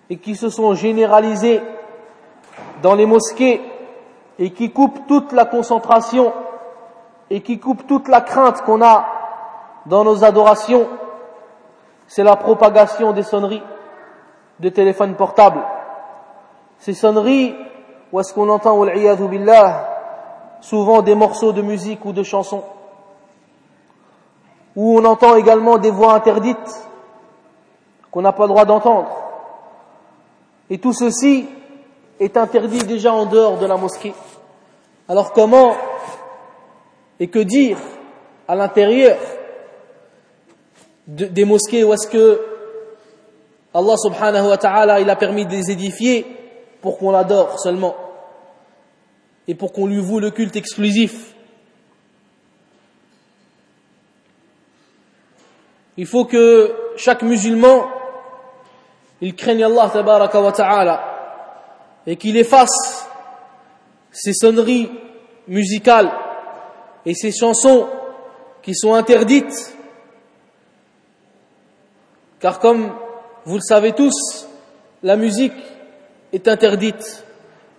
et 0.09 0.17
qui 0.19 0.37
se 0.37 0.49
sont 0.49 0.75
généralisées 0.75 1.61
dans 2.83 2.95
les 2.95 3.07
mosquées 3.07 3.61
et 4.39 4.51
qui 4.51 4.73
coupent 4.73 5.07
toute 5.07 5.33
la 5.33 5.45
concentration 5.45 6.33
et 7.31 7.41
qui 7.41 7.59
coupent 7.59 7.87
toute 7.87 8.09
la 8.09 8.21
crainte 8.21 8.63
qu'on 8.63 8.83
a 8.83 9.07
dans 9.87 10.05
nos 10.05 10.25
adorations, 10.25 10.89
c'est 12.07 12.25
la 12.25 12.37
propagation 12.37 13.13
des 13.13 13.23
sonneries 13.23 13.63
de 14.61 14.69
téléphones 14.69 15.15
portables. 15.15 15.63
Ces 16.79 16.95
sonneries, 16.95 17.55
où 18.15 18.21
est-ce 18.21 18.33
qu'on 18.33 18.49
entend, 18.49 18.81
billah, 19.29 19.89
souvent 20.61 21.03
des 21.03 21.17
morceaux 21.17 21.53
de 21.53 21.63
musique 21.63 22.05
ou 22.05 22.13
de 22.13 22.23
chansons, 22.23 22.63
où 24.77 25.01
on 25.01 25.05
entend 25.05 25.35
également 25.35 25.79
des 25.79 25.91
voix 25.91 26.15
interdites 26.15 26.87
qu'on 28.13 28.23
n'a 28.23 28.31
pas 28.31 28.45
le 28.45 28.51
droit 28.51 28.65
d'entendre? 28.67 29.11
Et 30.71 30.79
tout 30.79 30.93
ceci 30.93 31.49
est 32.21 32.37
interdit 32.37 32.85
déjà 32.85 33.13
en 33.13 33.27
dehors 33.27 33.59
de 33.59 33.67
la 33.67 33.77
mosquée. 33.77 34.15
Alors 35.09 35.33
comment 35.33 35.75
et 37.19 37.27
que 37.27 37.41
dire 37.41 37.79
à 38.47 38.55
l'intérieur 38.55 39.19
des 41.09 41.45
mosquées? 41.45 41.83
Où 41.83 41.93
est-ce 41.93 42.07
que 42.07 42.41
Allah 43.75 43.97
subhanahu 43.97 44.51
wa 44.51 44.57
ta'ala 44.57 45.01
il 45.01 45.11
a 45.11 45.17
permis 45.17 45.47
de 45.47 45.51
les 45.51 45.73
édifier 45.73 46.25
pour 46.81 46.97
qu'on 46.97 47.11
l'adore 47.11 47.59
seulement? 47.59 47.97
Et 49.47 49.55
pour 49.55 49.73
qu'on 49.73 49.87
lui 49.87 50.01
voue 50.01 50.21
le 50.21 50.31
culte 50.31 50.57
exclusif. 50.57 51.35
Il 55.97 56.07
faut 56.07 56.25
que 56.25 56.75
chaque 56.97 57.23
musulman 57.23 57.89
il 59.21 59.35
craigne 59.35 59.65
Allah 59.65 59.91
tabaraka 59.93 60.41
wa 60.41 60.53
ta'ala 60.53 61.15
et 62.07 62.17
qu'il 62.17 62.37
efface 62.37 63.09
ces 64.11 64.33
sonneries 64.33 64.91
musicales 65.49 66.11
et 67.07 67.15
ces 67.15 67.33
chansons 67.33 67.89
qui 68.63 68.75
sont 68.75 68.95
interdites 68.95 69.77
car 72.41 72.59
comme 72.59 72.93
vous 73.45 73.57
le 73.57 73.63
savez 73.63 73.93
tous 73.93 74.47
la 75.03 75.17
musique 75.17 75.55
est 76.33 76.49
interdite 76.49 77.25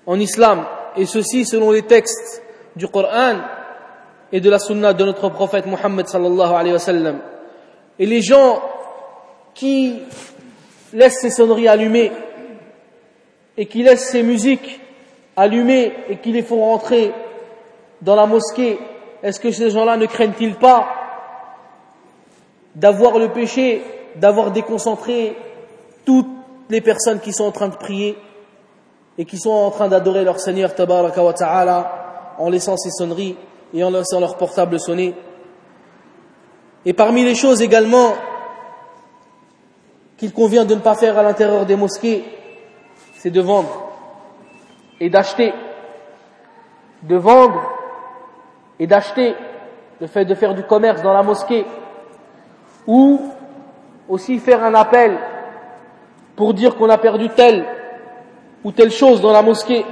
en 0.05 0.19
islam 0.19 0.65
et 0.97 1.05
ceci 1.05 1.45
selon 1.45 1.71
les 1.71 1.83
textes 1.83 2.41
du 2.75 2.87
Coran 2.87 3.35
et 4.31 4.39
de 4.39 4.49
la 4.49 4.59
sunna 4.59 4.93
de 4.93 5.05
notre 5.05 5.29
prophète 5.29 5.65
Muhammad 5.65 6.07
sallallahu 6.07 6.53
alayhi 6.53 6.73
wa 6.73 6.79
sallam. 6.79 7.19
Et 7.97 8.05
les 8.05 8.21
gens 8.21 8.61
qui 9.53 9.99
laissent 10.93 11.21
ces 11.21 11.29
sonneries 11.29 11.67
allumées 11.67 12.11
et 13.57 13.65
qui 13.65 13.83
laissent 13.83 14.09
ces 14.09 14.23
musiques 14.23 14.79
allumées 15.35 15.93
et 16.09 16.17
qui 16.17 16.31
les 16.31 16.41
font 16.41 16.63
rentrer 16.63 17.13
dans 18.01 18.15
la 18.15 18.25
mosquée, 18.25 18.77
est-ce 19.23 19.39
que 19.39 19.51
ces 19.51 19.69
gens-là 19.69 19.97
ne 19.97 20.05
craignent-ils 20.05 20.55
pas 20.55 20.87
d'avoir 22.75 23.17
le 23.17 23.29
péché, 23.29 23.81
d'avoir 24.15 24.51
déconcentré 24.51 25.35
toutes 26.05 26.27
les 26.69 26.81
personnes 26.81 27.19
qui 27.19 27.31
sont 27.31 27.45
en 27.45 27.51
train 27.51 27.69
de 27.69 27.75
prier 27.75 28.17
et 29.17 29.25
qui 29.25 29.37
sont 29.37 29.51
en 29.51 29.71
train 29.71 29.87
d'adorer 29.87 30.23
leur 30.23 30.39
Seigneur 30.39 30.75
Tabaraka 30.75 31.23
wa 31.23 31.33
Ta'ala 31.33 32.35
en 32.37 32.49
laissant 32.49 32.77
ces 32.77 32.91
sonneries 32.91 33.37
et 33.73 33.83
en 33.83 33.91
laissant 33.91 34.19
leur 34.19 34.37
portable 34.37 34.79
sonner. 34.79 35.15
Et 36.85 36.93
parmi 36.93 37.23
les 37.23 37.35
choses 37.35 37.61
également 37.61 38.13
qu'il 40.17 40.33
convient 40.33 40.65
de 40.65 40.75
ne 40.75 40.79
pas 40.79 40.95
faire 40.95 41.17
à 41.17 41.23
l'intérieur 41.23 41.65
des 41.65 41.75
mosquées, 41.75 42.25
c'est 43.17 43.31
de 43.31 43.41
vendre 43.41 43.89
et 44.99 45.09
d'acheter. 45.09 45.53
De 47.03 47.15
vendre 47.15 47.61
et 48.79 48.87
d'acheter. 48.87 49.35
Le 49.99 50.07
fait 50.07 50.25
de 50.25 50.35
faire 50.35 50.53
du 50.53 50.63
commerce 50.63 51.01
dans 51.01 51.13
la 51.13 51.23
mosquée. 51.23 51.65
Ou 52.85 53.19
aussi 54.07 54.39
faire 54.39 54.63
un 54.63 54.75
appel 54.75 55.17
pour 56.35 56.53
dire 56.53 56.75
qu'on 56.75 56.89
a 56.89 56.97
perdu 56.97 57.29
telle 57.29 57.65
ou 58.64 58.72
telle 58.72 58.90
chose 58.90 59.20
dans 59.20 59.32
la 59.32 59.42
mosquée. 59.42 59.84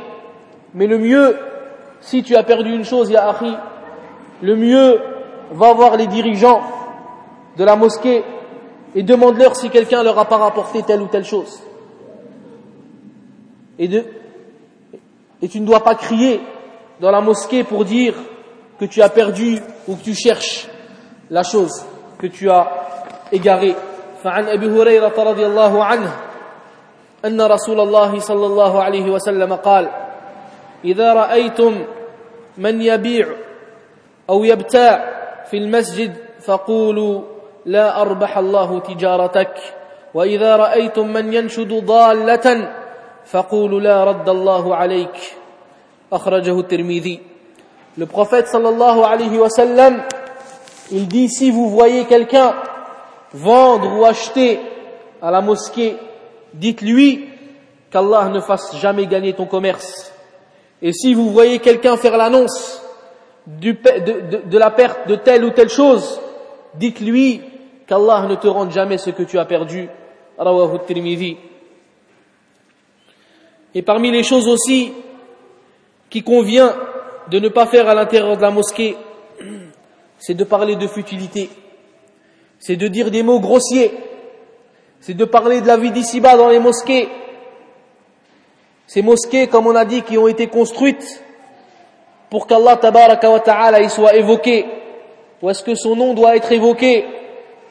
Mais 0.74 0.86
le 0.86 0.98
mieux, 0.98 1.36
si 2.00 2.22
tu 2.22 2.36
as 2.36 2.42
perdu 2.42 2.74
une 2.74 2.84
chose, 2.84 3.10
ya 3.10 3.28
Akhi, 3.28 3.54
le 4.42 4.56
mieux, 4.56 5.00
va 5.50 5.72
voir 5.72 5.96
les 5.96 6.06
dirigeants 6.06 6.60
de 7.56 7.64
la 7.64 7.76
mosquée 7.76 8.22
et 8.94 9.02
demande-leur 9.02 9.56
si 9.56 9.70
quelqu'un 9.70 10.02
leur 10.02 10.18
a 10.18 10.26
pas 10.26 10.36
rapporté 10.36 10.82
telle 10.82 11.00
ou 11.02 11.06
telle 11.06 11.24
chose 11.24 11.60
et, 13.78 13.88
de, 13.88 14.04
et 15.40 15.48
tu 15.48 15.60
ne 15.60 15.66
dois 15.66 15.82
pas 15.82 15.94
crier 15.94 16.40
dans 17.00 17.10
la 17.10 17.20
mosquée 17.20 17.64
pour 17.64 17.84
dire 17.84 18.14
que 18.78 18.84
tu 18.84 19.02
as 19.02 19.08
perdu 19.08 19.58
ou 19.86 19.96
que 19.96 20.02
tu 20.02 20.14
cherches 20.14 20.68
la 21.30 21.42
chose 21.42 21.84
que 22.18 22.26
tu 22.26 22.50
as 22.50 22.70
égarée. 23.32 23.76
فعن 24.24 24.48
أبي 24.48 24.66
هريرة 24.66 25.14
رضي 25.18 25.46
الله 25.46 25.84
عنه 25.84 26.10
أن 27.25 27.41
رسول 27.41 27.79
الله 27.79 28.19
صلى 28.19 28.45
الله 28.45 28.83
عليه 28.83 29.11
وسلم 29.11 29.53
قال 29.53 29.89
إذا 30.85 31.13
رأيتم 31.13 31.85
من 32.57 32.81
يبيع 32.81 33.27
أو 34.29 34.43
يبتاع 34.43 35.13
في 35.51 35.57
المسجد 35.57 36.15
فقولوا 36.45 37.21
لا 37.65 38.01
أربح 38.01 38.37
الله 38.37 38.79
تجارتك 38.79 39.53
وإذا 40.13 40.55
رأيتم 40.55 41.07
من 41.13 41.33
ينشد 41.33 41.85
ضالة 41.85 42.69
le 47.97 48.05
prophète 48.05 48.47
sallallahu 48.47 49.03
alayhi 49.03 49.37
wa 49.37 49.49
sallam, 49.49 50.03
il 50.91 51.07
dit 51.07 51.29
si 51.29 51.49
vous 51.49 51.69
voyez 51.69 52.05
quelqu'un 52.05 52.53
vendre 53.33 53.97
ou 53.97 54.05
acheter 54.05 54.59
à 55.21 55.31
la 55.31 55.41
mosquée, 55.41 55.97
dites-lui 56.53 57.25
qu'Allah 57.91 58.29
ne 58.29 58.39
fasse 58.39 58.75
jamais 58.77 59.07
gagner 59.07 59.33
ton 59.33 59.45
commerce. 59.45 60.11
Et 60.81 60.91
si 60.93 61.13
vous 61.13 61.29
voyez 61.31 61.59
quelqu'un 61.59 61.95
faire 61.97 62.17
l'annonce 62.17 62.81
de, 63.47 64.57
la 64.57 64.71
perte 64.71 65.07
de 65.07 65.15
telle 65.15 65.43
ou 65.45 65.51
telle 65.51 65.69
chose, 65.69 66.19
dites-lui 66.75 67.41
qu'Allah 67.87 68.27
ne 68.27 68.35
te 68.35 68.47
rende 68.47 68.71
jamais 68.71 68.97
ce 68.97 69.09
que 69.09 69.23
tu 69.23 69.37
as 69.37 69.45
perdu. 69.45 69.89
Et 73.75 73.81
parmi 73.81 74.11
les 74.11 74.23
choses 74.23 74.47
aussi 74.47 74.93
qui 76.09 76.23
convient 76.23 76.75
de 77.29 77.39
ne 77.39 77.49
pas 77.49 77.67
faire 77.67 77.87
à 77.87 77.95
l'intérieur 77.95 78.35
de 78.37 78.41
la 78.41 78.51
mosquée, 78.51 78.97
c'est 80.19 80.33
de 80.33 80.43
parler 80.43 80.75
de 80.75 80.87
futilité, 80.87 81.49
c'est 82.59 82.75
de 82.75 82.87
dire 82.87 83.11
des 83.11 83.23
mots 83.23 83.39
grossiers, 83.39 83.91
c'est 85.05 85.15
de 85.15 85.25
parler 85.25 85.59
de 85.59 85.67
la 85.67 85.75
vie 85.75 85.91
d'ici-bas 85.91 86.37
dans 86.37 86.47
les 86.47 86.59
mosquées. 86.59 87.09
Ces 88.87 89.01
mosquées, 89.01 89.47
comme 89.47 89.67
on 89.67 89.75
a 89.75 89.83
dit, 89.83 90.01
qui 90.01 90.17
ont 90.17 90.29
été 90.29 90.47
construites 90.47 91.21
pour 92.29 92.47
qu'Allah 92.47 92.77
tabaraka 92.77 93.29
wa 93.29 93.41
ta'ala 93.41 93.81
y 93.81 93.89
soit 93.89 94.15
évoqué, 94.15 94.65
ou 95.41 95.49
est-ce 95.49 95.61
que 95.61 95.75
son 95.75 95.97
nom 95.97 96.13
doit 96.13 96.37
être 96.37 96.49
évoqué, 96.53 97.05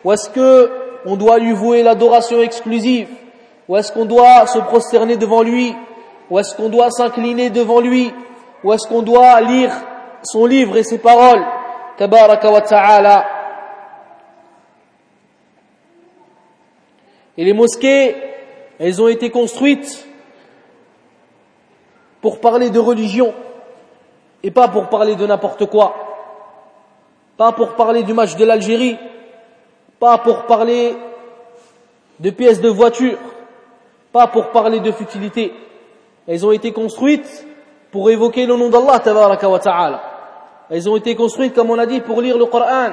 ou 0.04 0.12
est-ce 0.12 0.28
que 0.28 0.70
on 1.06 1.16
doit 1.16 1.38
lui 1.38 1.52
vouer 1.52 1.82
l'adoration 1.82 2.42
exclusive, 2.42 3.08
ou 3.66 3.78
est-ce 3.78 3.90
qu'on 3.90 4.04
doit 4.04 4.46
se 4.46 4.58
prosterner 4.58 5.16
devant 5.16 5.42
lui, 5.42 5.74
ou 6.28 6.38
est-ce 6.38 6.54
qu'on 6.54 6.68
doit 6.68 6.90
s'incliner 6.90 7.48
devant 7.48 7.80
lui, 7.80 8.12
ou 8.62 8.74
est-ce 8.74 8.86
qu'on 8.86 9.00
doit 9.00 9.40
lire 9.40 9.72
son 10.22 10.44
livre 10.44 10.76
et 10.76 10.84
ses 10.84 10.98
paroles, 10.98 11.42
tabaraka 11.96 12.50
wa 12.50 12.60
ta'ala. 12.60 13.26
Et 17.36 17.44
les 17.44 17.52
mosquées, 17.52 18.16
elles 18.78 19.00
ont 19.00 19.08
été 19.08 19.30
construites 19.30 20.06
pour 22.20 22.40
parler 22.40 22.70
de 22.70 22.78
religion 22.78 23.34
et 24.42 24.50
pas 24.50 24.68
pour 24.68 24.88
parler 24.88 25.16
de 25.16 25.26
n'importe 25.26 25.66
quoi. 25.66 25.94
Pas 27.36 27.52
pour 27.52 27.70
parler 27.74 28.02
du 28.02 28.12
match 28.12 28.36
de 28.36 28.44
l'Algérie, 28.44 28.98
pas 29.98 30.18
pour 30.18 30.42
parler 30.44 30.96
de 32.20 32.30
pièces 32.30 32.60
de 32.60 32.68
voiture, 32.68 33.18
pas 34.12 34.26
pour 34.26 34.50
parler 34.50 34.80
de 34.80 34.92
futilité. 34.92 35.52
Elles 36.26 36.46
ont 36.46 36.52
été 36.52 36.72
construites 36.72 37.46
pour 37.90 38.10
évoquer 38.10 38.46
le 38.46 38.56
nom 38.56 38.68
d'Allah 38.68 39.00
ta'ala. 39.00 40.02
Elles 40.70 40.88
ont 40.88 40.96
été 40.96 41.14
construites, 41.14 41.54
comme 41.54 41.70
on 41.70 41.78
a 41.78 41.86
dit, 41.86 42.00
pour 42.00 42.20
lire 42.20 42.38
le 42.38 42.46
Coran, 42.46 42.90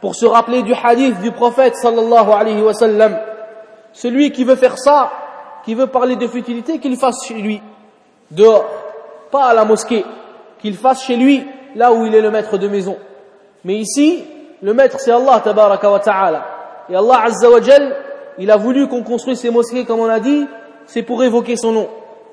pour 0.00 0.14
se 0.14 0.26
rappeler 0.26 0.62
du 0.62 0.74
hadith 0.74 1.20
du 1.20 1.30
prophète 1.30 1.76
sallallahu 1.76 2.30
alayhi 2.30 2.62
wa 2.62 2.74
sallam. 2.74 3.18
Celui 3.92 4.30
qui 4.30 4.44
veut 4.44 4.56
faire 4.56 4.78
ça, 4.78 5.10
qui 5.64 5.74
veut 5.74 5.86
parler 5.86 6.16
de 6.16 6.26
futilité, 6.26 6.78
qu'il 6.78 6.96
fasse 6.96 7.24
chez 7.26 7.34
lui, 7.34 7.60
dehors, 8.30 8.68
pas 9.30 9.46
à 9.46 9.54
la 9.54 9.64
mosquée 9.64 10.04
qu'il 10.60 10.76
fasse 10.76 11.02
chez 11.02 11.16
lui, 11.16 11.46
là 11.74 11.92
où 11.92 12.06
il 12.06 12.14
est 12.14 12.20
le 12.20 12.30
maître 12.30 12.58
de 12.58 12.68
maison. 12.68 12.96
Mais 13.64 13.76
ici, 13.76 14.24
le 14.62 14.74
maître 14.74 15.00
c'est 15.00 15.12
Allah 15.12 15.40
tabaraka 15.42 15.90
wa 15.90 16.00
ta'ala. 16.00 16.46
Et 16.88 16.96
Allah 16.96 17.22
azza 17.24 17.50
wa 17.50 17.60
il 18.38 18.50
a 18.50 18.56
voulu 18.56 18.88
qu'on 18.88 19.02
construise 19.02 19.38
ces 19.38 19.50
mosquées 19.50 19.84
comme 19.84 20.00
on 20.00 20.08
a 20.08 20.20
dit, 20.20 20.46
c'est 20.86 21.02
pour 21.02 21.22
évoquer 21.22 21.56
son 21.56 21.72
nom, 21.72 21.88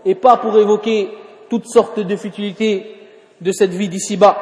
et 0.06 0.16
pas 0.16 0.38
pour 0.38 0.58
évoquer 0.58 1.12
toutes 1.50 1.68
sortes 1.68 2.00
de 2.00 2.16
futilités 2.16 2.96
de 3.40 3.52
cette 3.52 3.72
vie 3.72 3.90
d'ici-bas. 3.90 4.38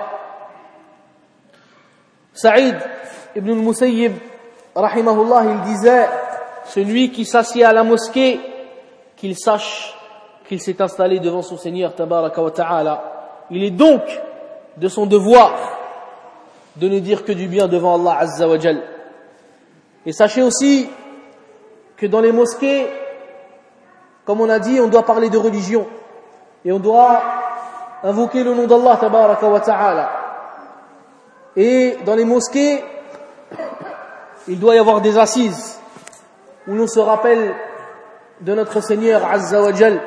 Saïd 2.33 2.75
ibn 3.35 3.51
al-Musayyib, 3.51 4.13
rahimahullah, 4.75 5.43
il 5.45 5.61
disait, 5.61 6.05
celui 6.65 7.11
qui 7.11 7.25
s'assied 7.25 7.63
à 7.63 7.73
la 7.73 7.83
mosquée, 7.83 8.39
qu'il 9.15 9.37
sache 9.37 9.95
qu'il 10.47 10.61
s'est 10.61 10.81
installé 10.81 11.19
devant 11.19 11.41
son 11.41 11.57
Seigneur, 11.57 11.95
tabaraka 11.95 12.41
wa 12.41 12.51
ta'ala, 12.51 13.03
il 13.49 13.63
est 13.63 13.71
donc 13.71 14.01
de 14.77 14.87
son 14.87 15.05
devoir 15.05 15.53
de 16.75 16.87
ne 16.87 16.99
dire 16.99 17.23
que 17.23 17.31
du 17.31 17.47
bien 17.47 17.67
devant 17.67 17.95
Allah 17.95 18.17
Azza. 18.19 18.47
Et 20.05 20.11
sachez 20.11 20.43
aussi 20.43 20.89
que 21.97 22.05
dans 22.05 22.19
les 22.19 22.31
mosquées, 22.31 22.87
comme 24.25 24.41
on 24.41 24.49
a 24.49 24.59
dit, 24.59 24.79
on 24.79 24.87
doit 24.87 25.05
parler 25.05 25.29
de 25.29 25.37
religion 25.37 25.87
et 26.63 26.71
on 26.71 26.79
doit 26.79 27.21
invoquer 28.03 28.43
le 28.43 28.53
nom 28.53 28.67
d'Allah 28.67 28.97
tabaraka 28.97 29.47
wa 29.47 29.59
ta'ala. 29.59 30.11
Et 31.55 31.97
dans 32.05 32.15
les 32.15 32.25
mosquées, 32.25 32.83
il 34.47 34.59
doit 34.59 34.75
y 34.75 34.79
avoir 34.79 35.01
des 35.01 35.17
assises 35.17 35.74
où 36.67 36.73
l'on 36.73 36.87
se 36.87 36.99
rappelle 36.99 37.53
de 38.41 38.53
notre 38.53 38.81
Seigneur 38.81 39.25
Azza 39.25 39.61
wa 39.61 39.73
Jal 39.73 39.99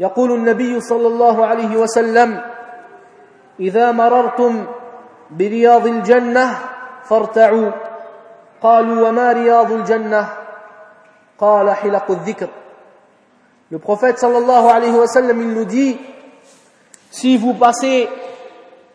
يقول 0.00 0.32
النبي 0.32 0.80
صلى 0.80 1.06
الله 1.06 1.46
عليه 1.46 1.76
وسلم 1.76 2.40
اذا 3.60 3.92
مررتم 3.92 4.66
برياض 5.30 5.86
الجنه 5.86 6.58
فارتعوا 7.04 7.70
قالوا 8.62 9.08
وما 9.08 9.32
رياض 9.32 9.72
الجنه 9.72 10.28
قال 11.38 11.70
حلق 11.70 12.10
الذكر 12.10 12.48
Le 13.70 13.78
prophète 13.78 14.18
sallallahu 14.18 14.68
alayhi 14.68 14.94
wa 14.94 15.06
sallam, 15.06 15.40
il 15.40 15.48
nous 15.48 15.64
dit, 15.64 15.96
si 17.10 17.36
vous 17.36 17.54
passez 17.54 18.08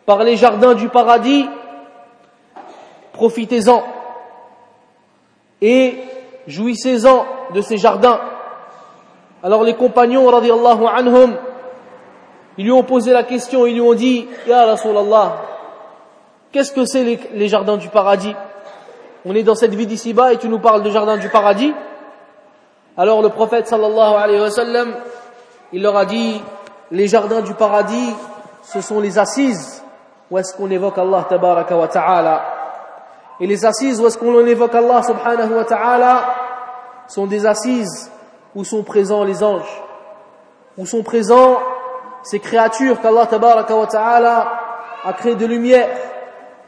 par 0.06 0.20
les 0.22 0.36
jardins 0.36 0.74
du 0.74 0.88
paradis, 0.88 1.50
profitez-en 3.12 3.82
et 5.60 5.98
jouissez-en 6.46 7.26
de 7.54 7.60
ces 7.60 7.76
jardins. 7.76 8.20
Alors 9.42 9.64
les 9.64 9.74
compagnons, 9.74 10.26
radiallahu 10.26 10.84
anhum, 10.86 11.36
ils 12.58 12.64
lui 12.64 12.72
ont 12.72 12.82
posé 12.82 13.12
la 13.12 13.22
question, 13.22 13.66
ils 13.66 13.74
lui 13.74 13.80
ont 13.80 13.94
dit, 13.94 14.28
Ya 14.46 14.66
Rasulallah, 14.66 15.42
qu'est-ce 16.52 16.72
que 16.72 16.84
c'est 16.84 17.18
les, 17.32 17.48
jardins 17.48 17.76
du 17.76 17.88
paradis? 17.88 18.34
On 19.24 19.34
est 19.34 19.42
dans 19.42 19.54
cette 19.54 19.74
vie 19.74 19.86
d'ici-bas 19.86 20.32
et 20.32 20.38
tu 20.38 20.48
nous 20.48 20.58
parles 20.58 20.82
de 20.82 20.90
jardins 20.90 21.16
du 21.16 21.28
paradis 21.28 21.72
Alors 22.96 23.22
le 23.22 23.28
prophète 23.28 23.66
sallallahu 23.66 24.14
alayhi 24.14 24.40
wa 24.40 24.50
sallam, 24.50 24.94
il 25.72 25.82
leur 25.82 25.96
a 25.96 26.04
dit, 26.04 26.40
les 26.90 27.06
jardins 27.06 27.40
du 27.40 27.54
paradis, 27.54 28.14
ce 28.62 28.80
sont 28.80 29.00
les 29.00 29.18
assises 29.18 29.82
où 30.30 30.38
est-ce 30.38 30.54
qu'on 30.54 30.70
évoque 30.70 30.96
Allah 30.98 31.26
tabaraka 31.28 31.76
wa 31.76 31.88
ta'ala? 31.88 32.59
Et 33.40 33.46
les 33.46 33.64
assises 33.64 34.00
où 34.00 34.06
est-ce 34.06 34.18
qu'on 34.18 34.44
évoque 34.44 34.74
Allah 34.74 35.02
subhanahu 35.02 35.54
wa 35.54 35.64
ta'ala 35.64 36.34
sont 37.08 37.26
des 37.26 37.46
assises 37.46 38.10
où 38.54 38.64
sont 38.64 38.82
présents 38.82 39.24
les 39.24 39.42
anges, 39.42 39.82
où 40.76 40.84
sont 40.84 41.02
présents 41.02 41.58
ces 42.22 42.38
créatures 42.38 43.00
qu'Allah 43.00 43.26
tabaraka 43.26 43.74
wa 43.74 43.86
ta'ala 43.86 44.52
a 45.04 45.12
créées 45.14 45.36
de 45.36 45.46
lumière, 45.46 45.88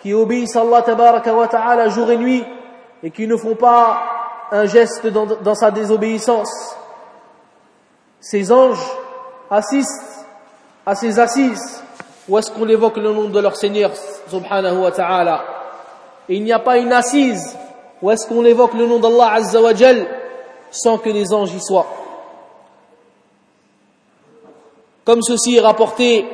qui 0.00 0.14
obéissent 0.14 0.56
à 0.56 0.62
Allah 0.62 0.80
tabaraka 0.82 1.34
wa 1.34 1.46
ta'ala 1.46 1.88
jour 1.88 2.10
et 2.10 2.16
nuit, 2.16 2.44
et 3.02 3.10
qui 3.10 3.26
ne 3.26 3.36
font 3.36 3.54
pas 3.54 4.02
un 4.50 4.64
geste 4.64 5.06
dans, 5.06 5.26
dans 5.26 5.54
sa 5.54 5.70
désobéissance. 5.70 6.76
Ces 8.18 8.50
anges 8.50 8.84
assistent 9.50 10.26
à 10.86 10.94
ces 10.94 11.18
assises, 11.18 11.82
où 12.28 12.38
est-ce 12.38 12.50
qu'on 12.50 12.68
évoque 12.68 12.96
le 12.96 13.12
nom 13.12 13.28
de 13.28 13.40
leur 13.40 13.56
Seigneur, 13.56 13.90
subhanahu 14.28 14.78
wa 14.78 14.90
ta'ala? 14.90 15.61
Et 16.28 16.36
il 16.36 16.44
n'y 16.44 16.52
a 16.52 16.58
pas 16.58 16.78
une 16.78 16.92
assise 16.92 17.56
où 18.00 18.10
est-ce 18.10 18.26
qu'on 18.26 18.44
évoque 18.44 18.74
le 18.74 18.86
nom 18.86 18.98
d'Allah 18.98 19.32
azza 19.34 19.60
wa 19.60 19.72
sans 20.70 20.98
que 20.98 21.10
les 21.10 21.32
anges 21.32 21.54
y 21.54 21.60
soient. 21.60 21.86
Comme 25.04 25.22
ceci 25.22 25.56
est 25.56 25.60
rapporté 25.60 26.26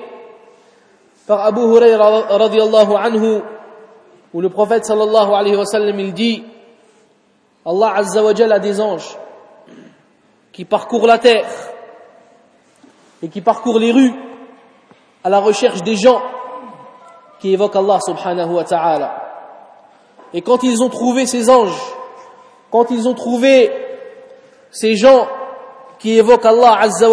par 1.26 1.44
Abu 1.44 1.60
Huraira 1.60 2.36
radiallahu 2.36 2.94
anhu, 2.94 3.42
où 4.32 4.40
le 4.40 4.48
prophète 4.48 4.86
sallallahu 4.86 5.32
alayhi 5.32 5.56
wa 5.56 5.66
sallam 5.66 6.12
dit 6.12 6.44
Allah 7.66 7.94
azza 7.96 8.22
wa 8.22 8.30
a 8.30 8.58
des 8.58 8.80
anges 8.80 9.16
qui 10.52 10.64
parcourent 10.64 11.06
la 11.06 11.18
terre 11.18 11.50
et 13.22 13.28
qui 13.28 13.40
parcourent 13.40 13.78
les 13.78 13.92
rues 13.92 14.14
à 15.22 15.28
la 15.28 15.40
recherche 15.40 15.82
des 15.82 15.96
gens 15.96 16.22
qui 17.40 17.52
évoquent 17.52 17.76
Allah 17.76 17.98
subhanahu 18.00 18.54
wa 18.54 18.64
ta'ala. 18.64 19.27
Et 20.34 20.42
quand 20.42 20.62
ils 20.62 20.82
ont 20.82 20.88
trouvé 20.88 21.26
ces 21.26 21.48
anges, 21.48 21.80
quand 22.70 22.90
ils 22.90 23.08
ont 23.08 23.14
trouvé 23.14 23.70
ces 24.70 24.94
gens 24.94 25.26
qui 25.98 26.18
évoquent 26.18 26.44
Allah 26.44 26.78
Azza 26.80 27.08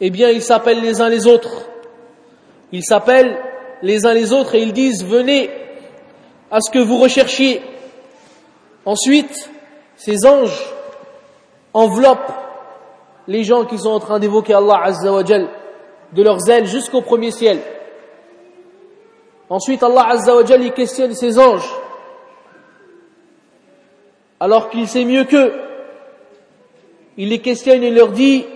eh 0.00 0.10
bien 0.10 0.30
ils 0.30 0.42
s'appellent 0.42 0.80
les 0.80 1.00
uns 1.00 1.08
les 1.08 1.26
autres. 1.26 1.68
Ils 2.70 2.84
s'appellent 2.84 3.36
les 3.82 4.06
uns 4.06 4.12
les 4.12 4.32
autres 4.32 4.54
et 4.54 4.62
ils 4.62 4.72
disent 4.72 5.04
venez 5.04 5.50
à 6.50 6.60
ce 6.60 6.70
que 6.70 6.78
vous 6.78 6.98
recherchiez. 6.98 7.62
Ensuite, 8.84 9.50
ces 9.96 10.26
anges 10.26 10.62
enveloppent 11.74 12.32
les 13.26 13.44
gens 13.44 13.64
qui 13.64 13.78
sont 13.78 13.90
en 13.90 14.00
train 14.00 14.18
d'évoquer 14.18 14.54
Allah 14.54 14.80
Azza 14.84 15.12
wa 15.12 15.22
de 15.22 16.22
leurs 16.22 16.48
ailes 16.48 16.66
jusqu'au 16.66 17.02
premier 17.02 17.30
ciel. 17.30 17.60
Ensuite, 19.50 19.82
Allah 19.82 20.08
Azza 20.08 20.36
wa 20.36 20.42
il 20.42 20.72
questionne 20.72 21.14
ces 21.14 21.38
anges. 21.38 21.68
Alors 24.40 24.70
qu'il 24.70 24.86
sait 24.86 25.04
mieux 25.04 25.24
qu'eux. 25.24 25.52
Il 27.16 27.30
les 27.30 27.40
questionne 27.40 27.82
et 27.82 27.90
leur 27.90 28.12
dit, 28.12 28.46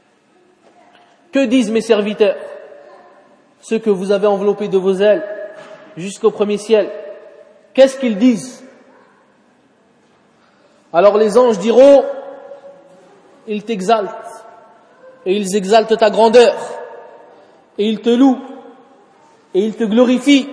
que 1.32 1.44
disent 1.44 1.70
mes 1.70 1.82
serviteurs, 1.82 2.36
ceux 3.60 3.78
que 3.78 3.90
vous 3.90 4.10
avez 4.10 4.26
enveloppés 4.26 4.68
de 4.68 4.78
vos 4.78 4.94
ailes 4.94 5.24
jusqu'au 5.96 6.30
premier 6.30 6.56
ciel. 6.56 6.90
Qu'est-ce 7.74 7.98
qu'ils 7.98 8.16
disent? 8.16 8.64
Alors 10.92 11.16
les 11.18 11.38
anges 11.38 11.58
diront, 11.58 12.04
ils 13.46 13.62
t'exaltent, 13.62 14.44
et 15.24 15.36
ils 15.36 15.54
exaltent 15.54 15.96
ta 15.96 16.10
grandeur, 16.10 16.54
et 17.78 17.86
ils 17.86 18.00
te 18.00 18.10
louent, 18.10 18.40
et 19.54 19.60
ils 19.60 19.74
te 19.74 19.84
glorifient, 19.84 20.48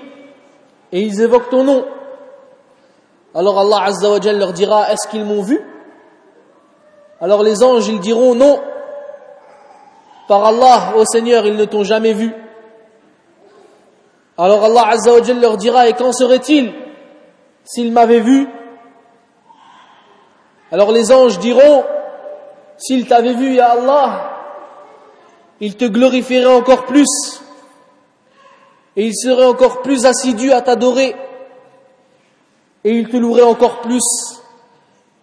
et 0.91 1.01
ils 1.01 1.21
évoquent 1.21 1.49
ton 1.49 1.63
nom. 1.63 1.85
Alors 3.35 3.59
Allah 3.59 3.83
Azza 3.83 4.33
leur 4.33 4.53
dira, 4.53 4.91
est-ce 4.91 5.07
qu'ils 5.07 5.25
m'ont 5.25 5.41
vu? 5.41 5.61
Alors 7.21 7.43
les 7.43 7.63
anges, 7.63 7.87
ils 7.87 7.99
diront, 7.99 8.35
non, 8.35 8.61
par 10.27 10.45
Allah, 10.45 10.93
ô 10.95 11.05
Seigneur, 11.05 11.45
ils 11.45 11.55
ne 11.55 11.65
t'ont 11.65 11.83
jamais 11.83 12.13
vu. 12.13 12.33
Alors 14.37 14.63
Allah 14.63 14.87
Azza 14.89 15.13
wa 15.13 15.19
leur 15.39 15.57
dira, 15.57 15.87
et 15.87 15.93
quand 15.93 16.11
serait-il 16.11 16.73
s'ils 17.63 17.91
m'avaient 17.91 18.19
vu? 18.19 18.47
Alors 20.71 20.91
les 20.91 21.11
anges 21.11 21.39
diront, 21.39 21.85
s'ils 22.77 23.07
t'avaient 23.07 23.33
vu, 23.33 23.55
Ya 23.55 23.71
Allah, 23.71 24.31
ils 25.59 25.75
te 25.75 25.85
glorifieraient 25.85 26.53
encore 26.53 26.85
plus 26.85 27.41
et 28.97 29.05
ils 29.05 29.15
seraient 29.15 29.45
encore 29.45 29.83
plus 29.83 30.05
assidus 30.05 30.51
à 30.51 30.61
t'adorer. 30.61 31.15
Et 32.83 32.91
ils 32.91 33.07
te 33.07 33.15
loueraient 33.15 33.43
encore 33.43 33.81
plus. 33.81 34.03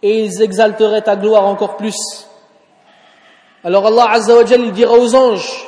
Et 0.00 0.24
ils 0.24 0.40
exalteraient 0.40 1.02
ta 1.02 1.16
gloire 1.16 1.44
encore 1.44 1.76
plus. 1.76 1.96
Alors 3.64 3.86
Allah 3.86 4.10
Azza 4.10 4.36
wa 4.36 4.42
il 4.42 4.72
dira 4.72 4.92
aux 4.92 5.14
anges, 5.14 5.66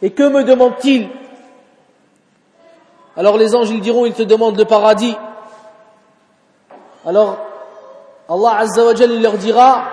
et 0.00 0.10
que 0.10 0.22
me 0.22 0.44
demandent-ils? 0.44 1.08
Alors 3.16 3.36
les 3.36 3.54
anges 3.56 3.72
diront, 3.80 4.06
ils 4.06 4.14
te 4.14 4.22
demandent 4.22 4.56
le 4.56 4.64
paradis. 4.64 5.16
Alors 7.04 7.38
Allah 8.28 8.58
Azza 8.58 8.84
wa 8.84 8.92
il 8.92 9.20
leur 9.20 9.34
dira, 9.38 9.84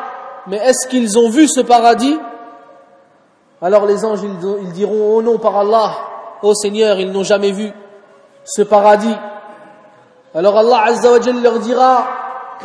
mais 0.45 0.57
est-ce 0.57 0.87
qu'ils 0.87 1.17
ont 1.17 1.29
vu 1.29 1.47
ce 1.47 1.61
paradis? 1.61 2.19
Alors 3.61 3.87
les 3.87 4.05
anges 4.05 4.21
ils 4.21 4.71
diront, 4.71 5.15
oh 5.15 5.21
non 5.23 5.39
par 5.39 5.57
Allah, 5.57 5.97
oh 6.43 6.53
Seigneur, 6.53 6.99
ils 6.99 7.11
n'ont 7.11 7.23
jamais 7.23 7.51
vu 7.51 7.71
ce 8.43 8.61
paradis. 8.61 9.15
Alors 10.33 10.57
Allah 10.57 10.83
Azza 10.85 11.11
wa 11.11 11.19
leur 11.19 11.59
dira, 11.59 12.07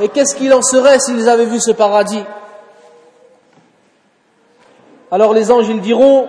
et 0.01 0.09
qu'est-ce 0.09 0.35
qu'il 0.35 0.53
en 0.53 0.63
serait 0.63 0.99
s'ils 0.99 1.29
avaient 1.29 1.47
vu 1.47 1.61
ce 1.61 1.71
paradis? 1.71 2.23
Alors 5.11 5.35
les 5.35 5.51
anges 5.51 5.69
ils 5.69 5.81
diront, 5.81 6.29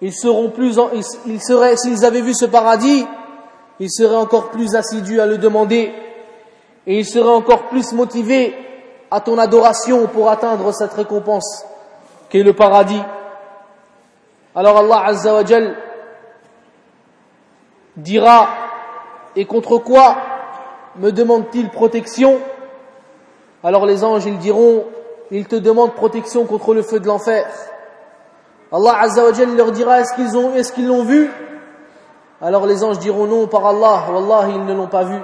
ils 0.00 0.12
seront 0.12 0.50
plus, 0.50 0.78
ils 1.26 1.40
seraient, 1.40 1.76
s'ils 1.76 2.04
avaient 2.04 2.20
vu 2.20 2.34
ce 2.34 2.44
paradis, 2.44 3.06
ils 3.78 3.90
seraient 3.90 4.16
encore 4.16 4.50
plus 4.50 4.74
assidus 4.74 5.20
à 5.20 5.26
le 5.26 5.38
demander 5.38 5.92
et 6.86 6.98
ils 6.98 7.06
seraient 7.06 7.28
encore 7.28 7.64
plus 7.64 7.92
motivés 7.92 8.54
à 9.10 9.20
ton 9.20 9.38
adoration 9.38 10.06
pour 10.06 10.28
atteindre 10.28 10.72
cette 10.72 10.92
récompense 10.92 11.64
qui 12.28 12.38
est 12.38 12.42
le 12.42 12.54
paradis. 12.54 13.02
Alors 14.54 14.78
Allah 14.78 15.02
Azza 15.06 15.34
wa 15.34 15.44
dira 17.96 18.48
et 19.34 19.44
contre 19.44 19.78
quoi 19.78 20.16
me 20.96 21.10
demande-t-il 21.10 21.70
protection? 21.70 22.38
Alors 23.62 23.86
les 23.86 24.04
anges 24.04 24.26
ils 24.26 24.38
diront 24.38 24.84
ils 25.30 25.46
te 25.46 25.56
demandent 25.56 25.94
protection 25.94 26.44
contre 26.44 26.74
le 26.74 26.82
feu 26.82 27.00
de 27.00 27.06
l'enfer. 27.06 27.46
Allah 28.72 28.98
Azza 29.00 29.24
wa 29.24 29.32
leur 29.56 29.72
dira 29.72 30.00
est-ce 30.00 30.14
qu'ils 30.14 30.36
ont 30.36 30.54
est-ce 30.54 30.72
qu'ils 30.72 30.86
l'ont 30.86 31.04
vu? 31.04 31.30
Alors 32.40 32.66
les 32.66 32.84
anges 32.84 32.98
diront 32.98 33.26
non 33.26 33.46
par 33.46 33.66
Allah, 33.66 34.04
wallah 34.12 34.48
ils 34.50 34.64
ne 34.64 34.74
l'ont 34.74 34.88
pas 34.88 35.04
vu. 35.04 35.18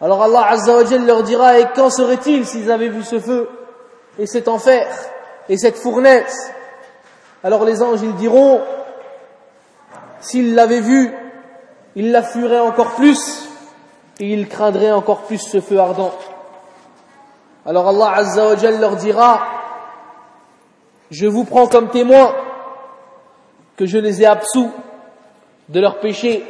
Alors 0.00 0.22
Allah 0.22 0.46
Azza 0.48 0.76
wa 0.76 0.82
leur 0.98 1.22
dira 1.22 1.58
et 1.58 1.66
quand 1.74 1.90
serait-il 1.90 2.46
s'ils 2.46 2.70
avaient 2.70 2.88
vu 2.88 3.02
ce 3.02 3.20
feu 3.20 3.48
et 4.18 4.26
cet 4.26 4.48
enfer 4.48 4.86
et 5.48 5.56
cette 5.56 5.76
fournaise? 5.76 6.52
Alors 7.42 7.64
les 7.64 7.82
anges 7.82 8.02
ils 8.02 8.14
diront 8.16 8.60
s'ils 10.20 10.54
l'avaient 10.54 10.80
vu 10.80 11.12
il 11.96 12.10
la 12.10 12.22
fuirait 12.22 12.60
encore 12.60 12.94
plus 12.94 13.48
et 14.20 14.32
il 14.32 14.48
craindrait 14.48 14.92
encore 14.92 15.22
plus 15.22 15.38
ce 15.38 15.60
feu 15.60 15.78
ardent. 15.78 16.12
Alors 17.66 17.88
Allah 17.88 18.12
Azza 18.16 18.54
leur 18.70 18.96
dira 18.96 19.46
Je 21.10 21.26
vous 21.26 21.44
prends 21.44 21.66
comme 21.66 21.90
témoin 21.90 22.34
que 23.76 23.86
je 23.86 23.98
les 23.98 24.22
ai 24.22 24.26
absous 24.26 24.70
de 25.68 25.80
leurs 25.80 26.00
péchés 26.00 26.44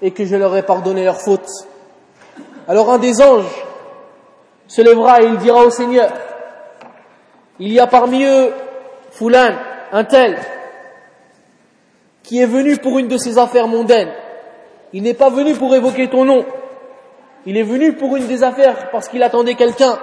et 0.00 0.12
que 0.12 0.24
je 0.24 0.36
leur 0.36 0.56
ai 0.56 0.62
pardonné 0.62 1.04
leurs 1.04 1.20
fautes. 1.20 1.50
Alors 2.66 2.90
un 2.90 2.98
des 2.98 3.20
anges 3.20 3.64
se 4.66 4.82
lèvera 4.82 5.22
et 5.22 5.26
il 5.26 5.38
dira 5.38 5.64
au 5.64 5.70
Seigneur 5.70 6.10
Il 7.58 7.72
y 7.72 7.80
a 7.80 7.86
parmi 7.86 8.24
eux 8.24 8.52
Foulan, 9.10 9.56
un 9.90 10.04
tel, 10.04 10.38
qui 12.22 12.40
est 12.40 12.46
venu 12.46 12.76
pour 12.76 12.98
une 12.98 13.08
de 13.08 13.16
ces 13.16 13.38
affaires 13.38 13.66
mondaines 13.66 14.12
il 14.92 15.02
n'est 15.02 15.14
pas 15.14 15.30
venu 15.30 15.54
pour 15.54 15.74
évoquer 15.74 16.08
ton 16.08 16.24
nom. 16.24 16.44
Il 17.46 17.56
est 17.56 17.62
venu 17.62 17.94
pour 17.94 18.16
une 18.16 18.26
des 18.26 18.42
affaires 18.42 18.90
parce 18.90 19.08
qu'il 19.08 19.22
attendait 19.22 19.54
quelqu'un 19.54 19.98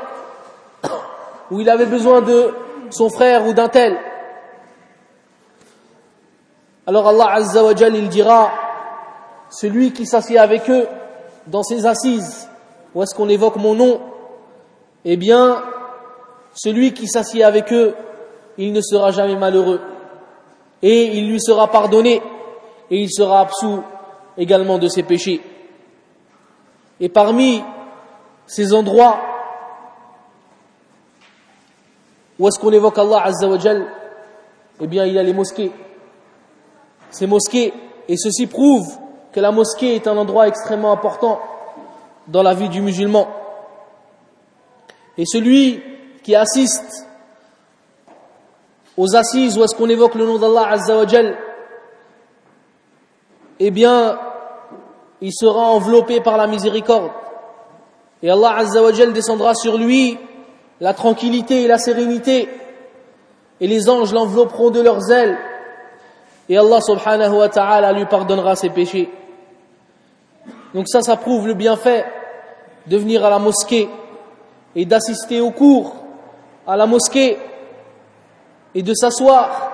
ou 1.52 1.60
il 1.60 1.70
avait 1.70 1.86
besoin 1.86 2.22
de 2.22 2.54
son 2.90 3.10
frère 3.10 3.46
ou 3.48 3.54
d'un 3.54 3.68
tel. 3.68 3.98
Alors 6.88 7.08
Allah 7.08 7.32
Azza 7.34 7.64
wa 7.64 7.76
Jal, 7.76 7.96
il 7.96 8.10
dira, 8.10 8.52
celui 9.50 9.92
qui 9.92 10.06
s'assied 10.06 10.38
avec 10.38 10.70
eux 10.70 10.88
dans 11.48 11.64
ses 11.64 11.86
assises, 11.86 12.48
où 12.94 13.02
est-ce 13.02 13.16
qu'on 13.16 13.30
évoque 13.30 13.56
mon 13.56 13.74
nom, 13.74 14.02
eh 15.04 15.18
bien, 15.18 15.64
celui 16.54 16.94
qui 16.94 17.08
s'assied 17.08 17.44
avec 17.44 17.74
eux, 17.74 17.96
il 18.58 18.72
ne 18.72 18.82
sera 18.82 19.12
jamais 19.12 19.36
malheureux. 19.36 19.82
Et 20.82 21.18
il 21.18 21.32
lui 21.32 21.42
sera 21.42 21.68
pardonné, 21.68 22.22
et 22.92 22.98
il 22.98 23.12
sera 23.12 23.42
absous 23.42 23.82
également 24.38 24.78
de 24.78 24.88
ses 24.88 25.04
péchés. 25.04 25.42
Et 27.00 27.10
parmi 27.10 27.64
ces 28.48 28.74
endroits 28.74 29.20
où 32.38 32.48
est-ce 32.48 32.60
qu'on 32.60 32.72
évoque 32.72 32.98
Allah 32.98 33.24
Azza 33.24 33.48
wa 33.48 33.58
Eh 34.82 34.88
bien, 34.88 35.06
il 35.06 35.14
y 35.14 35.20
a 35.20 35.24
les 35.24 35.34
mosquées. 35.34 35.72
Ces 37.10 37.28
mosquées, 37.28 37.74
et 38.10 38.18
ceci 38.18 38.48
prouve 38.48 38.86
que 39.32 39.40
la 39.40 39.52
mosquée 39.52 39.96
est 39.96 40.08
un 40.08 40.18
endroit 40.18 40.48
extrêmement 40.48 40.92
important 40.92 41.40
dans 42.28 42.44
la 42.44 42.54
vie 42.54 42.68
du 42.68 42.82
musulman. 42.82 43.28
Et 45.18 45.24
celui 45.26 45.82
qui 46.24 46.36
assiste 46.36 47.08
aux 48.98 49.16
assises 49.16 49.58
où 49.58 49.64
est-ce 49.64 49.76
qu'on 49.76 49.90
évoque 49.90 50.16
le 50.16 50.26
nom 50.26 50.38
d'Allah 50.38 50.68
Azza 50.72 50.98
wa 50.98 51.06
eh 53.58 53.72
bien, 53.72 54.20
il 55.22 55.32
sera 55.34 55.72
enveloppé 55.72 56.22
par 56.22 56.38
la 56.38 56.48
miséricorde. 56.48 57.12
Et 58.22 58.30
Allah 58.30 58.58
Azza 58.58 58.82
wa 58.82 58.92
descendra 58.92 59.54
sur 59.54 59.78
lui 59.78 60.18
la 60.80 60.94
tranquillité 60.94 61.64
et 61.64 61.68
la 61.68 61.78
sérénité. 61.78 62.50
Et 63.62 63.68
les 63.68 63.90
anges 63.90 64.14
l'envelopperont 64.14 64.70
de 64.70 64.82
leurs 64.82 65.10
ailes. 65.12 65.38
Et 66.50 66.58
Allah 66.58 66.80
subhanahu 66.82 67.38
wa 67.38 67.50
ta'ala 67.50 67.94
lui 67.94 68.06
pardonnera 68.06 68.56
ses 68.56 68.70
péchés. 68.70 69.10
Donc 70.74 70.88
ça, 70.88 71.02
ça 71.02 71.16
prouve 71.16 71.48
le 71.48 71.54
bienfait 71.54 72.06
de 72.88 72.98
venir 72.98 73.26
à 73.26 73.30
la 73.30 73.40
mosquée 73.40 73.90
et 74.76 74.86
d'assister 74.86 75.40
au 75.40 75.52
cours 75.52 75.96
à 76.68 76.76
la 76.76 76.86
mosquée 76.86 77.38
et 78.74 78.82
de 78.82 78.94
s'asseoir 78.94 79.72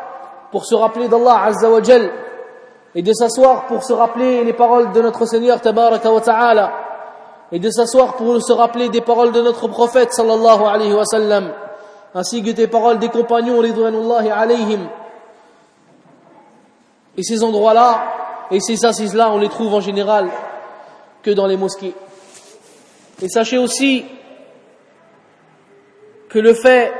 pour 0.51 0.65
se 0.65 0.75
rappeler 0.75 1.07
d'Allah 1.07 1.43
Azza 1.45 1.69
wa 1.69 1.81
et 2.93 3.01
de 3.01 3.13
s'asseoir 3.13 3.67
pour 3.67 3.83
se 3.83 3.93
rappeler 3.93 4.43
les 4.43 4.53
paroles 4.53 4.91
de 4.91 5.01
notre 5.01 5.25
Seigneur 5.25 5.61
Tabaraka 5.61 6.11
wa 6.11 6.21
Ta'ala. 6.21 6.73
Et 7.51 7.59
de 7.59 7.69
s'asseoir 7.69 8.15
pour 8.15 8.41
se 8.41 8.53
rappeler 8.53 8.89
des 8.89 9.01
paroles 9.01 9.31
de 9.31 9.41
notre 9.41 9.67
prophète 9.67 10.13
sallallahu 10.13 10.63
alayhi 10.63 10.93
wa 10.93 11.05
sallam 11.05 11.51
ainsi 12.13 12.43
que 12.43 12.51
des 12.51 12.67
paroles 12.67 12.99
des 12.99 13.09
compagnons 13.09 13.59
ridwanullahi 13.59 14.29
alayhim. 14.29 14.87
Et 17.17 17.23
ces 17.23 17.43
endroits-là 17.43 18.03
et 18.51 18.59
ces 18.59 18.85
assises-là 18.85 19.31
on 19.31 19.37
les 19.37 19.49
trouve 19.49 19.73
en 19.73 19.81
général 19.81 20.29
que 21.23 21.31
dans 21.31 21.47
les 21.47 21.57
mosquées. 21.57 21.93
Et 23.21 23.29
sachez 23.29 23.57
aussi 23.57 24.05
que 26.29 26.39
le 26.39 26.53
fait 26.53 26.91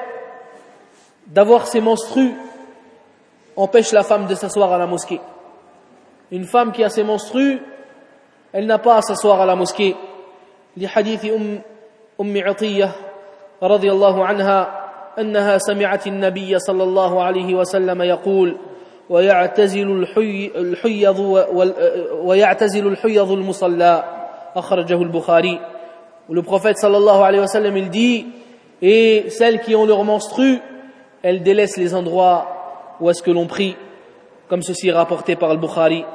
d'avoir 1.28 1.68
ces 1.68 1.82
menstrues 1.82 2.36
empêche 3.56 3.92
la 3.92 4.04
femme 4.04 4.28
de 4.28 4.36
s'asseoir 4.36 4.72
à 4.72 4.78
la 4.78 4.88
mosquée 4.88 5.22
une 6.32 6.46
femme 6.46 6.72
qui 6.72 6.84
a 6.84 6.90
ses 6.90 7.04
menstrues, 7.04 7.60
elle 8.54 8.66
n'a 8.66 8.78
pas 8.78 8.98
à 8.98 9.02
s'asseoir 9.02 9.42
à 9.42 9.46
la 9.46 9.56
mosquée. 9.56 9.96
Les 10.78 10.88
hadiths 10.88 11.26
عطية 12.22 12.92
رضي 13.64 13.92
الله 13.92 14.26
عنها 14.26 14.82
أنها 15.20 15.58
سمعت 15.58 16.08
النبي 16.08 16.60
صلى 16.60 16.84
الله 16.84 17.24
عليه 17.24 17.56
وسلم 17.56 18.02
يقول 18.02 18.58
ويعتزل 19.10 19.92
الحي 19.92 20.52
الحيض 20.56 21.20
ويعتزل 22.24 22.88
الحيض 22.88 23.32
المصلى 23.32 24.04
أخرجه 24.56 25.02
البخاري 25.02 25.60
le 26.30 26.44
prophète 26.44 26.78
sallallahu 26.78 27.24
alayhi 27.24 27.42
wa 27.42 27.48
sallam 27.48 27.76
il 27.76 27.90
dit 27.90 28.28
et 28.82 29.26
celles 29.30 29.60
qui 29.60 29.76
ont 29.76 29.86
leur 29.86 30.04
menstru 30.04 30.60
elles 31.24 31.44
délaissent 31.44 31.78
les 31.78 31.94
endroits 31.94 32.96
où 33.02 33.10
est-ce 33.10 33.22
que 33.22 33.32
l'on 33.32 33.48
prie 33.48 33.76
comme 34.48 34.62
ceci 34.62 34.90
est 34.90 34.94
rapporté 34.94 35.36
par 35.36 35.50
le 35.50 35.58
Bukhari 35.58 36.06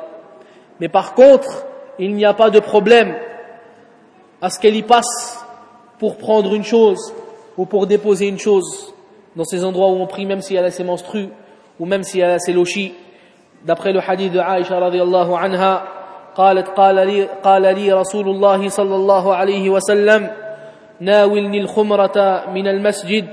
mais 0.79 0.89
par 0.89 1.13
contre 1.13 1.65
il 1.99 2.15
n'y 2.15 2.25
a 2.25 2.34
pas 2.34 2.49
de 2.49 2.59
problème 2.59 3.15
à 4.41 4.49
ce 4.49 4.59
qu'elle 4.59 4.75
y 4.75 4.84
passe 4.84 5.45
pour 5.99 6.17
prendre 6.17 6.53
une 6.55 6.63
chose 6.63 7.13
ou 7.57 7.65
pour 7.65 7.86
déposer 7.86 8.27
une 8.27 8.39
chose 8.39 8.93
dans 9.36 9.43
ces 9.43 9.63
endroits 9.63 9.88
où 9.88 9.95
on 10.01 10.07
prie 10.07 10.25
même 10.25 10.41
si 10.41 10.55
elle 10.55 10.65
a 10.65 10.71
ses 10.71 10.84
menstrues 10.84 11.29
ou 11.79 11.86
même 11.86 12.03
si 12.03 12.19
elle 12.19 12.32
a 12.32 12.39
ses 12.39 12.53
lochis 12.53 12.93
d'après 13.63 13.93
le 13.93 13.99
hadith 13.99 14.34
de 14.34 14.39
Aisha 14.39 14.79
radiallahu 14.79 15.34
anha 15.34 15.84
قالت 16.36 16.67
قال 16.67 16.95
لي, 16.95 17.27
قال 17.43 17.61
لي 17.61 17.93
رسول 17.93 18.29
الله 18.29 18.69
صلى 18.69 18.95
الله 18.95 19.36
عليه 19.36 19.69
وسلم 19.69 20.32
ناولني 20.99 21.61
الخمرة 21.61 22.45
من 22.53 22.67
المسجد 22.67 23.27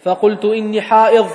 فقلت 0.00 0.44
إني 0.44 0.80
حائض 0.80 1.26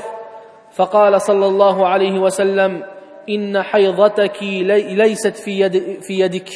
فقال 0.71 1.21
صلى 1.21 1.45
الله 1.45 1.87
عليه 1.87 2.19
وسلم 2.19 2.83
إن 3.29 3.61
حيضتك 3.61 4.43
ليست 4.43 5.35
في, 5.35 5.59
يد 5.59 6.01
في 6.01 6.19
يدك 6.19 6.49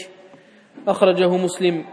أخرجه 0.87 1.37
مسلم 1.37 1.85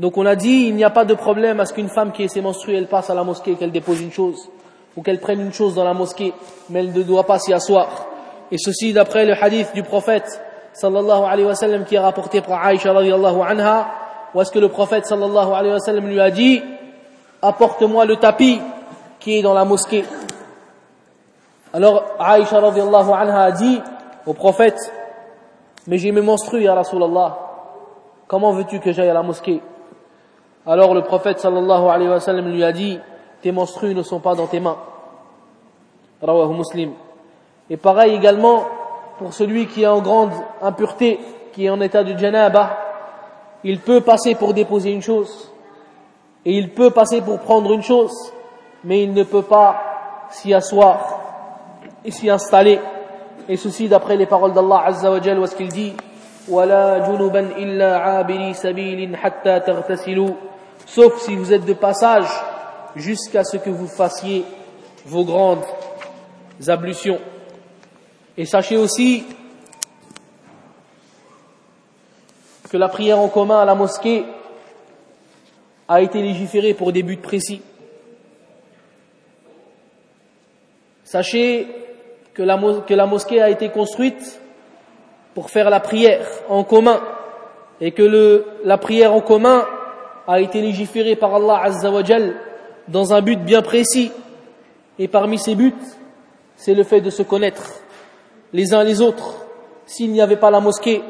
Donc 0.00 0.16
on 0.16 0.24
a 0.24 0.34
dit, 0.34 0.68
il 0.68 0.76
n'y 0.76 0.84
a 0.84 0.88
pas 0.88 1.04
de 1.04 1.12
problème 1.12 1.60
à 1.60 1.66
ce 1.66 1.74
qu'une 1.74 1.90
femme 1.90 2.10
qui 2.10 2.22
est 2.22 2.40
menstruée, 2.40 2.76
elle 2.78 2.86
passe 2.86 3.10
à 3.10 3.14
la 3.14 3.22
mosquée, 3.22 3.54
qu'elle 3.54 3.70
dépose 3.70 4.00
une 4.00 4.10
chose, 4.10 4.48
ou 4.96 5.02
qu'elle 5.02 5.20
prenne 5.20 5.42
une 5.42 5.52
chose 5.52 5.74
dans 5.74 5.84
la 5.84 5.92
mosquée, 5.92 6.32
mais 6.70 6.80
elle 6.80 6.94
ne 6.94 7.02
doit 7.02 7.24
pas 7.24 7.38
s'y 7.38 7.52
asseoir. 7.52 8.06
Et 8.50 8.56
ceci 8.56 8.94
d'après 8.94 9.26
le 9.26 9.34
hadith 9.34 9.74
du 9.74 9.82
prophète, 9.82 10.40
sallallahu 10.72 11.24
alayhi 11.28 11.46
wa 11.46 11.54
sallam, 11.54 11.84
qui 11.84 11.96
est 11.96 11.98
rapporté 11.98 12.40
par 12.40 12.64
Aïcha 12.64 12.94
radiallahu 12.94 13.42
anha, 13.46 13.88
où 14.34 14.40
est-ce 14.40 14.50
que 14.50 14.58
le 14.58 14.70
prophète 14.70 15.04
sallallahu 15.04 15.52
alayhi 15.52 15.74
wa 15.74 15.80
sallam 15.80 16.06
lui 16.08 16.18
a 16.18 16.30
dit, 16.30 16.62
apporte-moi 17.42 18.06
le 18.06 18.16
tapis 18.16 18.58
qui 19.18 19.36
est 19.36 19.42
dans 19.42 19.52
la 19.52 19.66
mosquée. 19.66 20.04
Alors 21.75 22.03
Aïcha 22.19 22.61
radiallahu 22.61 23.11
anha 23.11 23.43
a 23.43 23.51
dit 23.51 23.81
au 24.25 24.31
prophète, 24.33 24.79
mais 25.87 25.97
j'ai 25.97 26.13
mes 26.13 26.21
menstrues, 26.21 26.63
ya 26.63 26.73
Rasulallah, 26.73 27.37
comment 28.27 28.53
veux-tu 28.53 28.79
que 28.79 28.93
j'aille 28.93 29.09
à 29.09 29.13
la 29.13 29.23
mosquée? 29.23 29.61
Alors 30.65 30.93
le 30.93 31.01
prophète 31.01 31.41
sallallahu 31.41 31.89
alayhi 31.89 32.09
wa 32.09 32.21
sallam 32.21 32.47
lui 32.47 32.63
a 32.63 32.71
dit, 32.71 32.97
tes 33.41 33.51
menstrues 33.51 33.93
ne 33.93 34.03
sont 34.03 34.21
pas 34.21 34.35
dans 34.35 34.47
tes 34.47 34.61
mains. 34.61 34.77
Rawahu 36.21 36.53
Muslim. 36.53 36.93
Et 37.69 37.75
pareil 37.75 38.15
également 38.15 38.63
pour 39.17 39.33
celui 39.33 39.67
qui 39.67 39.83
est 39.83 39.87
en 39.87 39.99
grande 39.99 40.31
impureté, 40.61 41.19
qui 41.51 41.65
est 41.65 41.69
en 41.69 41.81
état 41.81 42.05
de 42.05 42.17
janaba, 42.17 42.69
il 43.65 43.81
peut 43.81 43.99
passer 43.99 44.35
pour 44.35 44.53
déposer 44.53 44.93
une 44.93 45.01
chose, 45.01 45.51
et 46.45 46.53
il 46.53 46.73
peut 46.73 46.91
passer 46.91 47.19
pour 47.19 47.39
prendre 47.39 47.73
une 47.73 47.83
chose, 47.83 48.31
mais 48.85 49.03
il 49.03 49.13
ne 49.13 49.23
peut 49.23 49.43
pas 49.43 49.81
s'y 50.29 50.53
asseoir 50.53 51.24
et 52.05 52.11
s'y 52.11 52.29
installer. 52.29 52.79
Et 53.49 53.57
ceci 53.57 53.89
d'après 53.89 54.15
les 54.15 54.25
paroles 54.25 54.53
d'Allah 54.53 54.83
Azza 54.85 55.11
wa 55.11 55.21
Jal, 55.21 55.39
où 55.39 55.43
est-ce 55.43 55.55
qu'il 55.55 55.69
dit 55.69 55.93
Sauf 60.85 61.21
si 61.21 61.35
vous 61.35 61.51
êtes 61.53 61.65
de 61.65 61.73
passage 61.73 62.27
jusqu'à 62.95 63.43
ce 63.43 63.57
que 63.57 63.69
vous 63.69 63.87
fassiez 63.87 64.45
vos 65.05 65.25
grandes 65.25 65.65
ablutions. 66.67 67.19
Et 68.37 68.45
sachez 68.45 68.77
aussi 68.77 69.25
que 72.69 72.77
la 72.77 72.89
prière 72.89 73.19
en 73.19 73.27
commun 73.27 73.59
à 73.59 73.65
la 73.65 73.75
mosquée 73.75 74.25
a 75.87 76.01
été 76.01 76.21
légiférée 76.21 76.73
pour 76.73 76.91
des 76.91 77.03
buts 77.03 77.17
précis. 77.17 77.61
Sachez 81.03 81.84
que 82.35 82.43
la, 82.43 83.05
mosquée 83.07 83.41
a 83.41 83.49
été 83.49 83.69
construite 83.69 84.41
pour 85.33 85.49
faire 85.49 85.69
la 85.69 85.79
prière 85.79 86.27
en 86.49 86.63
commun 86.63 86.99
et 87.79 87.91
que 87.91 88.45
la 88.63 88.77
prière 88.77 89.13
en 89.13 89.21
commun 89.21 89.65
a 90.27 90.41
été 90.41 90.61
légiféré 90.61 91.15
par 91.15 91.33
Allah 91.35 91.61
Azza 91.63 91.89
wa 91.89 92.03
dans 92.87 93.13
un 93.13 93.21
but 93.21 93.41
bien 93.41 93.61
précis. 93.61 94.11
Et 94.99 95.07
parmi 95.07 95.39
ces 95.39 95.55
buts, 95.55 95.73
c'est 96.57 96.73
le 96.73 96.83
fait 96.83 97.01
de 97.01 97.09
se 97.09 97.23
connaître 97.23 97.73
les 98.53 98.73
uns 98.73 98.83
les 98.83 99.01
autres. 99.01 99.45
S'il 99.85 100.11
n'y 100.11 100.21
avait 100.21 100.37
pas 100.37 100.51
la 100.51 100.59
mosquée, 100.59 101.01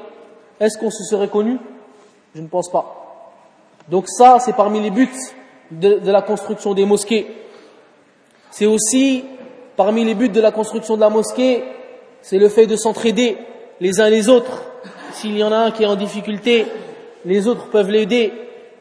est-ce 0.60 0.78
qu'on 0.78 0.92
se 0.92 1.04
serait 1.04 1.28
connu? 1.28 1.58
Je 2.36 2.42
ne 2.42 2.48
pense 2.48 2.70
pas. 2.70 3.32
Donc 3.90 4.06
ça, 4.08 4.38
c'est 4.40 4.56
parmi 4.56 4.80
les 4.80 4.92
buts 4.92 5.10
de 5.72 6.12
la 6.12 6.22
construction 6.22 6.74
des 6.74 6.86
mosquées. 6.86 7.28
C'est 8.52 8.66
aussi 8.66 9.24
parmi 9.76 10.04
les 10.04 10.16
buts 10.16 10.30
de 10.30 10.42
la 10.42 10.52
construction 10.52 10.96
de 10.96 11.02
la 11.02 11.10
mosquée, 11.10 11.64
c'est 12.22 12.38
le 12.38 12.50
fait 12.50 12.68
de 12.68 12.76
s'entraider 12.76 13.38
les 13.80 14.00
uns 14.00 14.10
les 14.10 14.30
autres. 14.30 14.64
S'il 15.12 15.38
y 15.38 15.44
en 15.44 15.52
a 15.52 15.58
un 15.58 15.72
qui 15.72 15.84
est 15.84 15.88
en 15.88 15.96
difficulté, 15.96 16.66
les 17.26 17.48
autres 17.48 17.70
peuvent 17.70 17.90
l'aider 17.90 18.32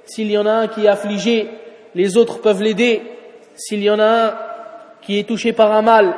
s'il 0.06 0.30
y 0.30 0.38
en 0.38 0.46
a 0.46 0.52
un 0.52 0.68
qui 0.68 0.84
est 0.84 0.88
affligé, 0.88 1.48
les 1.94 2.16
autres 2.16 2.40
peuvent 2.40 2.62
l'aider. 2.62 3.02
S'il 3.56 3.82
y 3.82 3.90
en 3.90 3.98
a 3.98 4.04
un 4.04 4.34
qui 5.00 5.18
est 5.18 5.24
touché 5.24 5.52
par 5.52 5.72
un 5.72 5.82
mal, 5.82 6.14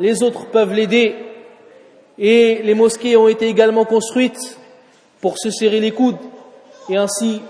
les 0.00 0.22
autres 0.22 0.46
peuvent 0.46 0.72
l'aider. 0.72 1.14
Et 2.18 2.62
les 2.62 2.74
mosquées 2.74 3.16
ont 3.16 3.28
été 3.28 3.46
également 3.46 3.84
construites 3.84 4.58
pour 5.20 5.38
se 5.38 5.50
serrer 5.50 5.80
les 5.80 5.90
coudes. 5.90 6.16
Et 6.88 6.96
ainsi, 6.96 7.42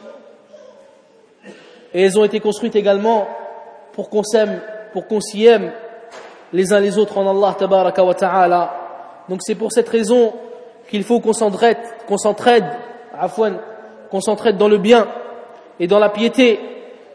et 1.95 2.03
elles 2.03 2.19
ont 2.19 2.25
été 2.25 2.41
construites 2.41 2.77
également 2.77 3.29
pour 3.93 4.11
qu'on 4.11 4.25
s'aime, 4.25 4.61
pour 4.93 5.07
qu'on 5.07 5.21
s'y 5.21 5.47
aime 5.47 5.73
les 6.53 6.73
uns 6.73 6.81
les 6.81 6.99
autres 6.99 7.19
en 7.19 7.29
Allah 7.29 7.55
tabaraka 7.59 8.05
wa 8.05 8.15
ta'ala. 8.15 8.75
Donc 9.29 9.41
c'est 9.43 9.55
pour 9.55 9.73
cette 9.73 9.89
raison 9.89 10.33
qu'il 10.89 11.03
faut 11.03 11.21
qu'on 11.21 11.33
s'entraide, 11.33 11.79
qu'on 12.07 12.17
s'entraide, 12.17 12.67
qu'on 14.11 14.21
s'entraide 14.21 14.57
dans 14.57 14.69
le 14.69 14.79
bien 14.79 15.09
et 15.81 15.87
dans 15.87 15.99
la 15.99 16.09
piété. 16.09 16.61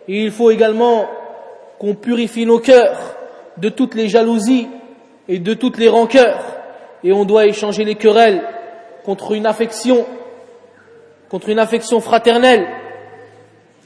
Et 0.08 0.24
il 0.24 0.32
faut 0.32 0.52
également 0.52 1.06
qu'on 1.80 1.96
purifie 1.96 2.46
nos 2.46 2.60
cœurs 2.60 3.16
de 3.58 3.70
toutes 3.70 3.96
les 3.96 4.10
jalousies 4.10 4.68
et 5.28 5.40
de 5.40 5.54
toutes 5.54 5.78
les 5.78 5.90
rancœurs. 5.90 6.44
Et 7.04 7.14
on 7.14 7.26
doit 7.26 7.46
échanger 7.46 7.84
les 7.84 7.96
querelles 7.96 8.44
contre 9.06 9.32
une 9.32 9.46
affection, 9.46 10.06
contre 11.30 11.50
une 11.50 11.60
affection 11.60 12.00
fraternelle. 12.00 12.68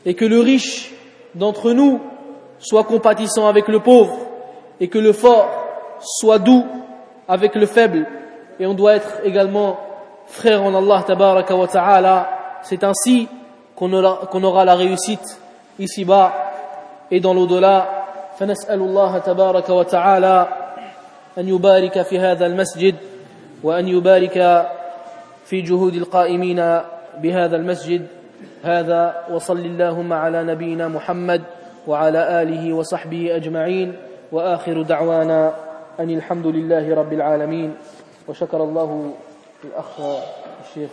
Et 0.06 0.14
que 0.14 0.26
le 0.26 0.40
riche 0.40 0.94
d'entre 1.36 1.72
nous 1.72 2.02
soit 2.60 2.84
compatissant 2.84 3.48
avec 3.48 3.68
le 3.68 3.80
pauvre 3.80 4.25
et 4.81 4.89
que 4.89 4.99
le 4.99 5.13
fort 5.13 5.49
soit 6.01 6.39
doux 6.39 6.65
avec 7.29 7.55
le 7.55 7.67
faible. 7.67 8.07
Et 8.59 8.67
on 8.67 8.75
doit 8.75 8.95
être 8.95 9.21
également 9.25 9.79
frère 10.27 10.63
en 10.63 10.75
Allah 10.75 11.03
tabaraka 11.07 11.55
wa 11.55 11.67
ta'ala. 11.67 12.29
C'est 12.63 12.85
ainsi 12.85 13.29
qu'on 13.77 13.93
aura, 13.93 14.27
qu'on 14.31 14.43
aura 14.43 14.65
la 14.65 14.75
réussite 14.75 15.41
ici-bas 15.79 16.33
et 17.11 17.21
dans 17.21 17.35
l'au-delà 17.35 18.01
فنسأل 18.41 18.81
الله 18.81 19.19
تبارك 19.19 19.69
وتعالى 19.69 20.49
أن 21.39 21.49
يبارك 21.49 22.03
في 22.03 22.19
هذا 22.19 22.47
المسجد 22.47 22.95
وأن 23.63 23.89
يبارك 23.89 24.67
في 25.45 25.61
جهود 25.61 25.95
القائمين 25.95 26.81
بهذا 27.23 27.57
المسجد 27.57 28.07
هذا 28.63 29.25
وصل 29.31 29.59
اللهم 29.59 30.13
على 30.13 30.45
نبينا 30.45 30.89
محمد 30.89 31.43
وعلى 31.87 32.43
آله 32.43 32.73
وصحبه 32.73 33.37
أجمعين 33.37 33.97
وآخر 34.32 34.82
دعوانا 34.82 35.56
أن 36.00 36.10
الحمد 36.10 36.48
لله 36.48 36.96
رب 36.96 37.14
العالمين 37.14 37.76
وشكر 38.28 38.64
الله 38.64 39.14
الأخ 39.64 40.02
الشيخ 40.66 40.92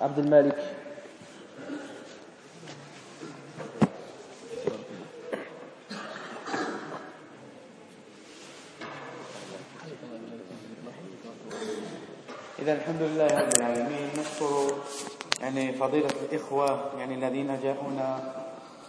عبد 0.00 0.18
المالك. 0.18 0.58
إذا 12.58 12.72
الحمد 12.72 13.02
لله 13.02 13.26
رب 13.26 13.52
العالمين. 13.58 14.08
نشكر 14.18 14.74
يعني 15.42 15.72
فضيلة 15.72 16.10
الإخوة 16.30 16.80
يعني 16.98 17.14
الذين 17.14 17.58
جاءونا 17.62 18.41